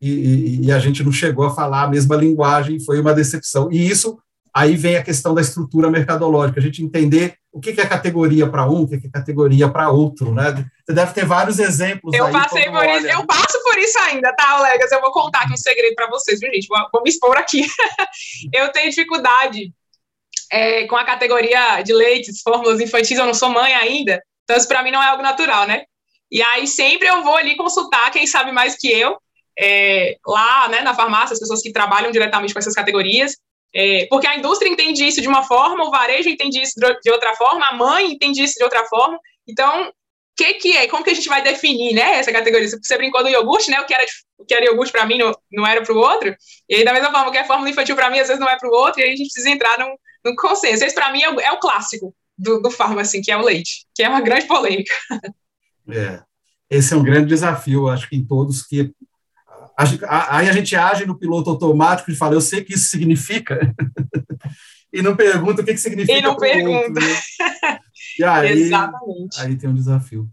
e, 0.00 0.10
e, 0.10 0.66
e, 0.66 0.72
a 0.72 0.78
gente 0.78 1.02
não 1.02 1.10
chegou 1.10 1.46
a 1.46 1.54
falar 1.54 1.84
a 1.84 1.88
mesma 1.88 2.14
linguagem, 2.14 2.78
foi 2.78 3.00
uma 3.00 3.14
decepção. 3.14 3.72
E 3.72 3.88
isso, 3.88 4.18
aí 4.54 4.76
vem 4.76 4.96
a 4.96 5.02
questão 5.02 5.34
da 5.34 5.40
estrutura 5.40 5.90
mercadológica, 5.90 6.60
a 6.60 6.62
gente 6.62 6.82
entender 6.82 7.36
o 7.52 7.60
que, 7.60 7.70
é 7.70 7.86
categoria 7.86 8.48
para 8.48 8.64
um, 8.66 8.82
o 8.82 8.88
que, 8.88 8.94
é 8.94 9.10
categoria 9.12 9.68
para 9.68 9.90
outro, 9.90 10.32
né? 10.32 10.64
Você 10.84 10.92
deve 10.92 11.12
ter 11.12 11.24
vários 11.24 11.58
exemplos. 11.58 12.14
Eu 12.14 12.30
passei 12.30 12.66
por 12.66 12.76
olha. 12.76 12.98
isso, 12.98 13.06
eu 13.08 13.26
passo 13.26 13.62
por 13.62 13.78
isso 13.78 13.98
ainda, 13.98 14.32
tá, 14.34 14.58
Olegas? 14.58 14.90
Eu 14.92 15.00
vou 15.00 15.12
contar 15.12 15.40
aqui 15.40 15.52
um 15.52 15.56
segredo 15.56 15.94
para 15.94 16.08
vocês, 16.08 16.38
viu, 16.38 16.52
gente? 16.52 16.68
Vou, 16.68 16.78
vou 16.92 17.02
me 17.02 17.10
expor 17.10 17.36
aqui. 17.36 17.66
eu 18.52 18.70
tenho 18.70 18.90
dificuldade 18.90 19.72
é, 20.50 20.86
com 20.86 20.96
a 20.96 21.04
categoria 21.04 21.82
de 21.82 21.92
leites, 21.92 22.40
fórmulas 22.40 22.80
infantis, 22.80 23.18
eu 23.18 23.26
não 23.26 23.34
sou 23.34 23.50
mãe 23.50 23.74
ainda, 23.74 24.22
então 24.44 24.56
isso 24.56 24.68
para 24.68 24.82
mim 24.82 24.92
não 24.92 25.02
é 25.02 25.08
algo 25.08 25.22
natural, 25.22 25.66
né? 25.66 25.82
E 26.30 26.42
aí 26.42 26.66
sempre 26.66 27.08
eu 27.08 27.22
vou 27.22 27.36
ali 27.36 27.56
consultar 27.56 28.10
quem 28.10 28.26
sabe 28.26 28.52
mais 28.52 28.76
que 28.76 28.88
eu, 28.88 29.16
é, 29.58 30.16
lá 30.26 30.68
né, 30.68 30.80
na 30.82 30.94
farmácia, 30.94 31.34
as 31.34 31.40
pessoas 31.40 31.62
que 31.62 31.72
trabalham 31.72 32.10
diretamente 32.10 32.52
com 32.52 32.58
essas 32.58 32.74
categorias, 32.74 33.36
é, 33.74 34.06
porque 34.08 34.26
a 34.26 34.36
indústria 34.36 34.70
entende 34.70 35.04
isso 35.04 35.20
de 35.20 35.26
uma 35.26 35.42
forma, 35.42 35.84
o 35.84 35.90
varejo 35.90 36.28
entende 36.28 36.62
isso 36.62 36.74
de 36.78 37.10
outra 37.10 37.34
forma, 37.34 37.66
a 37.66 37.74
mãe 37.74 38.12
entende 38.12 38.42
isso 38.42 38.54
de 38.54 38.62
outra 38.62 38.84
forma. 38.84 39.18
Então, 39.48 39.88
o 39.88 39.92
que, 40.36 40.54
que 40.54 40.76
é? 40.76 40.86
Como 40.86 41.02
que 41.02 41.10
a 41.10 41.14
gente 41.14 41.28
vai 41.28 41.42
definir 41.42 41.92
né, 41.92 42.18
essa 42.18 42.32
categoria? 42.32 42.68
Você 42.68 42.96
brincou 42.96 43.22
do 43.22 43.28
iogurte, 43.28 43.70
né? 43.70 43.80
O 43.80 43.86
que 43.86 43.92
era, 43.92 44.04
o 44.38 44.44
que 44.44 44.54
era 44.54 44.64
iogurte 44.66 44.92
para 44.92 45.06
mim 45.06 45.18
não, 45.18 45.32
não 45.50 45.66
era 45.66 45.82
para 45.82 45.92
o 45.92 45.98
outro. 45.98 46.34
E 46.68 46.76
aí, 46.76 46.84
da 46.84 46.92
mesma 46.92 47.10
forma 47.10 47.32
que 47.32 47.38
a 47.38 47.44
fórmula 47.44 47.68
infantil 47.68 47.96
para 47.96 48.10
mim, 48.10 48.20
às 48.20 48.28
vezes 48.28 48.40
não 48.40 48.48
é 48.48 48.56
para 48.56 48.68
o 48.68 48.72
outro, 48.72 49.00
e 49.00 49.04
aí 49.04 49.12
a 49.12 49.16
gente 49.16 49.32
precisa 49.32 49.50
entrar 49.50 49.76
num, 49.78 49.94
num 50.24 50.36
consenso. 50.36 50.84
Esse, 50.84 50.94
para 50.94 51.10
mim, 51.12 51.22
é 51.22 51.30
o, 51.30 51.40
é 51.40 51.50
o, 51.50 51.58
clássico 51.58 52.14
do, 52.38 52.60
do 52.60 52.68
assim, 53.00 53.22
que 53.22 53.32
é 53.32 53.36
o 53.36 53.44
leite, 53.44 53.86
que 53.94 54.04
é 54.04 54.08
uma 54.08 54.20
grande 54.20 54.46
polêmica. 54.46 54.94
É, 55.88 56.22
esse 56.70 56.94
é 56.94 56.96
um 56.96 57.02
grande 57.02 57.26
desafio, 57.26 57.88
acho 57.88 58.08
que 58.08 58.16
em 58.16 58.24
todos 58.24 58.62
que 58.62 58.92
Aí 59.76 60.48
a 60.48 60.52
gente 60.52 60.76
age 60.76 61.04
no 61.04 61.18
piloto 61.18 61.50
automático 61.50 62.10
e 62.10 62.14
fala, 62.14 62.34
eu 62.34 62.40
sei 62.40 62.60
o 62.60 62.64
que 62.64 62.74
isso 62.74 62.88
significa, 62.88 63.74
e 64.92 65.02
não 65.02 65.16
pergunta 65.16 65.62
o 65.62 65.64
que, 65.64 65.72
que 65.72 65.80
significa. 65.80 66.18
E 66.18 66.22
não 66.22 66.36
pergunta. 66.36 67.00
Outro, 67.00 67.00
né? 67.00 67.78
e 68.18 68.24
aí, 68.24 68.52
Exatamente. 68.62 69.40
Aí 69.40 69.56
tem 69.56 69.68
um 69.68 69.74
desafio. 69.74 70.28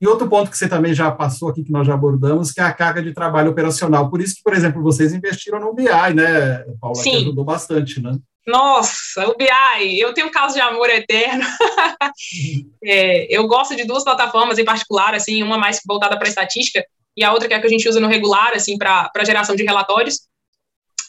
E 0.00 0.06
outro 0.06 0.28
ponto 0.28 0.50
que 0.50 0.58
você 0.58 0.68
também 0.68 0.92
já 0.92 1.10
passou 1.10 1.48
aqui, 1.48 1.64
que 1.64 1.72
nós 1.72 1.86
já 1.86 1.94
abordamos, 1.94 2.52
que 2.52 2.60
é 2.60 2.64
a 2.64 2.72
carga 2.72 3.02
de 3.02 3.14
trabalho 3.14 3.50
operacional. 3.50 4.10
Por 4.10 4.20
isso 4.20 4.36
que, 4.36 4.42
por 4.42 4.52
exemplo, 4.52 4.82
vocês 4.82 5.14
investiram 5.14 5.58
no 5.58 5.72
BI, 5.72 5.84
né, 6.14 6.62
Paula, 6.78 6.96
Sim. 6.96 7.10
que 7.10 7.16
ajudou 7.16 7.44
bastante, 7.44 8.02
né? 8.02 8.18
Nossa, 8.46 9.26
o 9.26 9.34
BI, 9.38 9.98
eu 9.98 10.12
tenho 10.12 10.26
um 10.26 10.30
caso 10.30 10.54
de 10.54 10.60
amor 10.60 10.90
eterno. 10.90 11.42
é, 12.84 13.34
eu 13.34 13.46
gosto 13.46 13.74
de 13.74 13.86
duas 13.86 14.04
plataformas 14.04 14.58
em 14.58 14.64
particular, 14.64 15.14
assim, 15.14 15.42
uma 15.42 15.56
mais 15.56 15.80
voltada 15.86 16.18
para 16.18 16.28
estatística, 16.28 16.84
e 17.16 17.22
a 17.22 17.32
outra 17.32 17.46
que 17.48 17.54
é 17.54 17.56
a 17.56 17.60
que 17.60 17.66
a 17.66 17.70
gente 17.70 17.88
usa 17.88 18.00
no 18.00 18.08
regular, 18.08 18.52
assim, 18.52 18.76
para 18.76 19.10
geração 19.24 19.54
de 19.54 19.62
relatórios. 19.62 20.20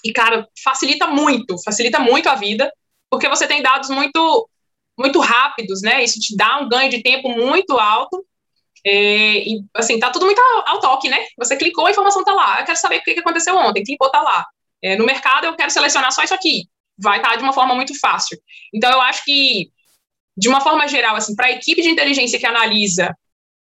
E, 0.04 0.14
cara, 0.14 0.48
facilita 0.64 1.08
muito, 1.08 1.56
facilita 1.64 2.00
muito 2.00 2.30
a 2.30 2.36
vida, 2.36 2.72
porque 3.10 3.28
você 3.28 3.48
tem 3.48 3.62
dados 3.62 3.90
muito, 3.90 4.50
muito 4.98 5.20
rápidos, 5.20 5.82
né? 5.82 6.04
Isso 6.04 6.20
te 6.20 6.36
dá 6.36 6.60
um 6.60 6.70
ganho 6.70 6.90
de 6.90 7.02
tempo 7.02 7.30
muito 7.30 7.78
alto. 7.80 8.24
É, 8.86 9.40
e, 9.40 9.64
assim, 9.74 10.00
tá 10.00 10.12
tudo 10.12 10.26
muito 10.26 10.40
ao, 10.40 10.76
ao, 10.76 10.80
toque, 10.80 11.10
né? 11.10 11.26
Você 11.40 11.58
clicou, 11.58 11.88
a 11.88 11.92
informação 11.92 12.24
tá 12.24 12.34
lá. 12.34 12.60
Eu 12.60 12.66
quero 12.66 12.78
saber 12.78 12.98
o 12.98 13.04
que 13.04 13.20
aconteceu 13.20 13.58
ontem, 13.58 13.84
clicou, 13.84 14.12
tá 14.12 14.22
lá. 14.22 14.46
É, 14.82 14.96
no 14.96 15.06
mercado, 15.06 15.46
eu 15.46 15.56
quero 15.56 15.72
selecionar 15.72 16.12
só 16.12 16.22
isso 16.22 16.36
aqui. 16.36 16.70
Vai 16.96 17.18
estar 17.18 17.32
tá 17.32 17.36
de 17.36 17.42
uma 17.42 17.54
forma 17.54 17.74
muito 17.74 18.00
fácil. 18.00 18.38
Então, 18.72 18.92
eu 18.92 19.02
acho 19.02 19.26
que, 19.26 19.72
de 20.38 20.48
uma 20.48 20.62
forma 20.62 20.88
geral, 20.88 21.16
assim, 21.16 21.36
para 21.36 21.48
a 21.48 21.52
equipe 21.52 21.82
de 21.82 21.90
inteligência 21.90 22.38
que 22.38 22.46
analisa 22.46 23.18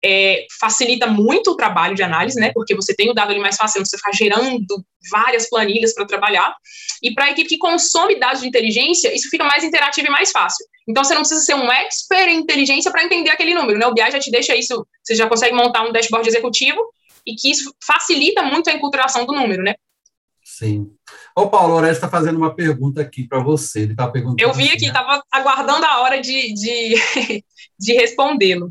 é, 0.04 0.46
facilita 0.60 1.06
muito 1.06 1.52
o 1.52 1.56
trabalho 1.56 1.94
de 1.94 2.02
análise, 2.02 2.38
né? 2.38 2.52
Porque 2.52 2.74
você 2.74 2.94
tem 2.94 3.10
o 3.10 3.14
dado 3.14 3.30
ali 3.30 3.40
mais 3.40 3.56
fácil, 3.56 3.84
você 3.84 3.96
ficar 3.96 4.12
gerando 4.12 4.84
várias 5.10 5.48
planilhas 5.48 5.94
para 5.94 6.04
trabalhar. 6.04 6.54
E 7.02 7.14
para 7.14 7.24
a 7.24 7.30
equipe 7.30 7.48
que 7.48 7.58
consome 7.58 8.20
dados 8.20 8.42
de 8.42 8.48
inteligência, 8.48 9.14
isso 9.14 9.30
fica 9.30 9.44
mais 9.44 9.64
interativo 9.64 10.08
e 10.08 10.10
mais 10.10 10.30
fácil. 10.30 10.66
Então 10.86 11.02
você 11.02 11.14
não 11.14 11.22
precisa 11.22 11.40
ser 11.40 11.54
um 11.54 11.72
expert 11.72 12.28
em 12.28 12.36
inteligência 12.36 12.90
para 12.90 13.02
entender 13.02 13.30
aquele 13.30 13.54
número, 13.54 13.78
né? 13.78 13.86
O 13.86 13.94
BI 13.94 14.10
já 14.10 14.18
te 14.18 14.30
deixa 14.30 14.54
isso, 14.54 14.86
você 15.02 15.14
já 15.14 15.26
consegue 15.26 15.56
montar 15.56 15.82
um 15.82 15.92
dashboard 15.92 16.28
executivo 16.28 16.80
e 17.26 17.34
que 17.34 17.50
isso 17.50 17.74
facilita 17.82 18.42
muito 18.42 18.68
a 18.68 18.74
enculturação 18.74 19.24
do 19.24 19.32
número, 19.32 19.62
né? 19.62 19.74
Sim. 20.44 20.90
O 21.34 21.48
Paulo 21.48 21.74
Aurélio 21.74 21.94
está 21.94 22.08
fazendo 22.08 22.36
uma 22.36 22.54
pergunta 22.54 23.00
aqui 23.00 23.26
para 23.26 23.42
você. 23.42 23.80
Ele 23.80 23.92
está 23.92 24.06
perguntando. 24.06 24.42
Eu 24.42 24.52
vi 24.52 24.68
aqui, 24.68 24.86
estava 24.86 25.16
né? 25.16 25.22
aguardando 25.32 25.86
a 25.86 26.00
hora 26.02 26.20
de, 26.20 26.52
de, 26.52 26.94
de 27.80 27.92
respondê-lo. 27.94 28.70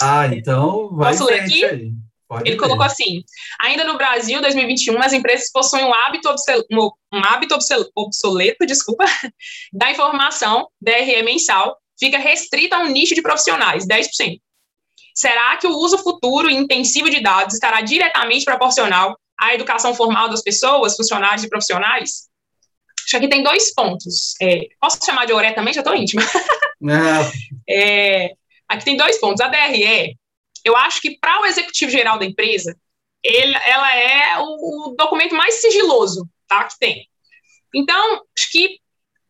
Ah, 0.00 0.26
então 0.28 0.94
vai 0.94 1.12
Posso 1.12 1.26
ler 1.26 1.40
aqui? 1.40 1.64
Aí. 1.64 1.92
Pode 2.30 2.48
Ele 2.48 2.56
colocou 2.56 2.84
assim: 2.84 3.24
ainda 3.60 3.82
no 3.82 3.98
Brasil, 3.98 4.40
2021, 4.40 5.02
as 5.02 5.12
empresas 5.12 5.50
possuem 5.50 5.84
um 5.84 5.92
hábito, 5.92 6.32
um, 6.70 6.90
um 7.12 7.24
hábito 7.24 7.58
obsoleto, 7.96 8.64
desculpa, 8.64 9.04
da 9.72 9.90
informação 9.90 10.68
DRE 10.80 11.22
mensal, 11.24 11.76
fica 11.98 12.18
restrita 12.18 12.76
a 12.76 12.78
um 12.80 12.86
nicho 12.86 13.16
de 13.16 13.22
profissionais, 13.22 13.84
10%. 13.84 14.40
Será 15.12 15.56
que 15.56 15.66
o 15.66 15.76
uso 15.76 15.98
futuro 15.98 16.48
e 16.48 16.54
intensivo 16.54 17.10
de 17.10 17.20
dados 17.20 17.54
estará 17.54 17.80
diretamente 17.80 18.44
proporcional 18.44 19.18
à 19.38 19.52
educação 19.52 19.92
formal 19.92 20.28
das 20.28 20.40
pessoas, 20.40 20.96
funcionários 20.96 21.42
e 21.42 21.48
profissionais? 21.48 22.30
Acho 23.00 23.10
que 23.10 23.16
aqui 23.16 23.28
tem 23.28 23.42
dois 23.42 23.74
pontos. 23.74 24.34
É, 24.40 24.68
posso 24.80 25.04
chamar 25.04 25.26
de 25.26 25.32
Oré 25.32 25.52
também? 25.52 25.74
Já 25.74 25.80
estou 25.80 25.96
íntima. 25.96 26.22
Não. 26.80 27.30
é, 27.68 28.34
Aqui 28.70 28.84
tem 28.84 28.96
dois 28.96 29.18
pontos. 29.18 29.40
A 29.40 29.48
DRE, 29.48 30.16
eu 30.64 30.76
acho 30.76 31.00
que 31.00 31.18
para 31.18 31.40
o 31.40 31.46
executivo 31.46 31.90
geral 31.90 32.20
da 32.20 32.24
empresa, 32.24 32.76
ele, 33.20 33.52
ela 33.66 33.96
é 33.96 34.38
o, 34.38 34.92
o, 34.92 34.94
documento 34.96 35.34
mais 35.34 35.54
sigiloso 35.60 36.24
tá, 36.46 36.62
que 36.64 36.78
tem. 36.78 37.08
Então, 37.74 38.22
acho 38.38 38.50
que 38.52 38.78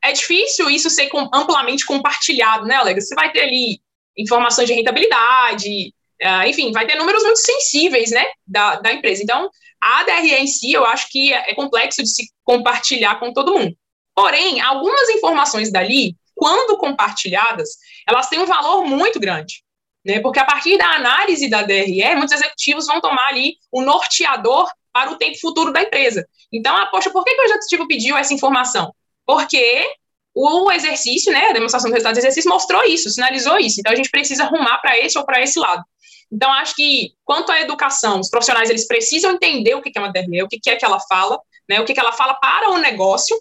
é 0.04 0.12
difícil 0.12 0.68
isso 0.68 0.90
ser 0.90 1.08
com, 1.08 1.26
amplamente 1.32 1.86
compartilhado, 1.86 2.66
né, 2.66 2.76
Alega? 2.76 3.00
Você 3.00 3.14
vai 3.14 3.32
ter 3.32 3.40
ali 3.40 3.80
informações 4.14 4.68
de 4.68 4.74
rentabilidade, 4.74 5.94
uh, 6.22 6.46
enfim, 6.46 6.70
vai 6.70 6.86
ter 6.86 6.96
números 6.96 7.22
muito 7.22 7.38
sensíveis, 7.38 8.10
né, 8.10 8.26
da, 8.46 8.76
da 8.76 8.92
empresa. 8.92 9.22
Então, 9.22 9.50
a 9.80 10.04
DRE 10.04 10.34
em 10.34 10.46
si, 10.46 10.70
eu 10.70 10.84
acho 10.84 11.08
que 11.08 11.32
é, 11.32 11.50
é 11.50 11.54
complexo 11.54 12.02
de 12.02 12.10
se 12.10 12.30
compartilhar 12.44 13.18
com 13.18 13.32
todo 13.32 13.58
mundo. 13.58 13.74
Porém, 14.14 14.60
algumas 14.60 15.08
informações 15.08 15.72
dali, 15.72 16.14
quando 16.40 16.78
compartilhadas, 16.78 17.76
elas 18.08 18.30
têm 18.30 18.40
um 18.40 18.46
valor 18.46 18.86
muito 18.86 19.20
grande. 19.20 19.62
Né? 20.02 20.20
Porque 20.20 20.38
a 20.38 20.44
partir 20.46 20.78
da 20.78 20.86
análise 20.94 21.50
da 21.50 21.62
DRE, 21.62 22.16
muitos 22.16 22.32
executivos 22.32 22.86
vão 22.86 22.98
tomar 22.98 23.28
ali 23.28 23.56
o 23.70 23.82
norteador 23.82 24.66
para 24.90 25.10
o 25.10 25.18
tempo 25.18 25.38
futuro 25.38 25.70
da 25.70 25.82
empresa. 25.82 26.26
Então, 26.50 26.74
ah, 26.74 26.86
poxa, 26.86 27.10
por 27.10 27.22
que, 27.24 27.34
que 27.34 27.42
o 27.42 27.44
executivo 27.44 27.86
pediu 27.86 28.16
essa 28.16 28.32
informação? 28.32 28.90
Porque 29.26 29.86
o 30.34 30.72
exercício, 30.72 31.30
né, 31.30 31.48
a 31.48 31.52
demonstração 31.52 31.90
do 31.90 31.92
resultado 31.92 32.14
do 32.14 32.20
exercício 32.20 32.48
mostrou 32.48 32.82
isso, 32.84 33.10
sinalizou 33.10 33.58
isso. 33.58 33.78
Então, 33.78 33.92
a 33.92 33.96
gente 33.96 34.10
precisa 34.10 34.44
arrumar 34.44 34.78
para 34.78 34.98
esse 34.98 35.18
ou 35.18 35.26
para 35.26 35.42
esse 35.42 35.58
lado. 35.58 35.84
Então, 36.32 36.50
acho 36.54 36.74
que, 36.74 37.12
quanto 37.22 37.52
à 37.52 37.60
educação, 37.60 38.18
os 38.18 38.30
profissionais, 38.30 38.70
eles 38.70 38.86
precisam 38.86 39.32
entender 39.32 39.74
o 39.74 39.82
que 39.82 39.92
é 39.94 40.00
uma 40.00 40.10
DRE, 40.10 40.42
o 40.42 40.48
que 40.48 40.70
é 40.70 40.76
que 40.76 40.84
ela 40.86 41.00
fala, 41.00 41.38
né, 41.68 41.82
o 41.82 41.84
que 41.84 42.00
ela 42.00 42.12
fala 42.12 42.32
para 42.32 42.70
o 42.70 42.78
negócio, 42.78 43.36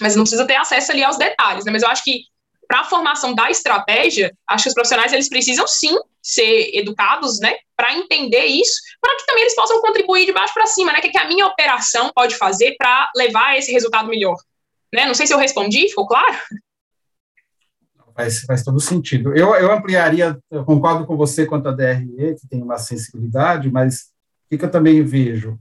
mas 0.00 0.16
não 0.16 0.22
precisa 0.22 0.46
ter 0.46 0.56
acesso 0.56 0.92
ali 0.92 1.04
aos 1.04 1.16
detalhes, 1.16 1.64
né? 1.64 1.72
Mas 1.72 1.82
eu 1.82 1.88
acho 1.88 2.02
que 2.02 2.22
para 2.72 2.80
a 2.80 2.84
formação 2.84 3.34
da 3.34 3.50
estratégia, 3.50 4.34
acho 4.48 4.64
que 4.64 4.68
os 4.68 4.74
profissionais 4.74 5.12
eles 5.12 5.28
precisam 5.28 5.66
sim 5.66 5.94
ser 6.22 6.70
educados, 6.74 7.38
né, 7.40 7.54
para 7.76 7.94
entender 7.94 8.44
isso, 8.44 8.80
para 9.00 9.14
que 9.16 9.26
também 9.26 9.42
eles 9.42 9.54
possam 9.54 9.80
contribuir 9.82 10.24
de 10.24 10.32
baixo 10.32 10.54
para 10.54 10.66
cima, 10.66 10.92
né, 10.92 11.00
que, 11.00 11.10
que 11.10 11.18
a 11.18 11.28
minha 11.28 11.46
operação 11.46 12.10
pode 12.14 12.36
fazer 12.36 12.74
para 12.78 13.10
levar 13.14 13.58
esse 13.58 13.72
resultado 13.72 14.08
melhor, 14.08 14.36
né? 14.94 15.04
Não 15.04 15.14
sei 15.14 15.26
se 15.26 15.34
eu 15.34 15.38
respondi, 15.38 15.88
ficou 15.88 16.06
claro? 16.06 16.34
Faz, 18.14 18.40
faz 18.42 18.62
todo 18.62 18.78
sentido. 18.78 19.36
Eu, 19.36 19.54
eu 19.54 19.72
ampliaria, 19.72 20.38
eu 20.50 20.64
concordo 20.64 21.06
com 21.06 21.16
você 21.16 21.44
quanto 21.44 21.68
à 21.68 21.72
DRE, 21.72 22.36
que 22.40 22.46
tem 22.48 22.62
uma 22.62 22.78
sensibilidade, 22.78 23.70
mas 23.70 24.12
o 24.46 24.50
que, 24.50 24.58
que 24.58 24.64
eu 24.64 24.70
também 24.70 25.02
vejo? 25.02 25.58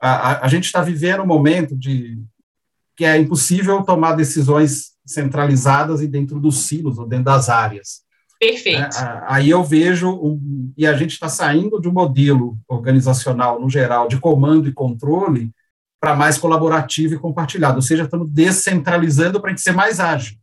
A, 0.00 0.10
a, 0.10 0.44
a 0.44 0.48
gente 0.48 0.64
está 0.64 0.82
vivendo 0.82 1.22
um 1.22 1.26
momento 1.26 1.76
de 1.76 2.18
que 2.96 3.04
é 3.04 3.18
impossível 3.18 3.82
tomar 3.82 4.14
decisões 4.14 4.92
centralizadas 5.04 6.00
e 6.00 6.08
dentro 6.08 6.40
dos 6.40 6.66
silos 6.66 6.98
ou 6.98 7.06
dentro 7.06 7.26
das 7.26 7.48
áreas. 7.48 8.06
Perfeito. 8.38 8.96
É, 8.96 9.24
aí 9.26 9.50
eu 9.50 9.62
vejo, 9.64 10.10
um, 10.10 10.72
e 10.76 10.86
a 10.86 10.94
gente 10.94 11.12
está 11.12 11.28
saindo 11.28 11.80
de 11.80 11.88
um 11.88 11.92
modelo 11.92 12.58
organizacional, 12.68 13.60
no 13.60 13.70
geral, 13.70 14.08
de 14.08 14.18
comando 14.18 14.68
e 14.68 14.72
controle, 14.72 15.50
para 16.00 16.14
mais 16.14 16.36
colaborativo 16.36 17.14
e 17.14 17.18
compartilhado, 17.18 17.76
ou 17.76 17.82
seja, 17.82 18.04
estamos 18.04 18.30
descentralizando 18.30 19.40
para 19.40 19.50
a 19.50 19.52
gente 19.52 19.62
ser 19.62 19.72
mais 19.72 19.98
ágil. 19.98 20.36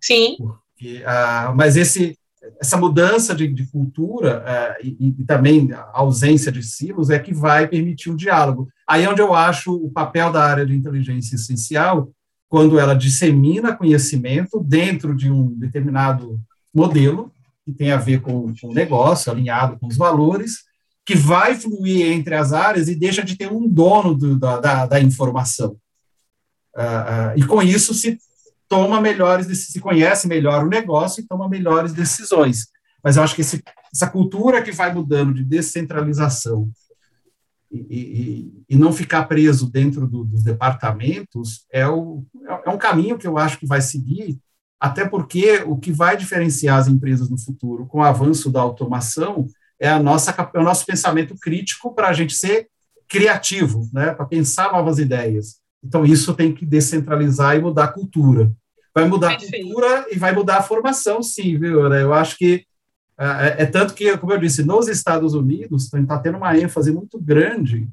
Sim. 0.00 0.36
Porque, 0.38 1.02
uh, 1.02 1.54
mas 1.56 1.76
esse, 1.76 2.16
essa 2.60 2.76
mudança 2.76 3.34
de, 3.34 3.48
de 3.48 3.66
cultura 3.66 4.42
uh, 4.42 4.86
e, 4.86 5.14
e, 5.18 5.24
também 5.24 5.72
a 5.72 5.90
ausência 5.92 6.50
de 6.50 6.62
silos 6.62 7.10
é 7.10 7.18
que 7.18 7.34
vai 7.34 7.66
permitir 7.66 8.10
o 8.10 8.16
diálogo. 8.16 8.68
Aí 8.88 9.04
é 9.04 9.10
onde 9.10 9.20
eu 9.20 9.34
acho 9.34 9.74
o 9.74 9.90
papel 9.90 10.32
da 10.32 10.44
área 10.44 10.64
de 10.64 10.74
inteligência 10.74 11.36
essencial, 11.36 12.10
quando 12.48 12.78
ela 12.78 12.94
dissemina 12.94 13.76
conhecimento 13.76 14.60
dentro 14.60 15.14
de 15.14 15.30
um 15.30 15.52
determinado 15.58 16.40
modelo, 16.72 17.32
que 17.64 17.72
tem 17.72 17.90
a 17.90 17.96
ver 17.96 18.20
com, 18.20 18.54
com 18.60 18.68
o 18.68 18.74
negócio, 18.74 19.30
alinhado 19.30 19.78
com 19.78 19.88
os 19.88 19.96
valores, 19.96 20.64
que 21.04 21.16
vai 21.16 21.54
fluir 21.54 22.12
entre 22.12 22.34
as 22.34 22.52
áreas 22.52 22.88
e 22.88 22.94
deixa 22.94 23.22
de 23.22 23.36
ter 23.36 23.50
um 23.50 23.68
dono 23.68 24.14
do, 24.14 24.38
da, 24.38 24.60
da, 24.60 24.86
da, 24.86 25.00
informação. 25.00 25.76
Uh, 26.76 27.34
uh, 27.34 27.38
e 27.38 27.44
com 27.44 27.62
isso 27.62 27.94
se 27.94 28.18
toma 28.68 29.00
melhores, 29.00 29.46
se 29.66 29.80
conhece 29.80 30.26
melhor 30.28 30.64
o 30.64 30.68
negócio 30.68 31.20
e 31.20 31.26
toma 31.26 31.48
melhores 31.48 31.92
decisões. 31.92 32.66
Mas 33.02 33.16
eu 33.16 33.22
acho 33.22 33.34
que 33.34 33.40
esse, 33.40 33.62
essa 33.92 34.08
cultura 34.08 34.62
que 34.62 34.72
vai 34.72 34.92
mudando 34.92 35.32
de 35.32 35.44
descentralização 35.44 36.68
e, 37.70 37.78
e, 37.78 38.64
e 38.70 38.76
não 38.76 38.92
ficar 38.92 39.24
preso 39.24 39.70
dentro 39.70 40.06
do, 40.06 40.24
dos 40.24 40.42
departamentos 40.42 41.66
é, 41.72 41.86
o, 41.86 42.24
é 42.64 42.70
um 42.70 42.78
caminho 42.78 43.18
que 43.18 43.26
eu 43.26 43.38
acho 43.38 43.58
que 43.58 43.66
vai 43.66 43.80
seguir, 43.80 44.38
até 44.80 45.06
porque 45.06 45.62
o 45.66 45.76
que 45.76 45.92
vai 45.92 46.16
diferenciar 46.16 46.78
as 46.78 46.88
empresas 46.88 47.28
no 47.28 47.38
futuro 47.38 47.86
com 47.86 47.98
o 47.98 48.02
avanço 48.02 48.50
da 48.50 48.60
automação 48.60 49.46
é, 49.78 49.88
a 49.88 49.98
nossa, 49.98 50.34
é 50.54 50.58
o 50.58 50.62
nosso 50.62 50.86
pensamento 50.86 51.34
crítico 51.38 51.94
para 51.94 52.08
a 52.08 52.12
gente 52.12 52.34
ser 52.34 52.68
criativo, 53.08 53.88
né, 53.92 54.12
para 54.12 54.24
pensar 54.24 54.72
novas 54.72 54.98
ideias. 54.98 55.60
Então, 55.86 56.04
isso 56.04 56.34
tem 56.34 56.52
que 56.52 56.66
descentralizar 56.66 57.56
e 57.56 57.60
mudar 57.60 57.84
a 57.84 57.92
cultura. 57.92 58.50
Vai 58.92 59.06
mudar 59.06 59.32
a 59.32 59.38
cultura 59.38 60.06
e 60.10 60.18
vai 60.18 60.32
mudar 60.32 60.56
a 60.56 60.62
formação, 60.62 61.22
sim, 61.22 61.56
viu? 61.58 61.92
Eu 61.92 62.12
acho 62.12 62.36
que 62.36 62.66
é, 63.18 63.62
é 63.62 63.66
tanto 63.66 63.94
que, 63.94 64.16
como 64.18 64.32
eu 64.32 64.38
disse, 64.38 64.64
nos 64.64 64.88
Estados 64.88 65.32
Unidos 65.32 65.92
está 65.92 66.18
tendo 66.18 66.38
uma 66.38 66.56
ênfase 66.58 66.90
muito 66.90 67.18
grande 67.20 67.88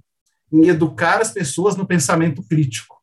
em 0.52 0.68
educar 0.68 1.22
as 1.22 1.32
pessoas 1.32 1.76
no 1.76 1.86
pensamento 1.86 2.41
crítico, 2.41 3.02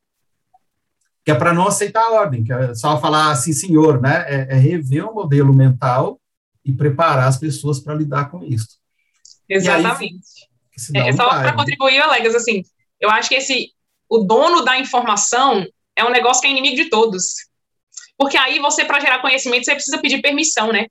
que 1.25 1.31
é 1.31 1.35
para 1.35 1.55
não 1.55 1.69
aceitar 1.69 2.03
a 2.03 2.13
ordem, 2.13 2.43
que 2.43 2.53
é 2.53 2.75
só 2.75 3.01
falar 3.01 3.31
assim, 3.31 3.53
senhor, 3.53 4.01
né? 4.01 4.25
É, 4.27 4.47
é 4.51 4.55
rever 4.57 5.09
o 5.09 5.15
modelo 5.15 5.55
mental 5.55 6.21
e 6.65 6.73
preparar 6.73 7.29
as 7.29 7.39
pessoas 7.39 7.79
para 7.79 7.95
lidar 7.95 8.31
com 8.31 8.43
isso. 8.43 8.79
Exatamente. 9.49 10.49
Aí, 10.95 11.09
é, 11.09 11.13
só 11.13 11.29
para 11.29 11.55
contribuir, 11.55 12.01
Alegas, 12.01 12.35
assim, 12.35 12.63
eu 13.01 13.11
acho 13.11 13.29
que 13.29 13.35
esse 13.35 13.73
o 14.11 14.19
dono 14.19 14.63
da 14.63 14.77
informação 14.77 15.65
é 15.95 16.05
um 16.05 16.11
negócio 16.11 16.43
que 16.43 16.49
é 16.49 16.51
inimigo 16.51 16.77
de 16.77 16.91
todos. 16.91 17.49
Porque 18.19 18.37
aí 18.37 18.59
você, 18.59 18.85
para 18.85 19.01
gerar 19.01 19.21
conhecimento, 19.21 19.65
você 19.65 19.75
precisa 19.75 19.99
pedir 19.99 20.21
permissão, 20.21 20.73
né? 20.73 20.87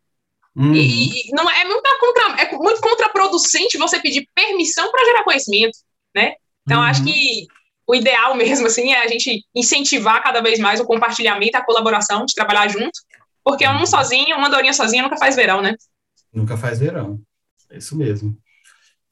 Uhum. 0.55 0.74
E, 0.74 1.28
e, 1.28 1.32
não 1.32 1.47
é 1.49 1.65
muito, 1.65 1.84
contra, 1.99 2.41
é 2.41 2.57
muito 2.57 2.82
contraproducente 2.82 3.78
você 3.78 3.99
pedir 3.99 4.28
permissão 4.34 4.89
para 4.91 5.05
gerar 5.05 5.24
conhecimento, 5.24 5.78
né? 6.15 6.34
Então, 6.65 6.80
uhum. 6.80 6.86
acho 6.86 7.03
que 7.03 7.45
o 7.86 7.93
ideal 7.93 8.34
mesmo, 8.38 8.67
assim, 8.67 8.93
é 8.93 9.03
a 9.03 9.07
gente 9.07 9.43
incentivar 9.53 10.24
cada 10.24 10.41
vez 10.41 10.57
mais 10.57 10.80
o 10.80 10.86
compartilhamento, 10.86 11.57
a 11.57 11.65
colaboração, 11.65 12.26
de 12.26 12.34
trabalhar 12.34 12.67
junto, 12.70 12.99
porque 13.43 13.67
um 13.67 13.80
uhum. 13.80 13.86
sozinho, 13.86 14.38
uma 14.38 14.49
dorinha 14.49 14.74
sozinha 14.74 15.03
nunca 15.03 15.17
faz 15.17 15.36
verão, 15.36 15.61
né? 15.61 15.76
Nunca 16.34 16.55
faz 16.57 16.80
verão, 16.80 17.20
é 17.70 17.78
isso 17.78 17.97
mesmo. 17.97 18.36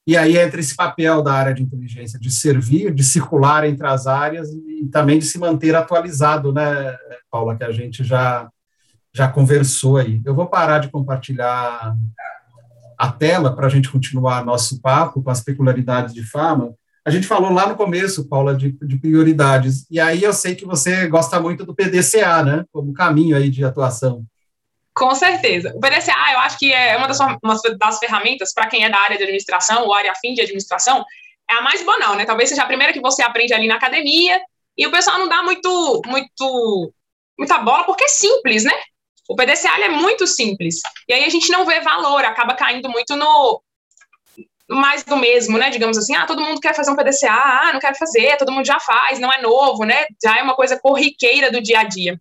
E 0.07 0.15
aí 0.15 0.37
entra 0.37 0.61
esse 0.61 0.73
papel 0.73 1.21
da 1.21 1.33
área 1.33 1.53
de 1.53 1.61
inteligência 1.61 2.17
de 2.17 2.31
servir, 2.31 2.93
de 2.93 3.03
circular 3.03 3.67
entre 3.67 3.85
as 3.85 4.07
áreas 4.07 4.49
e 4.53 4.87
também 4.89 5.19
de 5.19 5.25
se 5.25 5.37
manter 5.37 5.75
atualizado, 5.75 6.53
né, 6.53 6.95
Paula, 7.29 7.57
que 7.57 7.63
a 7.65 7.73
gente 7.73 8.05
já 8.05 8.49
já 9.13 9.27
conversou 9.27 9.97
aí. 9.97 10.21
Eu 10.23 10.33
vou 10.33 10.45
parar 10.45 10.79
de 10.79 10.89
compartilhar 10.89 11.95
a 12.97 13.11
tela 13.11 13.53
para 13.53 13.65
a 13.65 13.69
gente 13.69 13.89
continuar 13.89 14.45
nosso 14.45 14.79
papo 14.79 15.21
com 15.21 15.29
as 15.29 15.41
peculiaridades 15.41 16.13
de 16.13 16.23
fama. 16.23 16.73
A 17.03 17.09
gente 17.09 17.25
falou 17.25 17.51
lá 17.51 17.67
no 17.67 17.75
começo, 17.75 18.29
Paula, 18.29 18.55
de, 18.55 18.77
de, 18.79 18.97
prioridades, 18.97 19.87
e 19.89 19.99
aí 19.99 20.23
eu 20.23 20.33
sei 20.33 20.55
que 20.55 20.65
você 20.65 21.07
gosta 21.07 21.39
muito 21.39 21.65
do 21.65 21.73
PDCA, 21.73 22.43
né, 22.43 22.65
como 22.71 22.93
caminho 22.93 23.35
aí 23.35 23.49
de 23.49 23.65
atuação. 23.65 24.23
Com 24.97 25.13
certeza. 25.13 25.71
O 25.75 25.79
PDCA, 25.79 26.33
eu 26.33 26.39
acho 26.39 26.57
que 26.57 26.73
é 26.73 26.97
uma 26.97 27.07
das, 27.07 27.19
uma 27.19 27.55
das 27.77 27.99
ferramentas, 27.99 28.51
para 28.51 28.65
quem 28.65 28.83
é 28.83 28.89
da 28.89 28.97
área 28.97 29.15
de 29.15 29.21
administração 29.21 29.85
ou 29.85 29.93
área 29.93 30.11
afim 30.11 30.33
de 30.33 30.41
administração, 30.41 31.05
é 31.47 31.53
a 31.53 31.61
mais 31.61 31.83
banal, 31.83 32.15
né? 32.15 32.25
Talvez 32.25 32.49
seja 32.49 32.63
a 32.63 32.65
primeira 32.65 32.91
que 32.91 32.99
você 32.99 33.21
aprende 33.21 33.53
ali 33.53 33.67
na 33.67 33.75
academia, 33.75 34.41
e 34.75 34.87
o 34.87 34.91
pessoal 34.91 35.19
não 35.19 35.29
dá 35.29 35.43
muito, 35.43 36.01
muito, 36.03 36.91
muita 37.37 37.59
bola, 37.59 37.83
porque 37.83 38.05
é 38.05 38.07
simples, 38.07 38.63
né? 38.63 38.73
O 39.29 39.35
PDCA 39.35 39.79
é 39.83 39.89
muito 39.89 40.25
simples. 40.25 40.81
E 41.07 41.13
aí 41.13 41.25
a 41.25 41.29
gente 41.29 41.51
não 41.51 41.63
vê 41.63 41.79
valor, 41.79 42.25
acaba 42.25 42.55
caindo 42.55 42.89
muito 42.89 43.15
no 43.15 43.61
mais 44.67 45.03
do 45.03 45.15
mesmo, 45.15 45.59
né? 45.59 45.69
Digamos 45.69 45.95
assim, 45.95 46.15
ah, 46.15 46.25
todo 46.25 46.41
mundo 46.41 46.59
quer 46.59 46.73
fazer 46.73 46.89
um 46.89 46.95
PDCA, 46.95 47.31
ah, 47.31 47.71
não 47.71 47.79
quero 47.79 47.95
fazer, 47.95 48.35
todo 48.37 48.51
mundo 48.51 48.65
já 48.65 48.79
faz, 48.79 49.19
não 49.19 49.31
é 49.31 49.39
novo, 49.41 49.83
né? 49.85 50.05
Já 50.23 50.39
é 50.39 50.41
uma 50.41 50.55
coisa 50.55 50.79
corriqueira 50.79 51.51
do 51.51 51.61
dia 51.61 51.81
a 51.81 51.83
dia. 51.83 52.19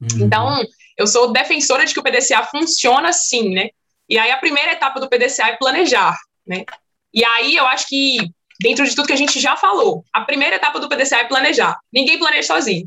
Uhum. 0.00 0.26
Então, 0.26 0.62
eu 1.00 1.06
sou 1.06 1.32
defensora 1.32 1.86
de 1.86 1.94
que 1.94 1.98
o 1.98 2.02
PDCA 2.02 2.42
funciona 2.44 3.10
sim, 3.10 3.54
né? 3.54 3.70
E 4.06 4.18
aí 4.18 4.30
a 4.30 4.36
primeira 4.36 4.72
etapa 4.72 5.00
do 5.00 5.08
PDCA 5.08 5.48
é 5.48 5.56
planejar, 5.56 6.14
né? 6.46 6.66
E 7.14 7.24
aí 7.24 7.56
eu 7.56 7.66
acho 7.66 7.88
que, 7.88 8.18
dentro 8.60 8.84
de 8.84 8.94
tudo 8.94 9.06
que 9.06 9.14
a 9.14 9.16
gente 9.16 9.40
já 9.40 9.56
falou, 9.56 10.04
a 10.12 10.20
primeira 10.20 10.56
etapa 10.56 10.78
do 10.78 10.90
PDCA 10.90 11.20
é 11.20 11.24
planejar. 11.24 11.78
Ninguém 11.90 12.18
planeja 12.18 12.48
sozinho. 12.48 12.86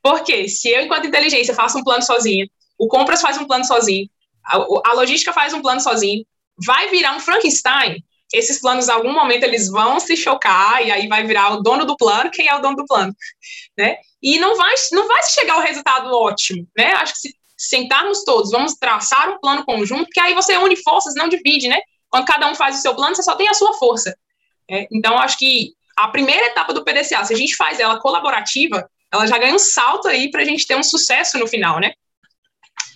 Porque 0.00 0.48
se 0.48 0.68
eu, 0.68 0.82
enquanto 0.82 1.08
inteligência, 1.08 1.52
faço 1.52 1.76
um 1.78 1.82
plano 1.82 2.02
sozinha, 2.02 2.48
o 2.78 2.86
compras 2.86 3.20
faz 3.20 3.36
um 3.36 3.44
plano 3.44 3.64
sozinho, 3.64 4.08
a, 4.46 4.56
a 4.90 4.92
logística 4.92 5.32
faz 5.32 5.52
um 5.52 5.60
plano 5.60 5.80
sozinho, 5.80 6.24
vai 6.64 6.88
virar 6.90 7.16
um 7.16 7.20
Frankenstein. 7.20 8.04
Esses 8.32 8.60
planos, 8.60 8.86
em 8.86 8.92
algum 8.92 9.12
momento, 9.12 9.42
eles 9.42 9.68
vão 9.68 9.98
se 9.98 10.16
chocar 10.16 10.86
e 10.86 10.92
aí 10.92 11.08
vai 11.08 11.26
virar 11.26 11.54
o 11.54 11.60
dono 11.60 11.84
do 11.84 11.96
plano, 11.96 12.30
quem 12.30 12.46
é 12.46 12.54
o 12.54 12.60
dono 12.60 12.76
do 12.76 12.86
plano, 12.86 13.12
né? 13.76 13.96
E 14.22 14.38
não 14.38 14.56
vai, 14.56 14.74
não 14.92 15.08
vai 15.08 15.22
chegar 15.24 15.54
ao 15.54 15.62
resultado 15.62 16.12
ótimo, 16.12 16.68
né? 16.76 16.92
Acho 16.92 17.14
que 17.14 17.18
se 17.20 17.37
sentarmos 17.58 18.22
todos, 18.24 18.52
vamos 18.52 18.74
traçar 18.74 19.28
um 19.30 19.40
plano 19.40 19.64
conjunto, 19.64 20.08
que 20.12 20.20
aí 20.20 20.32
você 20.32 20.56
une 20.56 20.76
forças, 20.76 21.14
não 21.16 21.28
divide, 21.28 21.66
né? 21.66 21.80
Quando 22.08 22.24
cada 22.24 22.48
um 22.48 22.54
faz 22.54 22.78
o 22.78 22.80
seu 22.80 22.94
plano, 22.94 23.16
você 23.16 23.22
só 23.22 23.34
tem 23.34 23.48
a 23.48 23.54
sua 23.54 23.74
força. 23.74 24.16
É, 24.70 24.86
então, 24.92 25.18
acho 25.18 25.36
que 25.36 25.72
a 25.96 26.08
primeira 26.08 26.46
etapa 26.46 26.72
do 26.72 26.84
PDCA, 26.84 27.24
se 27.24 27.34
a 27.34 27.36
gente 27.36 27.56
faz 27.56 27.80
ela 27.80 28.00
colaborativa, 28.00 28.88
ela 29.12 29.26
já 29.26 29.36
ganha 29.36 29.54
um 29.54 29.58
salto 29.58 30.06
aí 30.06 30.30
para 30.30 30.42
a 30.42 30.44
gente 30.44 30.66
ter 30.66 30.76
um 30.76 30.82
sucesso 30.82 31.38
no 31.38 31.46
final, 31.46 31.80
né? 31.80 31.92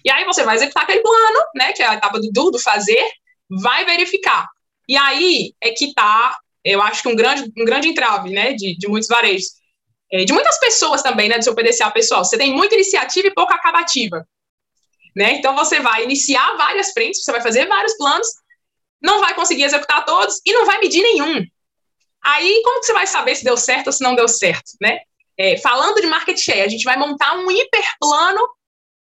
E 0.04 0.10
aí 0.10 0.24
você 0.24 0.44
vai 0.44 0.56
executar 0.56 0.84
aquele 0.84 1.00
plano, 1.00 1.40
né, 1.54 1.72
que 1.72 1.82
é 1.82 1.86
a 1.86 1.94
etapa 1.94 2.20
do 2.20 2.50
do 2.50 2.58
fazer, 2.58 3.04
vai 3.48 3.84
verificar. 3.84 4.48
E 4.88 4.96
aí 4.96 5.54
é 5.60 5.70
que 5.70 5.86
está, 5.86 6.38
eu 6.64 6.82
acho 6.82 7.02
que 7.02 7.08
um 7.08 7.16
grande, 7.16 7.50
um 7.56 7.64
grande 7.64 7.88
entrave, 7.88 8.30
né, 8.30 8.52
de, 8.52 8.76
de 8.76 8.88
muitos 8.88 9.08
varejos. 9.08 9.50
É, 10.12 10.24
de 10.24 10.32
muitas 10.32 10.58
pessoas 10.60 11.02
também, 11.02 11.28
né, 11.28 11.38
do 11.38 11.44
seu 11.44 11.54
PDCA 11.54 11.90
pessoal. 11.90 12.24
Você 12.24 12.36
tem 12.36 12.52
muita 12.52 12.74
iniciativa 12.74 13.28
e 13.28 13.34
pouca 13.34 13.54
acabativa. 13.54 14.26
Né? 15.14 15.34
Então 15.34 15.54
você 15.54 15.80
vai 15.80 16.04
iniciar 16.04 16.56
várias 16.56 16.92
frentes, 16.92 17.22
você 17.22 17.32
vai 17.32 17.40
fazer 17.40 17.66
vários 17.66 17.96
planos, 17.96 18.26
não 19.02 19.20
vai 19.20 19.34
conseguir 19.34 19.64
executar 19.64 20.04
todos 20.04 20.40
e 20.44 20.52
não 20.52 20.64
vai 20.64 20.78
medir 20.78 21.02
nenhum. 21.02 21.44
Aí, 22.24 22.62
como 22.64 22.80
que 22.80 22.86
você 22.86 22.92
vai 22.92 23.06
saber 23.06 23.34
se 23.34 23.44
deu 23.44 23.56
certo 23.56 23.88
ou 23.88 23.92
se 23.92 24.02
não 24.02 24.14
deu 24.14 24.28
certo, 24.28 24.72
né? 24.80 25.00
É, 25.36 25.58
falando 25.58 26.00
de 26.00 26.06
market 26.06 26.38
share, 26.38 26.60
a 26.60 26.68
gente 26.68 26.84
vai 26.84 26.96
montar 26.96 27.36
um 27.36 27.50
hiperplano 27.50 28.40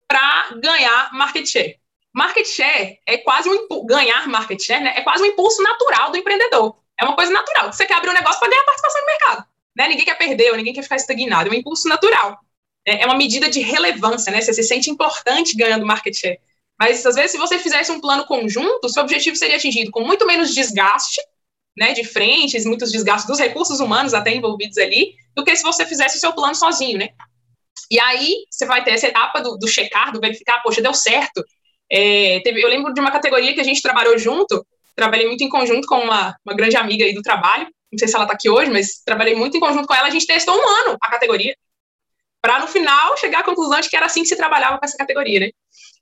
para 0.08 0.50
ganhar 0.62 1.14
market 1.14 1.48
share. 1.48 1.80
Market 2.14 2.46
share 2.46 3.00
é 3.06 3.18
quase 3.18 3.50
um 3.50 3.86
ganhar 3.86 4.28
market 4.28 4.62
share, 4.62 4.84
né? 4.84 4.94
É 4.98 5.02
quase 5.02 5.24
um 5.24 5.28
impulso 5.28 5.62
natural 5.64 6.12
do 6.12 6.18
empreendedor. 6.18 6.78
É 7.00 7.06
uma 7.06 7.16
coisa 7.16 7.32
natural. 7.32 7.72
Você 7.72 7.86
quer 7.86 7.96
abrir 7.96 8.10
um 8.10 8.14
negócio 8.14 8.40
para 8.40 8.50
ganhar 8.50 8.64
participação 8.64 9.02
no 9.02 9.08
mercado, 9.08 9.46
né? 9.76 9.88
Ninguém 9.88 10.06
quer 10.06 10.18
perder, 10.18 10.52
ou 10.52 10.58
ninguém 10.58 10.74
quer 10.74 10.84
ficar 10.84 10.96
estagnado. 10.98 11.50
É 11.50 11.52
um 11.52 11.56
impulso 11.56 11.88
natural. 11.88 12.38
É, 12.86 13.04
é 13.04 13.06
uma 13.06 13.18
medida 13.18 13.50
de 13.50 13.62
relevância, 13.62 14.32
né? 14.32 14.42
Você 14.42 14.54
se 14.54 14.64
sente 14.64 14.90
importante 14.90 15.56
ganhando 15.56 15.86
market 15.86 16.16
share. 16.16 16.40
Mas 16.80 17.06
às 17.06 17.16
vezes, 17.16 17.32
se 17.32 17.38
você 17.38 17.58
fizesse 17.58 17.92
um 17.92 18.02
plano 18.02 18.26
conjunto, 18.26 18.90
seu 18.90 19.04
objetivo 19.04 19.36
seria 19.36 19.56
atingido 19.56 19.92
com 19.92 20.02
muito 20.02 20.26
menos 20.26 20.54
desgaste, 20.54 21.22
né, 21.78 21.94
de 21.94 22.04
frentes, 22.04 22.66
muitos 22.66 22.92
desgastes 22.92 23.28
dos 23.28 23.40
recursos 23.40 23.80
humanos 23.80 24.14
até 24.14 24.34
envolvidos 24.34 24.78
ali, 24.78 25.14
do 25.36 25.44
que 25.44 25.56
se 25.56 25.64
você 25.64 25.86
fizesse 25.86 26.18
o 26.18 26.20
seu 26.20 26.34
plano 26.34 26.56
sozinho, 26.56 26.98
né? 26.98 27.10
E 27.92 28.00
aí 28.00 28.46
você 28.50 28.66
vai 28.66 28.84
ter 28.84 28.92
essa 28.92 29.08
etapa 29.08 29.42
do, 29.42 29.58
do 29.58 29.68
checar, 29.68 30.12
do 30.12 30.20
verificar, 30.20 30.62
poxa, 30.64 30.82
deu 30.82 30.94
certo. 30.94 31.44
É, 31.92 32.40
teve, 32.44 32.62
eu 32.62 32.70
lembro 32.70 32.94
de 32.94 33.00
uma 33.00 33.12
categoria 33.12 33.54
que 33.54 33.60
a 33.60 33.64
gente 33.64 33.82
trabalhou 33.82 34.18
junto, 34.18 34.66
trabalhei 34.96 35.28
muito 35.28 35.44
em 35.44 35.50
conjunto 35.50 35.86
com 35.88 36.00
uma, 36.00 36.36
uma 36.46 36.56
grande 36.56 36.78
amiga 36.78 37.04
aí 37.04 37.14
do 37.14 37.22
trabalho, 37.22 37.68
não 37.92 38.00
sei 38.00 38.08
se 38.08 38.16
ela 38.16 38.24
está 38.24 38.34
aqui 38.34 38.50
hoje, 38.50 38.72
mas 38.72 39.02
trabalhei 39.06 39.36
muito 39.36 39.58
em 39.58 39.60
conjunto 39.60 39.88
com 39.88 39.94
ela, 39.94 40.08
a 40.08 40.12
gente 40.12 40.26
testou 40.26 40.56
um 40.56 40.68
ano 40.68 40.98
a 41.02 41.10
categoria, 41.10 41.56
para 42.46 42.60
no 42.60 42.68
final 42.68 43.18
chegar 43.18 43.40
à 43.40 43.44
conclusão 43.44 43.80
de 43.80 43.90
que 43.90 43.98
era 43.98 44.06
assim 44.06 44.22
que 44.22 44.28
se 44.28 44.36
trabalhava 44.36 44.78
com 44.78 44.86
essa 44.86 44.96
categoria, 44.96 45.40
né? 45.40 45.50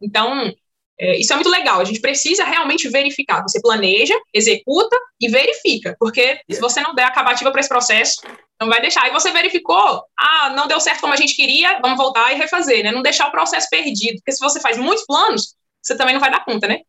Então, 0.02 0.54
é, 1.00 1.18
isso 1.18 1.32
é 1.32 1.38
muito 1.38 1.50
legal, 1.50 1.80
a 1.80 1.86
gente 1.86 2.02
precisa 2.02 2.44
realmente 2.44 2.90
verificar. 2.90 3.42
Você 3.44 3.62
planeja, 3.62 4.14
executa 4.34 4.94
e 5.22 5.30
verifica, 5.30 5.96
porque 5.98 6.42
se 6.52 6.60
você 6.60 6.82
não 6.82 6.94
der 6.94 7.06
acabativa 7.06 7.50
para 7.50 7.62
esse 7.62 7.70
processo, 7.70 8.22
não 8.60 8.68
vai 8.68 8.82
deixar. 8.82 9.08
E 9.08 9.12
você 9.12 9.32
verificou, 9.32 10.04
ah, 10.20 10.50
não 10.50 10.68
deu 10.68 10.82
certo 10.82 11.00
como 11.00 11.14
a 11.14 11.16
gente 11.16 11.34
queria, 11.34 11.80
vamos 11.82 11.98
voltar 11.98 12.34
e 12.34 12.36
refazer, 12.36 12.84
né? 12.84 12.92
Não 12.92 13.02
deixar 13.02 13.30
o 13.30 13.32
processo 13.32 13.70
perdido, 13.70 14.18
porque 14.18 14.34
se 14.34 14.40
você 14.42 14.60
faz 14.60 14.78
muitos 14.78 15.06
planos, 15.06 15.56
você 15.82 15.96
também 15.96 16.14
não 16.14 16.20
vai 16.20 16.30
dar 16.30 16.44
conta, 16.44 16.68
né? 16.68 16.82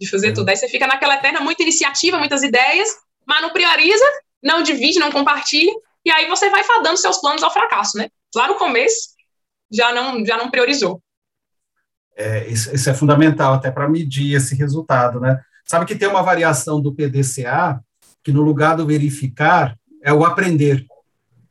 De 0.00 0.10
fazer 0.10 0.30
é. 0.30 0.32
tudo. 0.32 0.48
Aí 0.48 0.56
você 0.56 0.68
fica 0.68 0.88
naquela 0.88 1.14
eterna, 1.14 1.38
muita 1.38 1.62
iniciativa, 1.62 2.18
muitas 2.18 2.42
ideias, 2.42 2.88
mas 3.24 3.40
não 3.40 3.50
prioriza, 3.50 4.04
não 4.42 4.64
divide, 4.64 4.98
não 4.98 5.12
compartilha, 5.12 5.72
e 6.04 6.10
aí 6.10 6.26
você 6.26 6.50
vai 6.50 6.64
fadando 6.64 6.96
seus 6.96 7.18
planos 7.18 7.44
ao 7.44 7.52
fracasso, 7.52 7.96
né? 7.96 8.08
Lá 8.36 8.48
no 8.48 8.56
começo, 8.56 9.16
já 9.72 9.92
não, 9.94 10.24
já 10.24 10.36
não 10.36 10.50
priorizou. 10.50 11.02
É, 12.14 12.46
isso, 12.48 12.74
isso, 12.74 12.88
é 12.88 12.94
fundamental 12.94 13.54
até 13.54 13.70
para 13.70 13.88
medir 13.88 14.34
esse 14.34 14.54
resultado, 14.54 15.18
né? 15.20 15.40
Sabe 15.66 15.84
que 15.84 15.96
tem 15.96 16.08
uma 16.08 16.22
variação 16.22 16.80
do 16.80 16.94
PDCA 16.94 17.80
que 18.22 18.32
no 18.32 18.42
lugar 18.42 18.76
do 18.76 18.86
verificar 18.86 19.76
é 20.02 20.12
o 20.12 20.24
aprender. 20.24 20.86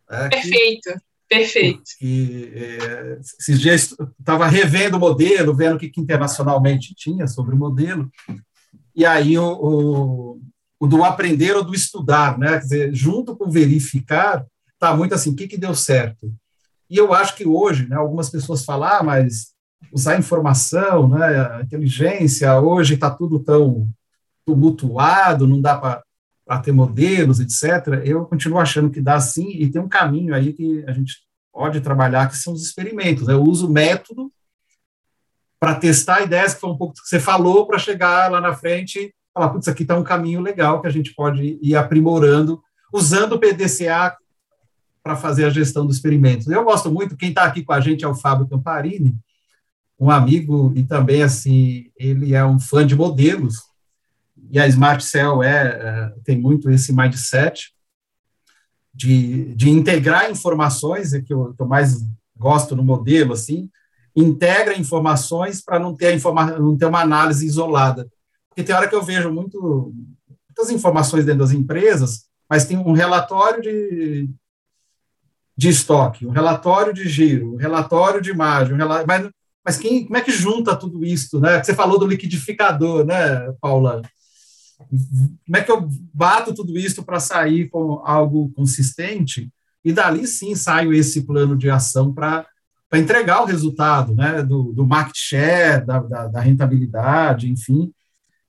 Né? 0.10 0.30
Perfeito, 0.30 0.92
que, 0.92 1.00
perfeito. 1.28 1.82
Que, 2.00 2.52
é, 2.56 3.20
esses 3.40 3.60
dias 3.60 3.96
estava 4.20 4.48
revendo 4.48 4.98
o 4.98 5.00
modelo, 5.00 5.56
vendo 5.56 5.76
o 5.76 5.80
que, 5.80 5.90
que, 5.90 6.02
internacionalmente 6.02 6.96
tinha 6.96 7.28
sobre 7.28 7.56
o 7.56 7.58
modelo, 7.58 8.10
e 8.96 9.06
aí 9.06 9.38
o, 9.38 9.46
o, 9.46 10.42
o, 10.80 10.88
do 10.88 11.04
aprender 11.04 11.56
ou 11.56 11.64
do 11.64 11.76
estudar, 11.76 12.38
né? 12.38 12.54
Quer 12.54 12.60
dizer, 12.60 12.96
junto 12.96 13.36
com 13.36 13.50
verificar, 13.50 14.46
está 14.74 14.96
muito 14.96 15.14
assim, 15.14 15.32
o 15.32 15.36
que, 15.36 15.48
que 15.48 15.58
deu 15.58 15.76
certo? 15.76 16.34
E 16.90 16.98
eu 16.98 17.14
acho 17.14 17.36
que 17.36 17.48
hoje, 17.48 17.88
né, 17.88 17.96
algumas 17.96 18.30
pessoas 18.30 18.64
falam, 18.64 18.90
ah, 18.90 19.04
mas 19.04 19.54
usar 19.92 20.18
informação, 20.18 21.08
né, 21.08 21.62
inteligência, 21.64 22.60
hoje 22.60 22.96
está 22.96 23.10
tudo 23.10 23.40
tão 23.40 23.88
tumultuado, 24.46 25.48
não 25.48 25.60
dá 25.60 25.76
para 25.78 26.60
ter 26.60 26.72
modelos, 26.72 27.40
etc. 27.40 28.04
Eu 28.04 28.26
continuo 28.26 28.60
achando 28.60 28.90
que 28.90 29.02
dá 29.02 29.20
sim, 29.20 29.50
e 29.50 29.70
tem 29.70 29.82
um 29.82 29.90
caminho 29.90 30.36
aí 30.36 30.54
que 30.54 30.84
a 30.88 30.92
gente 30.92 31.26
pode 31.52 31.82
trabalhar, 31.82 32.28
que 32.30 32.38
são 32.38 32.54
os 32.54 32.64
experimentos. 32.64 33.28
Né? 33.28 33.34
Eu 33.34 33.42
uso 33.42 33.70
método 33.70 34.32
para 35.60 35.76
testar 35.76 36.22
ideias, 36.22 36.54
que 36.54 36.60
foi 36.60 36.70
um 36.70 36.78
pouco 36.78 36.94
que 36.94 37.08
você 37.08 37.20
falou, 37.20 37.66
para 37.66 37.80
chegar 37.80 38.30
lá 38.30 38.40
na 38.40 38.54
frente 38.54 39.00
e 39.00 39.14
falar, 39.34 39.50
putz, 39.50 39.68
aqui 39.68 39.82
está 39.84 39.98
um 39.98 40.04
caminho 40.04 40.42
legal 40.42 40.82
que 40.82 40.88
a 40.88 40.92
gente 40.92 41.14
pode 41.16 41.58
ir 41.62 41.76
aprimorando, 41.76 42.62
usando 42.94 43.34
o 43.34 43.40
PDCA 43.40 44.16
para 45.06 45.16
fazer 45.16 45.45
a 45.45 45.51
gestão 45.51 45.86
dos 45.86 45.97
experimentos. 45.97 46.47
Eu 46.47 46.64
gosto 46.64 46.91
muito, 46.91 47.16
quem 47.16 47.30
está 47.30 47.43
aqui 47.43 47.64
com 47.64 47.72
a 47.72 47.80
gente 47.80 48.03
é 48.03 48.08
o 48.08 48.16
Fábio 48.16 48.49
Camparini, 48.49 49.16
um 49.99 50.10
amigo 50.10 50.74
e 50.76 50.82
também, 50.82 51.22
assim, 51.22 51.91
ele 51.95 52.34
é 52.34 52.43
um 52.43 52.60
fã 52.60 52.84
de 52.84 52.95
modelos, 52.95 53.58
e 54.49 54.60
a 54.60 54.68
Smart 54.68 55.06
Cell 55.06 55.43
é, 55.43 55.51
é 55.51 56.14
tem 56.24 56.41
muito 56.41 56.72
esse 56.72 56.91
mindset 56.91 57.72
de, 58.91 59.53
de 59.53 59.70
integrar 59.70 60.32
informações, 60.32 61.14
é 61.14 61.22
que 61.22 61.32
eu, 61.32 61.53
que 61.53 61.62
eu 61.62 61.68
mais 61.68 62.03
gosto 62.36 62.76
no 62.76 62.84
modelo, 62.84 63.34
assim, 63.34 63.70
integra 64.16 64.76
informações 64.76 65.64
para 65.64 65.78
não 65.78 65.95
ter 65.95 66.16
informa 66.16 66.58
não 66.58 66.76
ter 66.76 66.88
uma 66.88 67.01
análise 67.01 67.45
isolada. 67.45 68.10
Porque 68.49 68.64
tem 68.64 68.74
hora 68.74 68.88
que 68.88 68.95
eu 68.95 69.03
vejo 69.03 69.32
muito, 69.32 69.93
muitas 70.47 70.72
informações 70.72 71.26
dentro 71.26 71.41
das 71.41 71.51
empresas, 71.51 72.26
mas 72.49 72.66
tem 72.66 72.76
um 72.76 72.93
relatório 72.93 73.62
de, 73.62 74.30
de 75.58 75.70
estoque, 75.70 76.26
um 76.26 76.32
relatório 76.32 76.93
de 76.93 77.08
giro, 77.08 77.53
um 77.53 77.58
relatório 77.58 78.22
de 78.22 78.34
margem, 78.34 78.76
um 78.76 79.06
mas, 79.06 79.30
mas 79.64 79.78
quem, 79.78 80.03
como 80.03 80.18
é 80.18 80.22
que 80.22 80.32
junta 80.32 80.76
tudo 80.76 81.03
isso, 81.06 81.39
né? 81.39 81.64
Você 81.64 81.74
falou 81.74 81.97
do 81.97 82.08
liquidificador, 82.08 83.06
né, 83.06 83.51
Paula? 83.62 84.01
Como 84.78 85.58
é 85.58 85.62
que 85.62 85.72
eu 85.72 85.88
bato 86.14 86.53
tudo 86.53 86.78
isso 86.78 87.03
para 87.03 87.20
sair 87.20 87.70
com 87.70 88.01
algo 88.06 88.51
consistente? 88.53 89.49
E 89.84 89.93
dali 89.93 90.28
sim 90.28 90.56
saio 90.56 90.93
esse 90.93 91.26
plano 91.26 91.56
de 91.58 91.70
ação 91.70 92.14
para 92.14 92.45
entregar 92.93 93.41
o 93.41 93.45
resultado, 93.45 94.14
né, 94.14 94.41
do, 94.41 94.74
do 94.74 94.86
market 94.86 95.18
share, 95.18 95.86
da, 95.86 95.99
da, 95.99 96.28
da 96.28 96.39
rentabilidade, 96.39 97.49
enfim, 97.49 97.91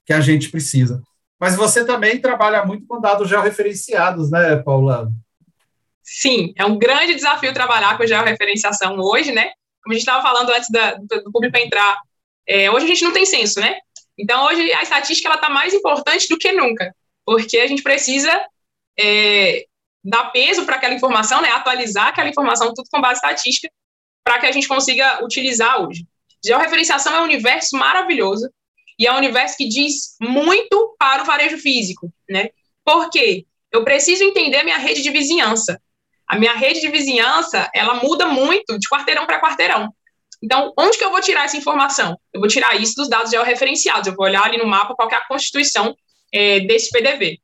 que 0.04 0.12
a 0.12 0.20
gente 0.20 0.50
precisa. 0.50 1.02
Mas 1.38 1.54
você 1.54 1.84
também 1.84 2.20
trabalha 2.20 2.64
muito 2.64 2.86
com 2.86 3.00
dados 3.00 3.28
georreferenciados, 3.28 4.30
né, 4.30 4.56
Paula? 4.56 5.12
Sim, 6.06 6.54
é 6.56 6.64
um 6.64 6.78
grande 6.78 7.16
desafio 7.16 7.52
trabalhar 7.52 7.98
com 7.98 8.06
georreferenciação 8.06 8.96
hoje, 9.00 9.32
né? 9.32 9.50
Como 9.82 9.92
a 9.92 9.94
gente 9.94 10.02
estava 10.02 10.22
falando 10.22 10.50
antes 10.50 10.70
da, 10.70 10.94
do 10.94 11.32
público 11.32 11.58
entrar, 11.58 12.00
é, 12.46 12.70
hoje 12.70 12.86
a 12.86 12.88
gente 12.88 13.02
não 13.02 13.12
tem 13.12 13.26
censo, 13.26 13.58
né? 13.58 13.76
Então, 14.16 14.46
hoje 14.46 14.72
a 14.72 14.82
estatística 14.82 15.34
está 15.34 15.50
mais 15.50 15.74
importante 15.74 16.28
do 16.28 16.38
que 16.38 16.52
nunca, 16.52 16.94
porque 17.24 17.58
a 17.58 17.66
gente 17.66 17.82
precisa 17.82 18.40
é, 18.96 19.66
dar 20.02 20.30
peso 20.30 20.64
para 20.64 20.76
aquela 20.76 20.94
informação, 20.94 21.42
né? 21.42 21.50
Atualizar 21.50 22.06
aquela 22.06 22.28
informação 22.28 22.72
tudo 22.72 22.88
com 22.88 23.00
base 23.00 23.18
estatística, 23.18 23.68
para 24.24 24.38
que 24.38 24.46
a 24.46 24.52
gente 24.52 24.68
consiga 24.68 25.24
utilizar 25.24 25.82
hoje. 25.82 26.06
Georreferenciação 26.44 27.16
é 27.16 27.20
um 27.20 27.24
universo 27.24 27.76
maravilhoso 27.76 28.48
e 28.96 29.08
é 29.08 29.12
um 29.12 29.18
universo 29.18 29.56
que 29.56 29.68
diz 29.68 30.16
muito 30.20 30.94
para 30.96 31.22
o 31.22 31.26
varejo 31.26 31.58
físico, 31.58 32.12
né? 32.30 32.50
Por 32.84 33.10
quê? 33.10 33.44
Eu 33.72 33.82
preciso 33.82 34.22
entender 34.22 34.58
a 34.58 34.64
minha 34.64 34.78
rede 34.78 35.02
de 35.02 35.10
vizinhança. 35.10 35.80
A 36.28 36.36
minha 36.36 36.54
rede 36.54 36.80
de 36.80 36.88
vizinhança, 36.88 37.70
ela 37.74 37.94
muda 37.94 38.26
muito 38.26 38.78
de 38.78 38.88
quarteirão 38.88 39.26
para 39.26 39.40
quarteirão. 39.40 39.94
Então, 40.42 40.72
onde 40.78 40.98
que 40.98 41.04
eu 41.04 41.10
vou 41.10 41.20
tirar 41.20 41.44
essa 41.44 41.56
informação? 41.56 42.18
Eu 42.32 42.40
vou 42.40 42.48
tirar 42.48 42.80
isso 42.80 42.94
dos 42.96 43.08
dados 43.08 43.30
georreferenciados. 43.30 44.06
Eu 44.06 44.14
vou 44.14 44.26
olhar 44.26 44.44
ali 44.44 44.58
no 44.58 44.66
mapa 44.66 44.94
qual 44.94 45.10
é 45.10 45.14
a 45.14 45.26
constituição 45.26 45.96
é, 46.32 46.60
desse 46.60 46.90
PDV. 46.90 47.40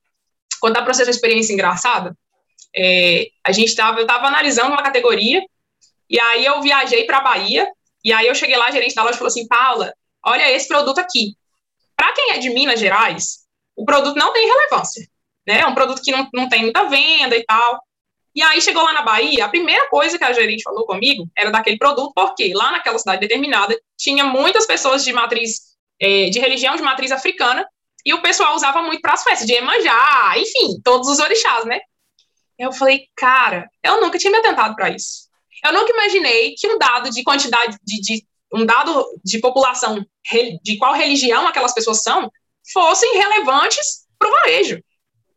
Dá 0.72 0.82
para 0.82 0.94
você 0.94 1.02
uma 1.02 1.10
experiência 1.10 1.52
engraçada, 1.52 2.16
é, 2.74 3.28
a 3.44 3.52
gente 3.52 3.68
estava, 3.68 3.98
eu 3.98 4.02
estava 4.02 4.26
analisando 4.26 4.72
uma 4.72 4.82
categoria, 4.82 5.42
e 6.08 6.20
aí 6.20 6.44
eu 6.44 6.60
viajei 6.62 7.04
para 7.04 7.18
a 7.18 7.22
Bahia, 7.22 7.68
e 8.04 8.12
aí 8.12 8.26
eu 8.26 8.34
cheguei 8.34 8.56
lá, 8.56 8.66
a 8.66 8.70
gerente 8.70 8.94
da 8.94 9.02
loja 9.02 9.14
falou 9.14 9.28
assim, 9.28 9.46
Paula, 9.46 9.92
olha 10.24 10.50
esse 10.50 10.68
produto 10.68 10.98
aqui. 10.98 11.36
Para 11.96 12.12
quem 12.12 12.30
é 12.32 12.38
de 12.38 12.50
Minas 12.50 12.80
Gerais, 12.80 13.40
o 13.76 13.84
produto 13.84 14.16
não 14.16 14.32
tem 14.32 14.46
relevância. 14.46 15.06
Né? 15.46 15.60
É 15.60 15.66
um 15.66 15.74
produto 15.74 16.02
que 16.02 16.12
não, 16.12 16.28
não 16.32 16.48
tem 16.48 16.62
muita 16.62 16.84
venda 16.84 17.36
e 17.36 17.44
tal. 17.44 17.80
E 18.34 18.42
aí 18.42 18.60
chegou 18.62 18.82
lá 18.82 18.92
na 18.92 19.02
Bahia, 19.02 19.44
a 19.44 19.48
primeira 19.48 19.88
coisa 19.88 20.16
que 20.16 20.24
a 20.24 20.32
gerente 20.32 20.62
falou 20.62 20.86
comigo 20.86 21.28
era 21.36 21.50
daquele 21.50 21.76
produto, 21.76 22.12
porque 22.14 22.52
lá 22.54 22.72
naquela 22.72 22.98
cidade 22.98 23.20
determinada 23.20 23.78
tinha 23.96 24.24
muitas 24.24 24.66
pessoas 24.66 25.04
de 25.04 25.12
matriz, 25.12 25.76
é, 26.00 26.30
de 26.30 26.38
religião 26.38 26.74
de 26.74 26.82
matriz 26.82 27.12
africana, 27.12 27.66
e 28.04 28.14
o 28.14 28.22
pessoal 28.22 28.54
usava 28.54 28.82
muito 28.82 29.00
para 29.00 29.12
as 29.14 29.22
festas, 29.22 29.46
de 29.46 29.52
Emanjá, 29.52 30.34
enfim, 30.36 30.80
todos 30.82 31.08
os 31.08 31.18
orixás, 31.18 31.64
né? 31.64 31.78
Eu 32.58 32.72
falei, 32.72 33.06
cara, 33.16 33.68
eu 33.82 34.00
nunca 34.00 34.18
tinha 34.18 34.30
me 34.30 34.38
atentado 34.38 34.74
para 34.74 34.90
isso. 34.90 35.28
Eu 35.64 35.72
nunca 35.72 35.92
imaginei 35.92 36.54
que 36.56 36.68
um 36.68 36.78
dado 36.78 37.10
de 37.10 37.22
quantidade 37.22 37.76
de, 37.84 38.00
de 38.00 38.26
um 38.52 38.66
dado 38.66 39.06
de 39.24 39.38
população 39.40 40.04
de 40.62 40.76
qual 40.78 40.94
religião 40.94 41.46
aquelas 41.46 41.72
pessoas 41.72 42.02
são 42.02 42.30
fossem 42.72 43.16
relevantes 43.16 44.06
para 44.18 44.28
o 44.28 44.32
varejo, 44.32 44.82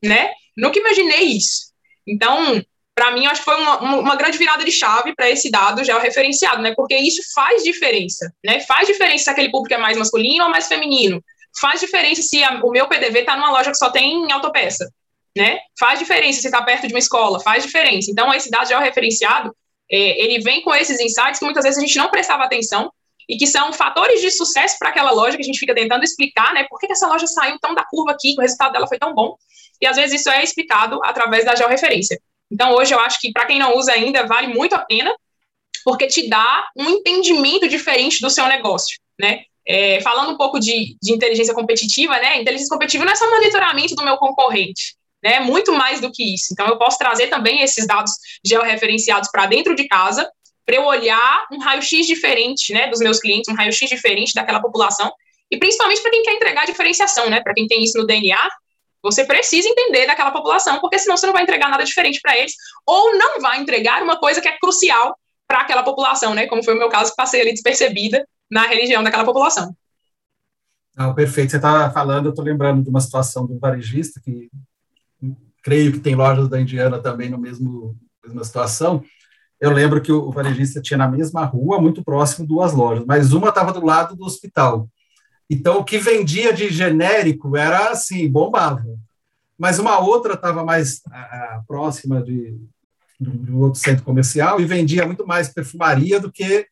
né? 0.03 0.31
Nunca 0.55 0.79
imaginei 0.79 1.23
isso. 1.23 1.71
Então, 2.07 2.61
para 2.95 3.11
mim, 3.11 3.25
acho 3.27 3.41
que 3.41 3.45
foi 3.45 3.57
uma, 3.57 3.79
uma, 3.81 4.15
grande 4.15 4.37
virada 4.37 4.63
de 4.63 4.71
chave 4.71 5.13
para 5.13 5.29
esse 5.29 5.51
dado 5.51 5.83
já 5.83 5.99
referenciado, 5.99 6.61
né? 6.61 6.73
Porque 6.73 6.95
isso 6.95 7.21
faz 7.35 7.61
diferença, 7.61 8.33
né? 8.43 8.61
Faz 8.61 8.87
diferença 8.87 9.25
se 9.25 9.29
aquele 9.29 9.51
público 9.51 9.73
é 9.73 9.77
mais 9.77 9.97
masculino 9.97 10.45
ou 10.45 10.49
mais 10.49 10.67
feminino. 10.67 11.21
Faz 11.59 11.81
diferença 11.81 12.21
se 12.21 12.41
a, 12.41 12.61
o 12.63 12.71
meu 12.71 12.87
PDV 12.87 13.19
está 13.19 13.35
numa 13.35 13.51
loja 13.51 13.69
que 13.69 13.77
só 13.77 13.89
tem 13.89 14.31
autopeça, 14.31 14.89
né? 15.35 15.59
Faz 15.77 15.99
diferença 15.99 16.39
se 16.39 16.47
está 16.47 16.63
perto 16.63 16.87
de 16.87 16.93
uma 16.93 16.99
escola, 16.99 17.41
faz 17.41 17.65
diferença. 17.65 18.09
Então, 18.09 18.33
esse 18.33 18.49
dado 18.49 18.69
já 18.69 18.79
referenciado, 18.79 19.53
é, 19.91 20.23
ele 20.23 20.39
vem 20.39 20.61
com 20.61 20.73
esses 20.73 20.97
insights 20.97 21.39
que 21.39 21.45
muitas 21.45 21.65
vezes 21.65 21.77
a 21.77 21.85
gente 21.85 21.97
não 21.97 22.09
prestava 22.09 22.45
atenção 22.45 22.89
e 23.27 23.35
que 23.35 23.45
são 23.45 23.73
fatores 23.73 24.21
de 24.21 24.31
sucesso 24.31 24.77
para 24.79 24.89
aquela 24.89 25.11
loja 25.11 25.35
que 25.35 25.43
a 25.43 25.45
gente 25.45 25.59
fica 25.59 25.75
tentando 25.75 26.05
explicar, 26.05 26.53
né? 26.53 26.65
Por 26.69 26.79
que, 26.79 26.87
que 26.87 26.93
essa 26.93 27.07
loja 27.07 27.27
saiu 27.27 27.59
tão 27.59 27.75
da 27.75 27.83
curva 27.83 28.11
aqui, 28.11 28.33
que 28.33 28.39
o 28.39 28.41
resultado 28.41 28.71
dela 28.71 28.87
foi 28.87 28.97
tão 28.97 29.13
bom? 29.13 29.35
E 29.81 29.85
às 29.85 29.97
vezes 29.97 30.21
isso 30.21 30.29
é 30.29 30.41
explicado 30.41 31.01
através 31.03 31.43
da 31.43 31.55
georreferência. 31.55 32.17
Então, 32.51 32.73
hoje 32.73 32.93
eu 32.93 32.99
acho 32.99 33.19
que 33.19 33.31
para 33.31 33.45
quem 33.45 33.59
não 33.59 33.75
usa 33.75 33.91
ainda, 33.91 34.25
vale 34.25 34.47
muito 34.47 34.73
a 34.75 34.79
pena, 34.79 35.15
porque 35.83 36.07
te 36.07 36.27
dá 36.27 36.67
um 36.75 36.89
entendimento 36.89 37.67
diferente 37.67 38.19
do 38.21 38.29
seu 38.29 38.47
negócio, 38.47 38.97
né? 39.19 39.43
É, 39.67 39.99
falando 40.01 40.31
um 40.31 40.37
pouco 40.37 40.59
de, 40.59 40.95
de, 41.01 41.11
inteligência 41.13 41.53
competitiva, 41.53 42.17
né? 42.19 42.39
Inteligência 42.39 42.69
competitiva 42.69 43.05
não 43.05 43.13
é 43.13 43.15
só 43.15 43.29
monitoramento 43.29 43.95
do 43.95 44.03
meu 44.03 44.17
concorrente, 44.17 44.95
né? 45.23 45.39
Muito 45.39 45.73
mais 45.73 45.99
do 45.99 46.11
que 46.11 46.35
isso. 46.35 46.47
Então, 46.51 46.67
eu 46.67 46.77
posso 46.77 46.97
trazer 46.97 47.27
também 47.27 47.61
esses 47.61 47.87
dados 47.87 48.11
georreferenciados 48.45 49.29
para 49.31 49.47
dentro 49.47 49.75
de 49.75 49.87
casa, 49.87 50.29
para 50.65 50.75
eu 50.75 50.85
olhar 50.85 51.47
um 51.51 51.59
raio-x 51.59 52.05
diferente, 52.05 52.73
né? 52.73 52.87
Dos 52.87 52.99
meus 52.99 53.19
clientes, 53.19 53.51
um 53.51 53.55
raio-x 53.55 53.89
diferente 53.89 54.33
daquela 54.33 54.61
população, 54.61 55.11
e 55.49 55.57
principalmente 55.57 56.01
para 56.01 56.11
quem 56.11 56.23
quer 56.23 56.33
entregar 56.33 56.65
diferenciação, 56.65 57.29
né? 57.29 57.41
Para 57.41 57.53
quem 57.53 57.67
tem 57.67 57.83
isso 57.83 57.97
no 57.97 58.05
DNA, 58.05 58.49
você 59.05 59.23
precisa 59.23 59.69
entender 59.69 60.07
daquela 60.07 60.31
população, 60.31 60.79
porque 60.79 60.97
senão 60.97 61.15
você 61.15 61.27
não 61.27 61.33
vai 61.33 61.43
entregar 61.43 61.69
nada 61.69 61.83
diferente 61.83 62.19
para 62.21 62.35
eles, 62.37 62.53
ou 62.85 63.17
não 63.17 63.39
vai 63.39 63.59
entregar 63.59 64.01
uma 64.01 64.19
coisa 64.19 64.41
que 64.41 64.47
é 64.47 64.57
crucial 64.57 65.15
para 65.47 65.61
aquela 65.61 65.83
população, 65.83 66.33
né? 66.33 66.47
Como 66.47 66.63
foi 66.63 66.73
o 66.73 66.77
meu 66.77 66.89
caso, 66.89 67.11
que 67.11 67.15
passei 67.15 67.41
ali 67.41 67.53
despercebida 67.53 68.27
na 68.49 68.65
religião 68.65 69.03
daquela 69.03 69.23
população. 69.23 69.75
Perfeito. 71.15 71.51
Você 71.51 71.57
está 71.57 71.91
falando, 71.91 72.25
eu 72.25 72.29
estou 72.31 72.43
lembrando 72.43 72.81
de 72.81 72.89
uma 72.89 73.01
situação 73.01 73.45
do 73.45 73.59
varejista, 73.59 74.19
que 74.23 74.49
creio 75.61 75.91
que 75.91 75.99
tem 75.99 76.15
lojas 76.15 76.47
da 76.47 76.59
Indiana 76.59 76.99
também 76.99 77.29
no 77.29 77.37
mesmo 77.37 77.95
mesma 78.25 78.43
situação. 78.43 79.03
Eu 79.59 79.71
lembro 79.71 80.01
que 80.01 80.11
o 80.11 80.31
varejista 80.31 80.81
tinha 80.81 80.97
na 80.97 81.07
mesma 81.07 81.45
rua, 81.45 81.79
muito 81.79 82.03
próximo, 82.03 82.47
duas 82.47 82.73
lojas, 82.73 83.05
mas 83.05 83.33
uma 83.33 83.49
estava 83.49 83.71
do 83.71 83.85
lado 83.85 84.15
do 84.15 84.25
hospital. 84.25 84.89
Então, 85.49 85.79
o 85.79 85.83
que 85.83 85.97
vendia 85.97 86.51
de 86.51 86.69
genérico 86.69 87.55
era 87.55 87.89
assim, 87.89 88.29
bombava. 88.29 88.83
Mas 89.57 89.79
uma 89.79 89.99
outra 89.99 90.33
estava 90.33 90.63
mais 90.63 91.01
próxima 91.67 92.21
de, 92.21 92.57
de 93.19 93.51
um 93.51 93.59
outro 93.59 93.79
centro 93.79 94.03
comercial 94.03 94.59
e 94.59 94.65
vendia 94.65 95.05
muito 95.05 95.25
mais 95.25 95.49
perfumaria 95.49 96.19
do 96.19 96.31
que 96.31 96.67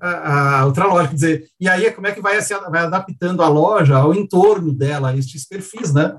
a, 0.00 0.60
a 0.60 0.66
outra 0.66 0.86
loja, 0.86 1.08
quer 1.08 1.14
dizer, 1.14 1.48
e 1.60 1.68
aí 1.68 1.90
como 1.90 2.06
é 2.06 2.12
que 2.12 2.20
vai, 2.20 2.40
se, 2.40 2.54
vai 2.54 2.82
adaptando 2.82 3.42
a 3.42 3.48
loja 3.48 3.96
ao 3.96 4.14
entorno 4.14 4.72
dela, 4.72 5.10
a 5.10 5.16
estes 5.16 5.46
perfis, 5.46 5.92
né? 5.92 6.18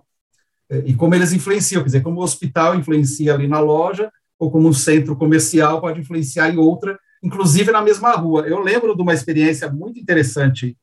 E 0.86 0.94
como 0.94 1.14
eles 1.16 1.34
influenciam, 1.34 1.82
quer 1.82 1.88
dizer, 1.88 2.02
como 2.02 2.20
o 2.20 2.24
hospital 2.24 2.76
influencia 2.76 3.34
ali 3.34 3.48
na 3.48 3.60
loja, 3.60 4.12
ou 4.40 4.52
como 4.52 4.68
um 4.68 4.74
centro 4.74 5.16
comercial 5.16 5.80
pode 5.80 6.02
influenciar 6.02 6.50
em 6.50 6.58
outra, 6.58 7.00
inclusive 7.24 7.72
na 7.72 7.82
mesma 7.82 8.12
rua. 8.12 8.48
Eu 8.48 8.60
lembro 8.60 8.96
de 8.96 9.02
uma 9.02 9.14
experiência 9.14 9.72
muito 9.72 10.00
interessante 10.00 10.78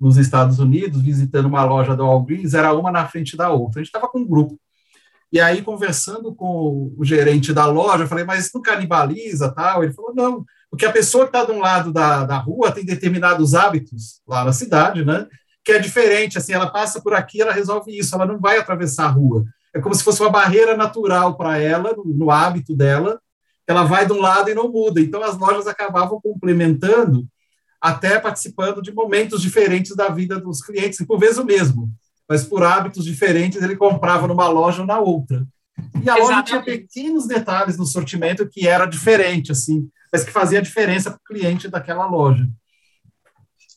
nos 0.00 0.16
Estados 0.16 0.58
Unidos, 0.58 1.02
visitando 1.02 1.46
uma 1.46 1.64
loja 1.64 1.96
do 1.96 2.04
Walgreens, 2.04 2.54
era 2.54 2.72
uma 2.72 2.90
na 2.90 3.06
frente 3.06 3.36
da 3.36 3.50
outra. 3.50 3.80
A 3.80 3.82
gente 3.82 3.88
estava 3.88 4.08
com 4.08 4.20
um 4.20 4.26
grupo. 4.26 4.58
E 5.30 5.40
aí, 5.40 5.60
conversando 5.60 6.34
com 6.34 6.94
o 6.96 7.04
gerente 7.04 7.52
da 7.52 7.66
loja, 7.66 8.04
eu 8.04 8.08
falei, 8.08 8.24
mas 8.24 8.50
não 8.54 8.62
canibaliza 8.62 9.52
tal? 9.52 9.84
Ele 9.84 9.92
falou, 9.92 10.14
não, 10.14 10.44
porque 10.70 10.86
a 10.86 10.92
pessoa 10.92 11.24
que 11.24 11.36
está 11.36 11.44
de 11.44 11.52
um 11.52 11.60
lado 11.60 11.92
da, 11.92 12.24
da 12.24 12.38
rua 12.38 12.72
tem 12.72 12.84
determinados 12.84 13.54
hábitos 13.54 14.22
lá 14.26 14.44
na 14.44 14.52
cidade, 14.52 15.04
né? 15.04 15.26
Que 15.62 15.72
é 15.72 15.78
diferente, 15.78 16.38
assim, 16.38 16.54
ela 16.54 16.70
passa 16.70 17.02
por 17.02 17.12
aqui, 17.12 17.42
ela 17.42 17.52
resolve 17.52 17.96
isso, 17.96 18.14
ela 18.14 18.24
não 18.24 18.38
vai 18.38 18.58
atravessar 18.58 19.04
a 19.04 19.10
rua. 19.10 19.44
É 19.74 19.80
como 19.80 19.94
se 19.94 20.02
fosse 20.02 20.20
uma 20.22 20.30
barreira 20.30 20.76
natural 20.76 21.36
para 21.36 21.58
ela, 21.58 21.94
no, 21.94 22.04
no 22.04 22.30
hábito 22.30 22.74
dela, 22.74 23.20
ela 23.66 23.84
vai 23.84 24.06
de 24.06 24.12
um 24.14 24.20
lado 24.20 24.48
e 24.48 24.54
não 24.54 24.70
muda. 24.70 24.98
Então, 24.98 25.22
as 25.22 25.36
lojas 25.36 25.66
acabavam 25.66 26.18
complementando, 26.22 27.26
até 27.80 28.18
participando 28.18 28.82
de 28.82 28.92
momentos 28.92 29.40
diferentes 29.40 29.94
da 29.94 30.08
vida 30.08 30.38
dos 30.38 30.62
clientes, 30.62 31.00
e 31.00 31.06
por 31.06 31.18
vezes 31.18 31.38
o 31.38 31.44
mesmo, 31.44 31.88
mas 32.28 32.44
por 32.44 32.62
hábitos 32.62 33.04
diferentes 33.04 33.62
ele 33.62 33.76
comprava 33.76 34.26
numa 34.26 34.48
loja 34.48 34.80
ou 34.80 34.86
na 34.86 34.98
outra. 34.98 35.46
E 36.02 36.10
a 36.10 36.18
Exatamente. 36.18 36.20
loja 36.20 36.42
tinha 36.42 36.62
pequenos 36.62 37.26
detalhes 37.26 37.78
no 37.78 37.86
sortimento 37.86 38.48
que 38.48 38.66
era 38.66 38.84
diferente, 38.84 39.52
assim, 39.52 39.88
mas 40.12 40.24
que 40.24 40.30
fazia 40.30 40.60
diferença 40.60 41.10
para 41.10 41.18
o 41.18 41.24
cliente 41.24 41.68
daquela 41.68 42.06
loja. 42.06 42.46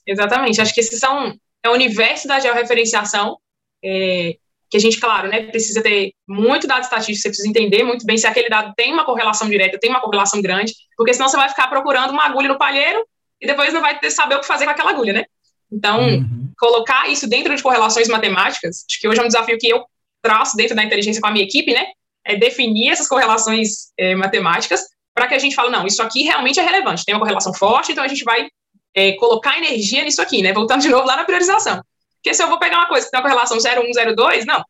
Exatamente, 0.05 0.59
acho 0.59 0.73
que 0.73 0.81
esses 0.81 0.99
são 0.99 1.35
é 1.63 1.69
o 1.69 1.73
universo 1.73 2.27
da 2.27 2.39
georreferenciação, 2.39 3.37
é, 3.83 4.35
que 4.69 4.77
a 4.77 4.79
gente, 4.79 4.99
claro, 4.99 5.27
né, 5.27 5.43
precisa 5.47 5.83
ter 5.83 6.13
muito 6.27 6.65
dado 6.65 6.83
estatístico, 6.83 7.21
você 7.21 7.29
precisa 7.29 7.49
entender 7.49 7.83
muito 7.83 8.05
bem 8.05 8.17
se 8.17 8.25
aquele 8.25 8.49
dado 8.49 8.73
tem 8.75 8.91
uma 8.91 9.05
correlação 9.05 9.47
direta, 9.47 9.77
tem 9.79 9.89
uma 9.89 10.01
correlação 10.01 10.41
grande, 10.41 10.73
porque 10.97 11.13
senão 11.13 11.29
você 11.29 11.37
vai 11.37 11.49
ficar 11.49 11.67
procurando 11.67 12.11
uma 12.11 12.25
agulha 12.25 12.47
no 12.47 12.57
palheiro 12.57 13.05
e 13.41 13.47
depois 13.47 13.73
não 13.73 13.81
vai 13.81 13.97
ter, 13.99 14.11
saber 14.11 14.35
o 14.35 14.39
que 14.39 14.47
fazer 14.47 14.65
com 14.65 14.71
aquela 14.71 14.91
agulha, 14.91 15.13
né? 15.13 15.25
Então, 15.71 16.05
uhum. 16.05 16.51
colocar 16.59 17.09
isso 17.09 17.27
dentro 17.27 17.55
de 17.55 17.63
correlações 17.63 18.07
matemáticas, 18.07 18.85
acho 18.89 18.99
que 18.99 19.07
hoje 19.07 19.19
é 19.19 19.23
um 19.23 19.27
desafio 19.27 19.57
que 19.57 19.67
eu 19.67 19.83
traço 20.21 20.55
dentro 20.55 20.75
da 20.75 20.83
inteligência 20.83 21.21
com 21.21 21.27
a 21.27 21.31
minha 21.31 21.45
equipe, 21.45 21.73
né? 21.73 21.87
É 22.23 22.35
definir 22.35 22.91
essas 22.91 23.07
correlações 23.07 23.91
é, 23.97 24.13
matemáticas 24.15 24.81
para 25.13 25.27
que 25.27 25.33
a 25.33 25.39
gente 25.39 25.55
fale, 25.55 25.69
não, 25.69 25.85
isso 25.87 26.01
aqui 26.01 26.23
realmente 26.23 26.59
é 26.59 26.63
relevante, 26.63 27.03
tem 27.03 27.15
uma 27.15 27.21
correlação 27.21 27.53
forte, 27.53 27.91
então 27.91 28.03
a 28.03 28.07
gente 28.07 28.23
vai 28.23 28.47
é, 28.93 29.13
colocar 29.13 29.57
energia 29.57 30.03
nisso 30.03 30.21
aqui, 30.21 30.41
né? 30.41 30.53
Voltando 30.53 30.81
de 30.81 30.89
novo 30.89 31.07
lá 31.07 31.15
na 31.15 31.23
priorização. 31.23 31.81
Porque 32.15 32.33
se 32.33 32.43
eu 32.43 32.47
vou 32.47 32.59
pegar 32.59 32.77
uma 32.77 32.87
coisa 32.87 33.05
que 33.05 33.11
tem 33.11 33.19
uma 33.19 33.27
correlação 33.27 33.57
0,1, 33.57 34.15
0,2, 34.15 34.45
não, 34.45 34.63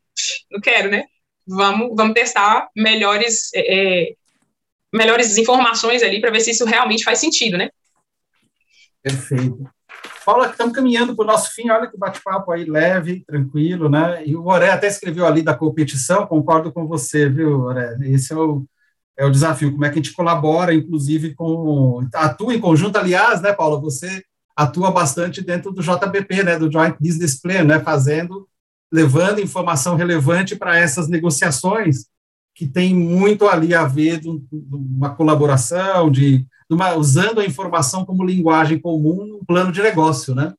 não 0.49 0.61
quero, 0.61 0.89
né? 0.89 1.03
Vamos, 1.45 1.95
vamos 1.95 2.13
testar 2.13 2.69
melhores, 2.75 3.49
é, 3.53 4.09
é 4.09 4.13
melhores 4.93 5.37
informações 5.37 6.03
ali 6.03 6.21
para 6.21 6.31
ver 6.31 6.39
se 6.39 6.51
isso 6.51 6.65
realmente 6.65 7.03
faz 7.03 7.19
sentido, 7.19 7.57
né? 7.57 7.69
Perfeito. 9.03 9.69
Paula, 10.25 10.49
estamos 10.49 10.73
caminhando 10.73 11.15
para 11.15 11.23
o 11.23 11.27
nosso 11.27 11.53
fim, 11.53 11.69
olha 11.69 11.89
que 11.89 11.97
bate-papo 11.97 12.51
aí 12.51 12.63
leve, 12.65 13.23
tranquilo, 13.25 13.89
né? 13.89 14.23
E 14.25 14.35
o 14.35 14.45
Oré 14.45 14.71
até 14.71 14.87
escreveu 14.87 15.25
ali 15.25 15.41
da 15.41 15.55
competição, 15.55 16.27
concordo 16.27 16.71
com 16.71 16.87
você, 16.87 17.27
viu, 17.27 17.61
Oré? 17.61 17.97
Esse 18.01 18.31
é 18.31 18.35
o, 18.35 18.63
é 19.17 19.25
o 19.25 19.31
desafio, 19.31 19.71
como 19.71 19.83
é 19.83 19.89
que 19.89 19.99
a 19.99 20.01
gente 20.01 20.13
colabora, 20.13 20.73
inclusive, 20.73 21.33
com. 21.33 22.07
Atua 22.13 22.53
em 22.53 22.59
conjunto, 22.59 22.97
aliás, 22.97 23.41
né, 23.41 23.51
Paula? 23.51 23.79
Você 23.81 24.23
atua 24.55 24.91
bastante 24.91 25.41
dentro 25.41 25.71
do 25.71 25.81
JBP, 25.81 26.43
né, 26.43 26.59
do 26.59 26.71
Joint 26.71 26.95
Business 26.99 27.39
Plan, 27.39 27.63
né, 27.63 27.79
fazendo, 27.79 28.47
levando 28.91 29.41
informação 29.41 29.95
relevante 29.95 30.55
para 30.55 30.77
essas 30.77 31.07
negociações, 31.07 32.05
que 32.61 32.67
tem 32.67 32.93
muito 32.93 33.47
ali 33.47 33.73
a 33.73 33.85
ver 33.85 34.19
de 34.19 34.29
uma 34.51 35.15
colaboração, 35.15 36.11
de, 36.11 36.37
de 36.37 36.45
uma, 36.69 36.93
usando 36.93 37.39
a 37.41 37.45
informação 37.45 38.05
como 38.05 38.23
linguagem 38.23 38.79
comum 38.79 39.25
no 39.25 39.43
plano 39.43 39.71
de 39.71 39.81
negócio, 39.81 40.35
né? 40.35 40.53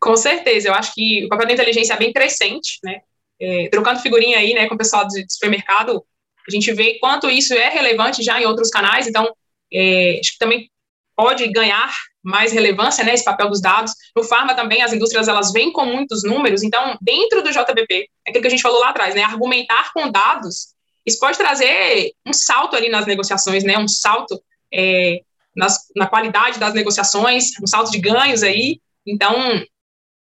Com 0.00 0.16
certeza, 0.16 0.68
eu 0.68 0.72
acho 0.74 0.94
que 0.94 1.26
o 1.26 1.28
papel 1.28 1.48
da 1.48 1.52
inteligência 1.52 1.92
é 1.92 1.98
bem 1.98 2.14
crescente, 2.14 2.78
né? 2.82 3.02
É, 3.38 3.68
trocando 3.68 4.00
figurinha 4.00 4.38
aí, 4.38 4.54
né, 4.54 4.66
com 4.68 4.74
o 4.74 4.78
pessoal 4.78 5.06
de 5.06 5.22
supermercado, 5.28 6.02
a 6.48 6.50
gente 6.50 6.72
vê 6.72 6.98
quanto 6.98 7.28
isso 7.28 7.52
é 7.52 7.68
relevante 7.68 8.22
já 8.22 8.40
em 8.40 8.46
outros 8.46 8.70
canais, 8.70 9.06
então 9.06 9.30
é, 9.70 10.18
acho 10.18 10.32
que 10.32 10.38
também 10.38 10.70
pode 11.14 11.46
ganhar 11.48 11.92
mais 12.24 12.52
relevância, 12.52 13.04
né, 13.04 13.12
esse 13.12 13.24
papel 13.24 13.50
dos 13.50 13.60
dados. 13.60 13.92
No 14.16 14.24
farma 14.24 14.54
também, 14.54 14.80
as 14.80 14.94
indústrias, 14.94 15.28
elas 15.28 15.52
vêm 15.52 15.70
com 15.74 15.84
muitos 15.84 16.24
números, 16.24 16.62
então, 16.62 16.96
dentro 17.02 17.42
do 17.42 17.50
JBP, 17.50 18.08
é 18.26 18.30
aquilo 18.30 18.40
que 18.40 18.48
a 18.48 18.50
gente 18.50 18.62
falou 18.62 18.80
lá 18.80 18.88
atrás, 18.88 19.14
né, 19.14 19.22
argumentar 19.22 19.92
com 19.92 20.10
dados, 20.10 20.74
isso 21.06 21.18
pode 21.18 21.38
trazer 21.38 22.12
um 22.26 22.32
salto 22.32 22.74
ali 22.74 22.88
nas 22.88 23.06
negociações, 23.06 23.62
né, 23.62 23.78
um 23.78 23.86
salto 23.86 24.42
é, 24.72 25.20
nas, 25.54 25.86
na 25.94 26.06
qualidade 26.06 26.58
das 26.58 26.74
negociações, 26.74 27.52
um 27.62 27.66
salto 27.66 27.90
de 27.90 27.98
ganhos 27.98 28.42
aí, 28.42 28.80
então, 29.06 29.34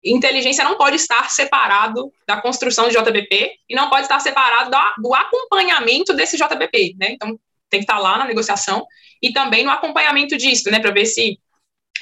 inteligência 0.04 0.64
não 0.64 0.78
pode 0.78 0.98
estar 0.98 1.30
separado 1.32 2.12
da 2.28 2.40
construção 2.40 2.88
de 2.88 2.96
JBP 2.96 3.52
e 3.68 3.76
não 3.76 3.90
pode 3.90 4.04
estar 4.04 4.20
separado 4.20 4.70
da, 4.70 4.94
do 5.02 5.14
acompanhamento 5.14 6.14
desse 6.14 6.38
JBP, 6.38 6.96
né, 7.00 7.12
então, 7.12 7.40
tem 7.70 7.80
que 7.80 7.86
estar 7.86 7.98
lá 7.98 8.20
na 8.20 8.26
negociação 8.26 8.86
e 9.22 9.34
também 9.34 9.64
no 9.66 9.72
acompanhamento 9.72 10.38
disso, 10.38 10.70
né, 10.70 10.80
para 10.80 10.92
ver 10.92 11.06
se 11.08 11.40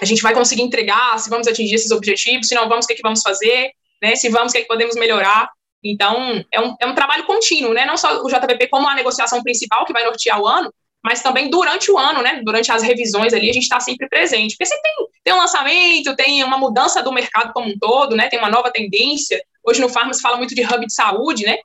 a 0.02 0.06
gente 0.06 0.22
vai 0.22 0.34
conseguir 0.34 0.64
entregar, 0.64 1.18
se 1.20 1.30
vamos 1.30 1.48
atingir 1.48 1.76
esses 1.76 1.92
objetivos, 1.92 2.48
se 2.48 2.56
não 2.56 2.68
vamos, 2.68 2.86
o 2.86 2.88
que, 2.88 2.94
é 2.94 2.96
que 2.96 3.02
vamos 3.02 3.22
fazer, 3.22 3.72
né, 4.02 4.16
se 4.16 4.30
vamos, 4.30 4.52
o 4.52 4.54
que, 4.54 4.60
é 4.60 4.62
que 4.62 4.68
podemos 4.68 4.96
melhorar. 4.96 5.50
Então, 5.84 6.44
é 6.52 6.62
um, 6.62 6.76
é 6.80 6.88
um 6.88 6.96
trabalho 6.96 7.26
contínuo, 7.26 7.74
né, 7.74 7.86
não 7.86 7.98
só 7.98 8.24
o 8.24 8.30
JPP 8.30 8.68
como 8.68 8.88
a 8.88 8.96
negociação 8.96 9.44
principal 9.44 9.86
que 9.86 9.92
vai 9.92 10.04
nortear 10.04 10.40
o 10.40 10.48
ano, 10.48 10.74
mas 11.04 11.22
também 11.22 11.50
durante 11.50 11.92
o 11.92 11.98
ano, 11.98 12.22
né, 12.22 12.42
durante 12.44 12.72
as 12.72 12.82
revisões 12.82 13.34
ali, 13.34 13.50
a 13.50 13.54
gente 13.54 13.64
está 13.64 13.80
sempre 13.80 14.08
presente, 14.08 14.56
porque 14.56 14.66
sempre 14.66 14.84
tem, 14.84 15.08
tem 15.26 15.34
um 15.34 15.38
lançamento, 15.38 16.16
tem 16.16 16.44
uma 16.44 16.58
mudança 16.58 17.04
do 17.04 17.12
mercado 17.12 17.52
como 17.52 17.70
um 17.70 17.78
todo, 17.78 18.16
né, 18.16 18.30
tem 18.30 18.40
uma 18.40 18.50
nova 18.50 18.72
tendência, 18.72 19.44
hoje 19.62 19.82
no 19.82 19.90
Farma 19.90 20.14
se 20.14 20.22
fala 20.22 20.38
muito 20.38 20.56
de 20.56 20.64
hub 20.64 20.86
de 20.86 20.94
saúde, 20.94 21.46
né, 21.46 21.58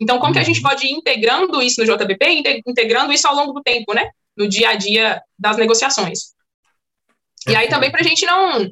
então 0.00 0.18
como 0.20 0.32
que 0.32 0.38
a 0.38 0.44
gente 0.44 0.62
uhum. 0.62 0.68
pode 0.68 0.86
ir 0.86 0.92
integrando 0.92 1.60
isso 1.60 1.84
no 1.84 1.86
JBP, 1.86 2.62
integrando 2.66 3.12
isso 3.12 3.26
ao 3.26 3.34
longo 3.34 3.52
do 3.52 3.62
tempo, 3.62 3.92
né, 3.92 4.08
no 4.36 4.48
dia 4.48 4.70
a 4.70 4.74
dia 4.74 5.20
das 5.38 5.56
negociações. 5.56 6.34
E 7.48 7.54
aí 7.54 7.68
também 7.68 7.90
para 7.90 8.00
a 8.00 8.04
gente 8.04 8.24
não 8.24 8.70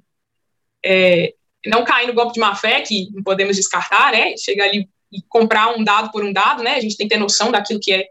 é, 0.85 1.35
não 1.67 1.85
cair 1.85 2.07
no 2.07 2.15
golpe 2.15 2.35
de 2.35 2.41
má 2.41 2.55
fé, 2.55 2.81
que 2.81 3.09
não 3.13 3.23
podemos 3.23 3.57
descartar, 3.57 4.13
né? 4.13 4.37
Chegar 4.37 4.65
ali 4.65 4.89
e 5.13 5.21
comprar 5.29 5.77
um 5.77 5.85
dado 5.85 6.11
por 6.11 6.25
um 6.25 6.33
dado, 6.33 6.63
né? 6.63 6.77
A 6.77 6.81
gente 6.81 6.97
tem 6.97 7.07
que 7.07 7.15
ter 7.15 7.21
noção 7.21 7.51
daquilo 7.51 7.81
que 7.81 7.93
é 7.93 8.07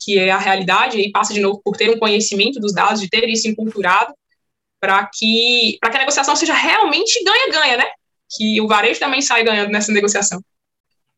que 0.00 0.18
é 0.18 0.30
a 0.30 0.38
realidade 0.38 0.98
e 0.98 1.10
passa 1.10 1.32
de 1.32 1.40
novo 1.40 1.62
por 1.64 1.76
ter 1.76 1.88
um 1.88 1.98
conhecimento 1.98 2.60
dos 2.60 2.74
dados, 2.74 3.00
de 3.00 3.08
ter 3.08 3.26
isso 3.28 3.48
enculturado, 3.48 4.12
para 4.80 5.08
que 5.12 5.78
para 5.80 5.90
que 5.90 5.96
a 5.96 6.00
negociação 6.00 6.36
seja 6.36 6.52
realmente 6.52 7.22
ganha-ganha, 7.24 7.78
né? 7.78 7.86
Que 8.36 8.60
o 8.60 8.68
varejo 8.68 9.00
também 9.00 9.22
sai 9.22 9.44
ganhando 9.44 9.70
nessa 9.70 9.92
negociação. 9.92 10.42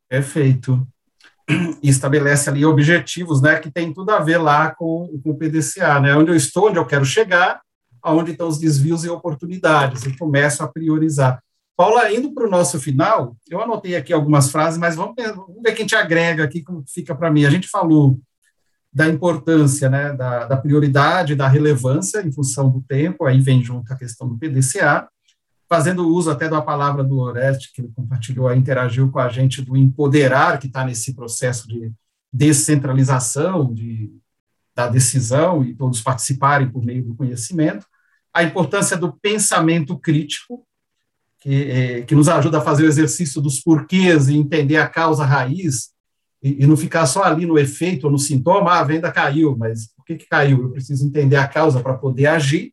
Perfeito. 0.09 0.87
E 1.83 1.89
estabelece 1.89 2.51
ali 2.51 2.65
objetivos, 2.65 3.41
né, 3.41 3.59
que 3.61 3.71
tem 3.71 3.93
tudo 3.93 4.11
a 4.11 4.19
ver 4.19 4.39
lá 4.39 4.75
com, 4.75 5.09
com 5.23 5.31
o 5.31 5.37
PDCA, 5.37 6.01
né? 6.01 6.15
Onde 6.15 6.31
eu 6.31 6.37
estou, 6.37 6.69
onde 6.69 6.79
eu 6.79 6.87
quero 6.87 7.05
chegar, 7.05 7.61
onde 8.05 8.33
estão 8.33 8.49
os 8.49 8.59
desvios 8.59 9.05
e 9.05 9.09
oportunidades, 9.09 10.05
e 10.05 10.17
começo 10.17 10.63
a 10.63 10.69
priorizar. 10.69 11.41
Paula, 11.77 12.11
indo 12.11 12.33
para 12.33 12.47
o 12.47 12.51
nosso 12.51 12.81
final, 12.81 13.37
eu 13.51 13.61
anotei 13.61 13.95
aqui 13.97 14.13
algumas 14.13 14.51
frases, 14.51 14.79
mas 14.79 14.97
vamos 14.97 15.15
ver, 15.15 15.35
vamos 15.35 15.61
ver 15.63 15.75
quem 15.75 15.85
te 15.85 15.95
agrega 15.95 16.43
aqui, 16.43 16.63
como 16.63 16.83
fica 16.89 17.15
para 17.15 17.31
mim. 17.31 17.45
A 17.45 17.51
gente 17.51 17.69
falou 17.69 18.19
da 18.91 19.07
importância, 19.07 19.91
né, 19.91 20.15
da, 20.15 20.47
da, 20.47 20.57
prioridade, 20.57 21.35
da 21.35 21.47
relevância 21.47 22.23
em 22.27 22.33
função 22.33 22.71
do 22.71 22.81
tempo, 22.81 23.27
aí 23.27 23.39
vem 23.39 23.63
junto 23.63 23.93
a 23.93 23.97
questão 23.97 24.27
do 24.27 24.39
PDCA, 24.39 25.07
fazendo 25.69 26.09
uso 26.09 26.31
até 26.31 26.49
da 26.49 26.63
palavra 26.63 27.05
do 27.05 27.19
Oreste, 27.19 27.73
que 27.75 27.83
ele 27.83 27.93
compartilhou, 27.95 28.51
interagiu 28.55 29.11
com 29.11 29.19
a 29.19 29.29
gente, 29.29 29.61
do 29.61 29.77
empoderar, 29.77 30.59
que 30.59 30.69
está 30.69 30.83
nesse 30.83 31.15
processo 31.15 31.69
de 31.69 31.93
descentralização, 32.33 33.75
de, 33.75 34.11
da 34.75 34.89
decisão, 34.89 35.63
e 35.63 35.75
todos 35.75 36.01
participarem 36.01 36.71
por 36.71 36.83
meio 36.83 37.05
do 37.05 37.15
conhecimento, 37.15 37.87
a 38.33 38.43
importância 38.43 38.97
do 38.97 39.13
pensamento 39.13 39.99
crítico, 39.99 40.67
que, 41.47 41.71
é, 41.71 42.03
que 42.03 42.15
nos 42.15 42.29
ajuda 42.29 42.59
a 42.59 42.61
fazer 42.61 42.83
o 42.83 42.89
exercício 42.89 43.41
dos 43.41 43.61
porquês 43.61 44.29
e 44.29 44.37
entender 44.37 44.79
a 44.79 44.89
causa 44.89 45.25
raiz, 45.25 45.91
e, 46.43 46.65
e, 46.65 46.67
não 46.67 46.77
ficar 46.77 47.07
só 47.07 47.23
ali 47.23 47.47
no 47.47 47.57
efeito 47.57 48.05
ou 48.05 48.11
no 48.11 48.19
sintoma, 48.19 48.73
ah, 48.73 48.81
a 48.81 48.85
venda 48.85 49.13
caiu, 49.13 49.57
mas 49.57 49.87
por 49.95 50.05
que, 50.05 50.17
que 50.17 50.27
caiu? 50.27 50.65
Eu 50.65 50.73
preciso 50.73 51.07
entender 51.07 51.37
a 51.37 51.47
causa 51.47 51.81
para 51.81 51.95
poder 51.95 52.27
agir 52.27 52.73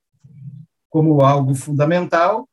como 0.89 1.21
algo 1.21 1.53
fundamental, 1.53 2.49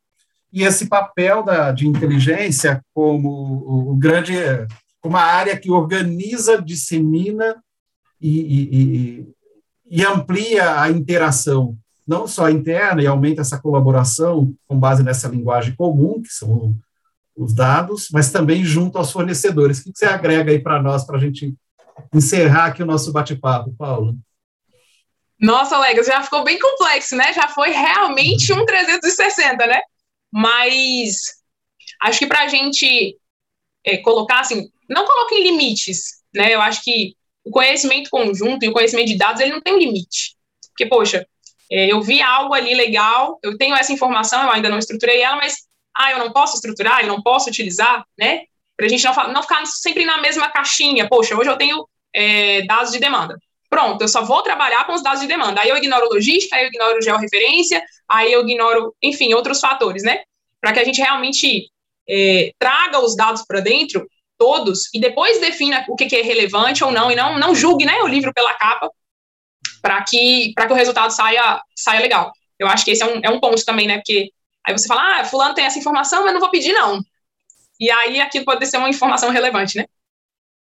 e 0.52 0.62
esse 0.62 0.88
papel 0.88 1.42
da, 1.42 1.72
de 1.72 1.86
inteligência 1.86 2.84
como 2.92 3.90
o, 3.90 3.96
grande, 3.96 4.34
como 5.00 5.16
a 5.16 5.22
área 5.22 5.56
que 5.56 5.70
organiza, 5.70 6.60
dissemina 6.60 7.62
e, 8.20 8.40
e, 8.40 9.28
e 9.90 10.04
amplia 10.04 10.82
a 10.82 10.90
interação 10.90 11.78
não 12.10 12.26
só 12.26 12.50
interna 12.50 13.00
e 13.00 13.06
aumenta 13.06 13.40
essa 13.40 13.60
colaboração 13.60 14.52
com 14.66 14.76
base 14.76 15.00
nessa 15.00 15.28
linguagem 15.28 15.76
comum, 15.76 16.20
que 16.20 16.28
são 16.28 16.74
os 17.36 17.54
dados, 17.54 18.08
mas 18.12 18.32
também 18.32 18.64
junto 18.64 18.98
aos 18.98 19.12
fornecedores. 19.12 19.78
O 19.78 19.84
que 19.84 19.92
você 19.94 20.06
agrega 20.06 20.50
aí 20.50 20.58
para 20.58 20.82
nós, 20.82 21.04
para 21.04 21.18
a 21.18 21.20
gente 21.20 21.54
encerrar 22.12 22.64
aqui 22.66 22.82
o 22.82 22.86
nosso 22.86 23.12
bate-papo, 23.12 23.72
Paulo? 23.78 24.16
Nossa, 25.40 25.78
Legas, 25.78 26.08
já 26.08 26.20
ficou 26.20 26.42
bem 26.42 26.58
complexo, 26.58 27.14
né? 27.14 27.32
Já 27.32 27.46
foi 27.46 27.70
realmente 27.70 28.52
um 28.52 28.66
360, 28.66 29.64
né? 29.68 29.80
Mas 30.32 31.36
acho 32.02 32.18
que 32.18 32.26
para 32.26 32.42
a 32.42 32.48
gente 32.48 33.16
é, 33.86 33.98
colocar 33.98 34.40
assim, 34.40 34.68
não 34.88 35.06
coloquem 35.06 35.44
limites, 35.44 36.24
né? 36.34 36.52
Eu 36.52 36.60
acho 36.60 36.82
que 36.82 37.14
o 37.44 37.52
conhecimento 37.52 38.10
conjunto 38.10 38.64
e 38.64 38.68
o 38.68 38.72
conhecimento 38.72 39.06
de 39.06 39.16
dados 39.16 39.40
ele 39.40 39.52
não 39.52 39.62
tem 39.62 39.78
limite, 39.78 40.34
porque 40.70 40.86
poxa, 40.86 41.24
eu 41.70 42.00
vi 42.02 42.20
algo 42.20 42.52
ali 42.52 42.74
legal, 42.74 43.38
eu 43.42 43.56
tenho 43.56 43.76
essa 43.76 43.92
informação, 43.92 44.42
eu 44.42 44.50
ainda 44.50 44.68
não 44.68 44.78
estruturei 44.78 45.22
ela, 45.22 45.36
mas 45.36 45.68
ah, 45.96 46.12
eu 46.12 46.18
não 46.18 46.32
posso 46.32 46.56
estruturar, 46.56 47.02
eu 47.02 47.08
não 47.08 47.22
posso 47.22 47.48
utilizar, 47.48 48.04
né? 48.18 48.42
Para 48.76 48.86
a 48.86 48.88
gente 48.88 49.04
não, 49.04 49.32
não 49.32 49.42
ficar 49.42 49.64
sempre 49.66 50.04
na 50.04 50.20
mesma 50.20 50.48
caixinha. 50.48 51.08
Poxa, 51.08 51.36
hoje 51.36 51.50
eu 51.50 51.56
tenho 51.56 51.86
é, 52.14 52.62
dados 52.62 52.92
de 52.92 52.98
demanda. 52.98 53.38
Pronto, 53.68 54.02
eu 54.02 54.08
só 54.08 54.24
vou 54.24 54.42
trabalhar 54.42 54.84
com 54.84 54.94
os 54.94 55.02
dados 55.02 55.20
de 55.20 55.28
demanda. 55.28 55.60
Aí 55.60 55.68
eu 55.68 55.76
ignoro 55.76 56.08
logística, 56.12 56.56
aí 56.56 56.64
eu 56.64 56.68
ignoro 56.68 57.02
georreferência, 57.02 57.82
aí 58.08 58.32
eu 58.32 58.40
ignoro, 58.40 58.94
enfim, 59.00 59.32
outros 59.34 59.60
fatores, 59.60 60.02
né? 60.02 60.22
Para 60.60 60.72
que 60.72 60.80
a 60.80 60.84
gente 60.84 61.00
realmente 61.00 61.70
é, 62.08 62.52
traga 62.58 62.98
os 62.98 63.14
dados 63.14 63.44
para 63.46 63.60
dentro, 63.60 64.08
todos, 64.36 64.92
e 64.94 64.98
depois 64.98 65.38
defina 65.38 65.84
o 65.88 65.94
que, 65.94 66.06
que, 66.06 66.16
é 66.16 66.22
relevante 66.22 66.82
ou 66.82 66.90
não, 66.90 67.10
e 67.10 67.14
não, 67.14 67.38
não 67.38 67.54
julgue 67.54 67.84
né, 67.84 68.00
o 68.02 68.06
livro 68.06 68.32
pela 68.32 68.54
capa, 68.54 68.90
para 69.80 70.02
que, 70.02 70.52
que 70.54 70.72
o 70.72 70.76
resultado 70.76 71.10
saia, 71.10 71.62
saia 71.74 72.00
legal. 72.00 72.32
Eu 72.58 72.68
acho 72.68 72.84
que 72.84 72.90
esse 72.90 73.02
é 73.02 73.06
um, 73.06 73.20
é 73.22 73.30
um 73.30 73.40
ponto 73.40 73.64
também, 73.64 73.86
né? 73.86 73.96
Porque 73.96 74.30
aí 74.66 74.76
você 74.76 74.86
fala, 74.86 75.20
ah, 75.20 75.24
fulano 75.24 75.54
tem 75.54 75.64
essa 75.64 75.78
informação, 75.78 76.24
mas 76.24 76.32
não 76.32 76.40
vou 76.40 76.50
pedir, 76.50 76.72
não. 76.72 77.00
E 77.78 77.90
aí 77.90 78.20
aquilo 78.20 78.44
pode 78.44 78.66
ser 78.66 78.76
uma 78.76 78.90
informação 78.90 79.30
relevante, 79.30 79.78
né? 79.78 79.86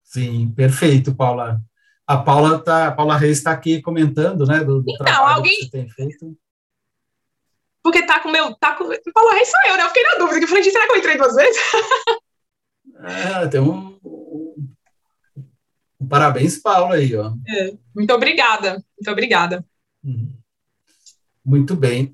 Sim, 0.04 0.52
perfeito, 0.52 1.16
Paula. 1.16 1.60
A 2.06 2.18
Paula 2.18 2.60
tá, 2.60 2.88
a 2.88 2.92
Paula 2.92 3.18
Reis 3.18 3.38
está 3.38 3.52
aqui 3.52 3.82
comentando, 3.82 4.46
né, 4.46 4.60
do, 4.60 4.82
do 4.82 4.92
então, 4.94 5.28
alguém... 5.28 5.56
que 5.58 5.64
você 5.64 5.72
tem 5.72 5.90
feito. 5.90 6.38
Porque 7.82 8.04
tá 8.04 8.20
com 8.20 8.30
meu, 8.30 8.54
tá 8.56 8.76
com, 8.76 8.90
Paula 9.14 9.34
Reis 9.34 9.50
sou 9.50 9.60
eu, 9.72 9.78
né? 9.78 9.84
Eu 9.84 9.88
fiquei 9.88 10.04
na 10.04 10.16
dúvida, 10.16 10.40
que 10.40 10.44
eu 10.44 10.48
falei, 10.50 10.64
será 10.64 10.86
que 10.86 10.92
eu 10.92 10.98
entrei 10.98 11.18
duas 11.18 11.36
vezes? 11.36 11.62
é, 13.44 13.48
tem 13.48 13.62
um, 13.62 13.98
parabéns, 16.08 16.58
Paula 16.58 16.96
aí, 16.96 17.16
ó. 17.16 17.34
É, 17.48 17.74
muito 17.96 18.14
obrigada, 18.14 18.84
muito 18.98 19.12
obrigada. 19.12 19.66
Uhum. 20.04 20.34
Muito 21.44 21.76
bem. 21.76 22.14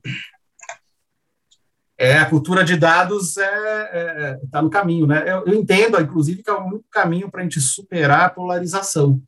É, 1.97 2.17
a 2.17 2.25
cultura 2.25 2.63
de 2.63 2.75
dados 2.75 3.37
está 3.37 3.43
é, 3.43 3.89
é, 3.93 4.39
tá 4.51 4.61
no 4.61 4.69
caminho, 4.69 5.05
né? 5.05 5.23
Eu, 5.27 5.45
eu, 5.45 5.53
entendo, 5.53 5.99
inclusive, 6.01 6.41
que 6.41 6.49
é 6.49 6.53
o 6.53 6.65
único 6.65 6.85
caminho 6.89 7.29
para 7.29 7.41
a 7.41 7.43
gente 7.43 7.61
superar 7.61 8.25
a 8.25 8.29
polarização 8.29 9.21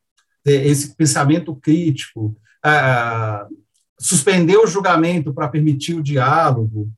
esse 0.45 0.93
pensamento 0.93 1.55
crítico, 1.55 2.35
suspender 3.97 4.57
o 4.57 4.67
julgamento 4.67 5.33
para 5.33 5.47
permitir 5.47 5.93
o 5.93 6.03
diálogo, 6.03 6.91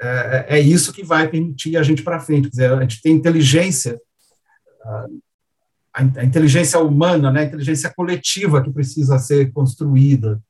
é, 0.00 0.46
é, 0.48 0.60
isso 0.60 0.92
que 0.92 1.02
vai 1.02 1.28
permitir 1.28 1.76
a 1.76 1.82
gente 1.82 2.02
para 2.02 2.20
frente. 2.20 2.44
Quer 2.44 2.50
dizer, 2.50 2.72
a 2.72 2.80
gente 2.80 3.02
tem 3.02 3.14
inteligência, 3.14 4.00
a, 5.92 6.02
a, 6.20 6.24
inteligência 6.24 6.78
humana, 6.80 7.30
né, 7.30 7.40
a 7.40 7.44
inteligência 7.44 7.92
coletiva 7.94 8.62
que 8.62 8.72
precisa 8.72 9.18
ser 9.18 9.52
construída. 9.52 10.40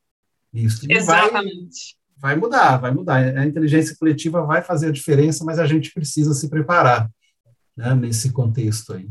Isso 0.53 0.85
Exatamente. 0.89 1.97
Vai, 2.17 2.33
vai 2.33 2.41
mudar, 2.41 2.77
vai 2.77 2.91
mudar. 2.91 3.15
A 3.15 3.45
inteligência 3.45 3.95
coletiva 3.97 4.43
vai 4.45 4.61
fazer 4.61 4.87
a 4.87 4.91
diferença, 4.91 5.43
mas 5.43 5.59
a 5.59 5.65
gente 5.65 5.91
precisa 5.93 6.33
se 6.33 6.49
preparar 6.49 7.09
né, 7.75 7.93
nesse 7.95 8.31
contexto 8.31 8.93
aí. 8.93 9.07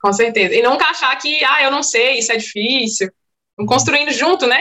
Com 0.00 0.12
certeza. 0.12 0.54
E 0.54 0.62
nunca 0.62 0.86
achar 0.86 1.16
que, 1.16 1.42
ah, 1.44 1.62
eu 1.62 1.70
não 1.70 1.82
sei, 1.82 2.18
isso 2.18 2.30
é 2.30 2.36
difícil. 2.36 3.10
Construindo 3.66 4.12
junto, 4.12 4.46
né? 4.46 4.60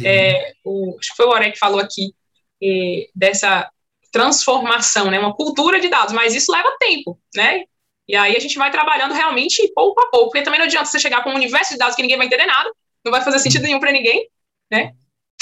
É, 0.00 0.52
o, 0.64 0.96
acho 0.98 1.10
que 1.10 1.16
foi 1.16 1.26
o 1.26 1.30
Oré 1.30 1.50
que 1.50 1.58
falou 1.58 1.80
aqui 1.80 2.14
é, 2.62 3.08
dessa 3.14 3.68
transformação, 4.12 5.10
né? 5.10 5.18
Uma 5.18 5.34
cultura 5.34 5.80
de 5.80 5.88
dados, 5.88 6.12
mas 6.12 6.34
isso 6.34 6.52
leva 6.52 6.76
tempo, 6.78 7.18
né? 7.34 7.64
E 8.08 8.16
aí 8.16 8.36
a 8.36 8.40
gente 8.40 8.58
vai 8.58 8.70
trabalhando 8.70 9.14
realmente 9.14 9.70
pouco 9.74 10.00
a 10.00 10.10
pouco, 10.10 10.30
porque 10.30 10.42
também 10.42 10.58
não 10.58 10.66
adianta 10.66 10.86
você 10.86 10.98
chegar 10.98 11.22
com 11.22 11.30
um 11.30 11.34
universo 11.34 11.72
de 11.72 11.78
dados 11.78 11.94
que 11.94 12.02
ninguém 12.02 12.16
vai 12.16 12.26
entender 12.26 12.46
nada, 12.46 12.70
não 13.04 13.12
vai 13.12 13.22
fazer 13.22 13.38
sentido 13.38 13.62
nenhum 13.62 13.80
para 13.80 13.92
ninguém, 13.92 14.28
né? 14.70 14.92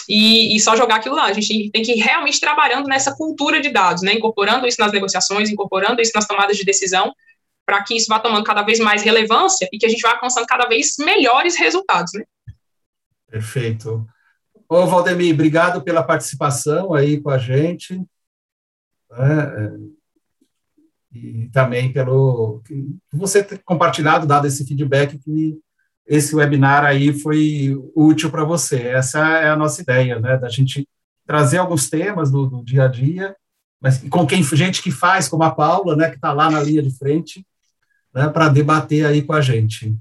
E, 0.08 0.56
e, 0.56 0.60
só 0.60 0.74
jogar 0.76 0.96
aquilo 0.96 1.14
lá. 1.14 1.24
A 1.24 1.32
gente 1.32 1.70
tem 1.70 1.82
que 1.82 1.92
ir 1.92 2.00
realmente 2.00 2.40
trabalhando 2.40 2.88
nessa 2.88 3.14
cultura 3.14 3.60
de 3.60 3.70
dados, 3.70 4.02
né? 4.02 4.14
Incorporando 4.14 4.66
isso 4.66 4.80
nas 4.80 4.92
negociações, 4.92 5.50
incorporando 5.50 6.00
isso 6.00 6.12
nas 6.14 6.26
tomadas 6.26 6.56
de 6.56 6.64
decisão, 6.64 7.14
para 7.64 7.82
que 7.82 7.96
isso 7.96 8.08
vá 8.08 8.18
tomando 8.18 8.44
cada 8.44 8.62
vez 8.62 8.80
mais 8.80 9.02
relevância 9.02 9.68
e 9.72 9.78
que 9.78 9.86
a 9.86 9.88
gente 9.88 10.00
vá 10.00 10.12
alcançando 10.12 10.46
cada 10.46 10.66
vez 10.66 10.96
melhores 10.98 11.56
resultados, 11.56 12.12
né? 12.14 12.24
Perfeito. 13.30 14.04
Ô, 14.68 14.86
Valdemir, 14.86 15.34
obrigado 15.34 15.82
pela 15.82 16.02
participação 16.02 16.92
aí 16.92 17.20
com 17.20 17.30
a 17.30 17.38
gente. 17.38 17.96
Né? 19.10 19.78
E 21.12 21.48
também 21.52 21.92
pelo 21.92 22.62
você 23.12 23.42
ter 23.42 23.58
compartilhado, 23.64 24.26
dado 24.26 24.46
esse 24.46 24.64
feedback 24.64 25.18
que 25.18 25.58
esse 26.06 26.34
webinar 26.34 26.84
aí 26.84 27.12
foi 27.12 27.76
útil 27.94 28.30
para 28.30 28.44
você. 28.44 28.76
Essa 28.76 29.18
é 29.38 29.50
a 29.50 29.56
nossa 29.56 29.82
ideia, 29.82 30.18
né? 30.18 30.36
Da 30.36 30.48
gente 30.48 30.88
trazer 31.26 31.58
alguns 31.58 31.88
temas 31.88 32.30
do, 32.30 32.46
do 32.46 32.64
dia 32.64 32.84
a 32.84 32.88
dia, 32.88 33.36
mas 33.80 34.02
com 34.10 34.26
quem 34.26 34.42
gente 34.42 34.82
que 34.82 34.90
faz, 34.90 35.28
como 35.28 35.44
a 35.44 35.50
Paula, 35.50 35.94
né, 35.94 36.10
que 36.10 36.16
está 36.16 36.32
lá 36.32 36.50
na 36.50 36.60
linha 36.60 36.82
de 36.82 36.90
frente, 36.90 37.46
né, 38.12 38.28
para 38.28 38.48
debater 38.48 39.06
aí 39.06 39.22
com 39.22 39.32
a 39.32 39.40
gente. 39.40 39.96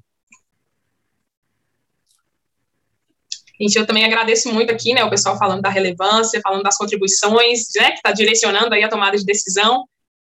Gente, 3.62 3.76
eu 3.76 3.86
também 3.86 4.06
agradeço 4.06 4.52
muito 4.52 4.72
aqui, 4.72 4.94
né, 4.94 5.04
o 5.04 5.10
pessoal 5.10 5.38
falando 5.38 5.62
da 5.62 5.70
relevância, 5.70 6.42
falando 6.42 6.64
das 6.64 6.78
contribuições, 6.78 7.68
né, 7.76 7.92
que 7.92 7.98
está 7.98 8.12
direcionando 8.12 8.74
aí 8.74 8.84
a 8.84 8.90
tomada 8.90 9.16
de 9.16 9.24
decisão. 9.24 9.88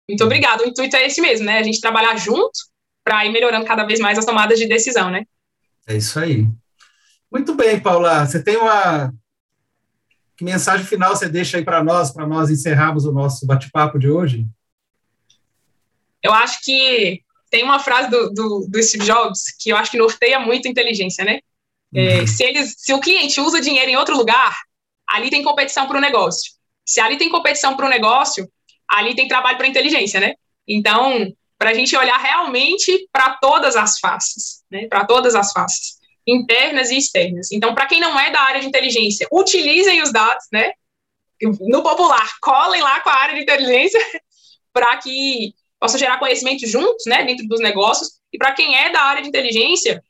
Muito 0.09 0.23
obrigado. 0.23 0.61
O 0.61 0.65
intuito 0.65 0.95
é 0.95 1.05
esse 1.05 1.21
mesmo, 1.21 1.45
né, 1.45 1.59
a 1.59 1.63
gente 1.63 1.79
trabalhar 1.79 2.15
junto 2.17 2.51
para 3.03 3.23
ir 3.27 3.31
melhorando 3.31 3.65
cada 3.65 3.83
vez 3.85 3.99
mais 3.99 4.17
as 4.17 4.25
tomadas 4.25 4.57
de 4.57 4.67
decisão, 4.67 5.11
né. 5.11 5.23
É 5.87 5.95
isso 5.95 6.19
aí. 6.19 6.47
Muito 7.31 7.53
bem, 7.53 7.79
Paula. 7.79 8.25
Você 8.25 8.43
tem 8.43 8.57
uma 8.57 9.13
que 10.35 10.43
mensagem 10.43 10.85
final 10.85 11.15
você 11.15 11.29
deixa 11.29 11.57
aí 11.57 11.63
para 11.63 11.83
nós, 11.83 12.11
para 12.11 12.25
nós 12.25 12.49
encerrarmos 12.49 13.05
o 13.05 13.11
nosso 13.11 13.45
bate-papo 13.45 13.99
de 13.99 14.09
hoje? 14.09 14.47
Eu 16.23 16.33
acho 16.33 16.63
que 16.63 17.21
tem 17.51 17.63
uma 17.63 17.79
frase 17.79 18.09
do, 18.09 18.31
do, 18.31 18.67
do, 18.67 18.83
Steve 18.83 19.05
Jobs 19.05 19.55
que 19.59 19.69
eu 19.69 19.77
acho 19.77 19.91
que 19.91 19.97
norteia 19.97 20.39
muito 20.39 20.67
a 20.67 20.71
inteligência, 20.71 21.23
né? 21.23 21.39
É, 21.93 22.19
uhum. 22.19 22.27
se, 22.27 22.43
eles, 22.43 22.73
se 22.77 22.93
o 22.93 22.99
cliente 22.99 23.39
usa 23.41 23.61
dinheiro 23.61 23.91
em 23.91 23.97
outro 23.97 24.15
lugar, 24.15 24.55
ali 25.07 25.29
tem 25.29 25.43
competição 25.43 25.87
para 25.87 25.97
o 25.97 26.01
negócio. 26.01 26.53
Se 26.85 26.99
ali 26.99 27.17
tem 27.17 27.29
competição 27.29 27.75
para 27.75 27.85
o 27.85 27.89
negócio, 27.89 28.49
ali 28.89 29.15
tem 29.15 29.27
trabalho 29.27 29.57
para 29.57 29.67
inteligência, 29.67 30.19
né? 30.19 30.35
Então, 30.67 31.31
para 31.57 31.71
a 31.71 31.73
gente 31.73 31.95
olhar 31.95 32.17
realmente 32.17 33.07
para 33.11 33.31
todas 33.35 33.75
as 33.75 33.99
faces, 33.99 34.63
né? 34.71 34.87
Para 34.87 35.05
todas 35.05 35.35
as 35.35 35.51
faces, 35.51 35.97
internas 36.25 36.89
e 36.89 36.97
externas. 36.97 37.51
Então, 37.51 37.75
para 37.75 37.85
quem 37.85 37.99
não 37.99 38.19
é 38.19 38.31
da 38.31 38.41
área 38.41 38.61
de 38.61 38.67
inteligência, 38.67 39.27
utilizem 39.31 40.01
os 40.01 40.11
dados, 40.11 40.45
né? 40.51 40.71
No 41.41 41.81
popular, 41.81 42.27
colhem 42.41 42.81
lá 42.81 42.99
com 43.01 43.09
a 43.09 43.15
área 43.15 43.35
de 43.35 43.41
inteligência 43.41 43.99
para 44.73 44.97
que 44.97 45.53
possa 45.79 45.97
gerar 45.97 46.19
conhecimento 46.19 46.67
juntos, 46.67 47.05
né, 47.07 47.23
dentro 47.23 47.47
dos 47.47 47.61
negócios. 47.61 48.19
E 48.31 48.37
para 48.37 48.51
quem 48.51 48.75
é 48.75 48.91
da 48.91 49.01
área 49.01 49.21
de 49.21 49.29
inteligência, 49.29 50.03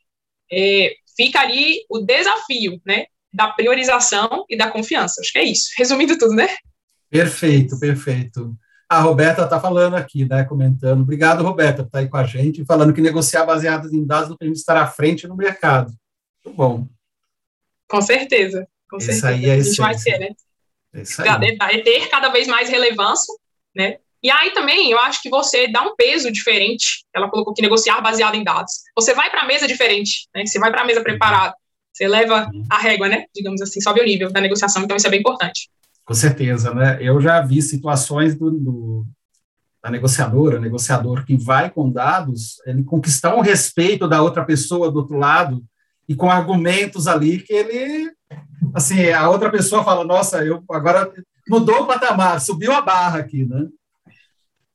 é, 0.52 0.94
fica 1.16 1.40
ali 1.40 1.84
o 1.88 2.00
desafio, 2.00 2.80
né, 2.84 3.06
da 3.32 3.48
priorização 3.48 4.44
e 4.48 4.56
da 4.56 4.70
confiança. 4.70 5.20
Acho 5.20 5.32
que 5.32 5.38
é 5.38 5.44
isso. 5.44 5.70
Resumindo 5.78 6.18
tudo, 6.18 6.34
né? 6.34 6.48
Perfeito, 7.08 7.78
perfeito. 7.78 8.56
A 8.90 9.00
Roberta 9.02 9.44
está 9.44 9.60
falando 9.60 9.94
aqui, 9.94 10.24
né, 10.24 10.42
comentando. 10.42 11.02
Obrigado, 11.02 11.44
Roberta, 11.44 11.84
por 11.84 11.86
estar 11.86 11.98
tá 11.98 11.98
aí 12.00 12.08
com 12.08 12.16
a 12.16 12.24
gente, 12.24 12.64
falando 12.64 12.92
que 12.92 13.00
negociar 13.00 13.46
baseado 13.46 13.86
em 13.94 14.04
dados 14.04 14.30
não 14.30 14.36
permite 14.36 14.58
estar 14.58 14.76
à 14.76 14.84
frente 14.84 15.28
no 15.28 15.36
mercado. 15.36 15.92
Muito 16.44 16.56
bom. 16.56 16.88
Com 17.88 18.02
certeza, 18.02 18.66
com 18.90 18.98
certeza. 18.98 19.28
Aí 19.28 19.48
é 19.48 19.52
a 19.52 19.60
gente 19.60 19.76
vai 19.76 19.96
ser, 19.96 20.18
né? 20.18 20.30
Isso 20.92 21.22
aí. 21.22 21.28
É 21.28 21.82
ter 21.82 22.08
cada 22.08 22.30
vez 22.30 22.48
mais 22.48 22.68
relevância, 22.68 23.32
né? 23.76 23.98
E 24.20 24.28
aí 24.28 24.50
também 24.50 24.90
eu 24.90 24.98
acho 24.98 25.22
que 25.22 25.30
você 25.30 25.68
dá 25.68 25.82
um 25.82 25.94
peso 25.94 26.32
diferente. 26.32 27.04
Ela 27.14 27.30
colocou 27.30 27.54
que 27.54 27.62
negociar 27.62 28.00
baseado 28.00 28.34
em 28.34 28.42
dados. 28.42 28.72
Você 28.96 29.14
vai 29.14 29.30
para 29.30 29.42
a 29.42 29.46
mesa 29.46 29.68
diferente, 29.68 30.28
né? 30.34 30.44
Você 30.44 30.58
vai 30.58 30.72
para 30.72 30.82
a 30.82 30.84
mesa 30.84 31.00
preparado. 31.00 31.54
Você 31.92 32.08
leva 32.08 32.50
a 32.68 32.78
régua, 32.78 33.08
né? 33.08 33.26
Digamos 33.32 33.62
assim, 33.62 33.80
sobe 33.80 34.00
o 34.00 34.04
nível 34.04 34.32
da 34.32 34.40
negociação. 34.40 34.82
Então 34.82 34.96
isso 34.96 35.06
é 35.06 35.10
bem 35.10 35.20
importante. 35.20 35.70
Com 36.10 36.14
certeza, 36.14 36.74
né? 36.74 36.98
Eu 37.00 37.20
já 37.20 37.40
vi 37.40 37.62
situações 37.62 38.34
do, 38.34 38.50
do 38.50 39.06
da 39.80 39.88
negociadora, 39.88 40.58
negociador 40.58 41.24
que 41.24 41.36
vai 41.36 41.70
com 41.70 41.88
dados, 41.88 42.60
ele 42.66 42.82
conquistar 42.82 43.36
um 43.36 43.40
respeito 43.40 44.08
da 44.08 44.20
outra 44.20 44.44
pessoa 44.44 44.90
do 44.90 44.98
outro 44.98 45.16
lado 45.16 45.64
e 46.08 46.16
com 46.16 46.28
argumentos 46.28 47.06
ali 47.06 47.38
que 47.38 47.52
ele 47.52 48.10
assim, 48.74 49.08
a 49.10 49.30
outra 49.30 49.52
pessoa 49.52 49.84
fala, 49.84 50.04
nossa, 50.04 50.44
eu 50.44 50.64
agora 50.72 51.08
mudou 51.48 51.82
o 51.82 51.86
patamar, 51.86 52.40
subiu 52.40 52.72
a 52.72 52.82
barra 52.82 53.20
aqui, 53.20 53.44
né? 53.44 53.68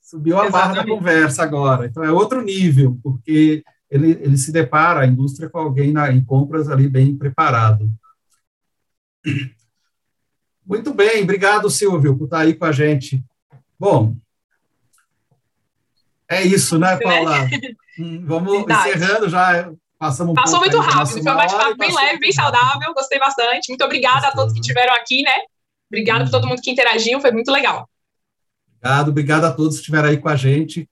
Subiu 0.01 0.39
a 0.39 0.47
Exatamente. 0.47 0.73
barra 0.73 0.85
da 0.85 0.89
conversa 0.89 1.43
agora. 1.43 1.85
Então, 1.85 2.01
é 2.01 2.13
outro 2.13 2.41
nível, 2.41 2.97
porque 3.03 3.61
ele, 3.91 4.11
ele 4.21 4.37
se 4.37 4.53
depara, 4.53 5.01
a 5.01 5.05
indústria, 5.05 5.49
com 5.49 5.59
alguém 5.59 5.91
na, 5.91 6.09
em 6.13 6.23
compras 6.23 6.69
ali 6.69 6.87
bem 6.87 7.13
preparado. 7.13 7.91
Muito 10.65 10.93
bem, 10.93 11.23
obrigado, 11.23 11.69
Silvio, 11.69 12.17
por 12.17 12.25
estar 12.25 12.39
aí 12.39 12.53
com 12.53 12.65
a 12.65 12.71
gente. 12.71 13.23
Bom, 13.79 14.15
é 16.29 16.41
isso, 16.41 16.77
né, 16.79 16.97
Paula? 16.97 17.47
Hum, 17.97 18.25
vamos 18.25 18.51
Verdade. 18.51 18.89
encerrando 18.89 19.29
já. 19.29 19.71
Passamos 19.97 20.33
um 20.33 20.35
Passou 20.35 20.59
muito 20.59 20.77
rápido, 20.79 21.23
foi 21.23 21.31
um 21.31 21.35
bate-papo 21.35 21.77
bem 21.77 21.95
leve, 21.95 22.19
bem 22.19 22.31
saudável, 22.33 22.93
gostei 22.93 23.17
bastante. 23.17 23.69
Muito 23.69 23.85
obrigada 23.85 24.27
a 24.27 24.31
todos 24.33 24.51
que 24.51 24.59
estiveram 24.59 24.93
aqui, 24.93 25.21
né? 25.21 25.31
Obrigada 25.89 26.25
por 26.25 26.31
todo 26.31 26.45
mundo 26.45 26.61
que 26.61 26.69
interagiu, 26.69 27.21
foi 27.21 27.31
muito 27.31 27.49
legal. 27.49 27.87
Obrigado, 28.79 29.09
obrigado 29.09 29.45
a 29.45 29.51
todos 29.53 29.75
que 29.75 29.79
estiveram 29.79 30.09
aí 30.09 30.17
com 30.17 30.27
a 30.27 30.35
gente 30.35 30.89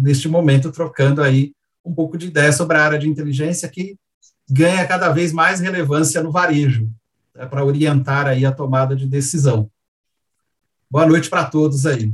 neste 0.00 0.28
momento, 0.28 0.70
trocando 0.70 1.22
aí 1.22 1.52
um 1.84 1.92
pouco 1.92 2.16
de 2.16 2.28
ideia 2.28 2.52
sobre 2.52 2.76
a 2.76 2.84
área 2.84 2.98
de 3.00 3.08
inteligência 3.08 3.68
que 3.68 3.96
ganha 4.48 4.86
cada 4.86 5.08
vez 5.08 5.32
mais 5.32 5.58
relevância 5.58 6.22
no 6.22 6.30
varejo, 6.30 6.88
para 7.50 7.64
orientar 7.64 8.26
aí 8.26 8.46
a 8.46 8.52
tomada 8.52 8.94
de 8.94 9.06
decisão. 9.06 9.70
Boa 10.88 11.06
noite 11.06 11.28
para 11.28 11.44
todos 11.44 11.84
aí. 11.86 12.12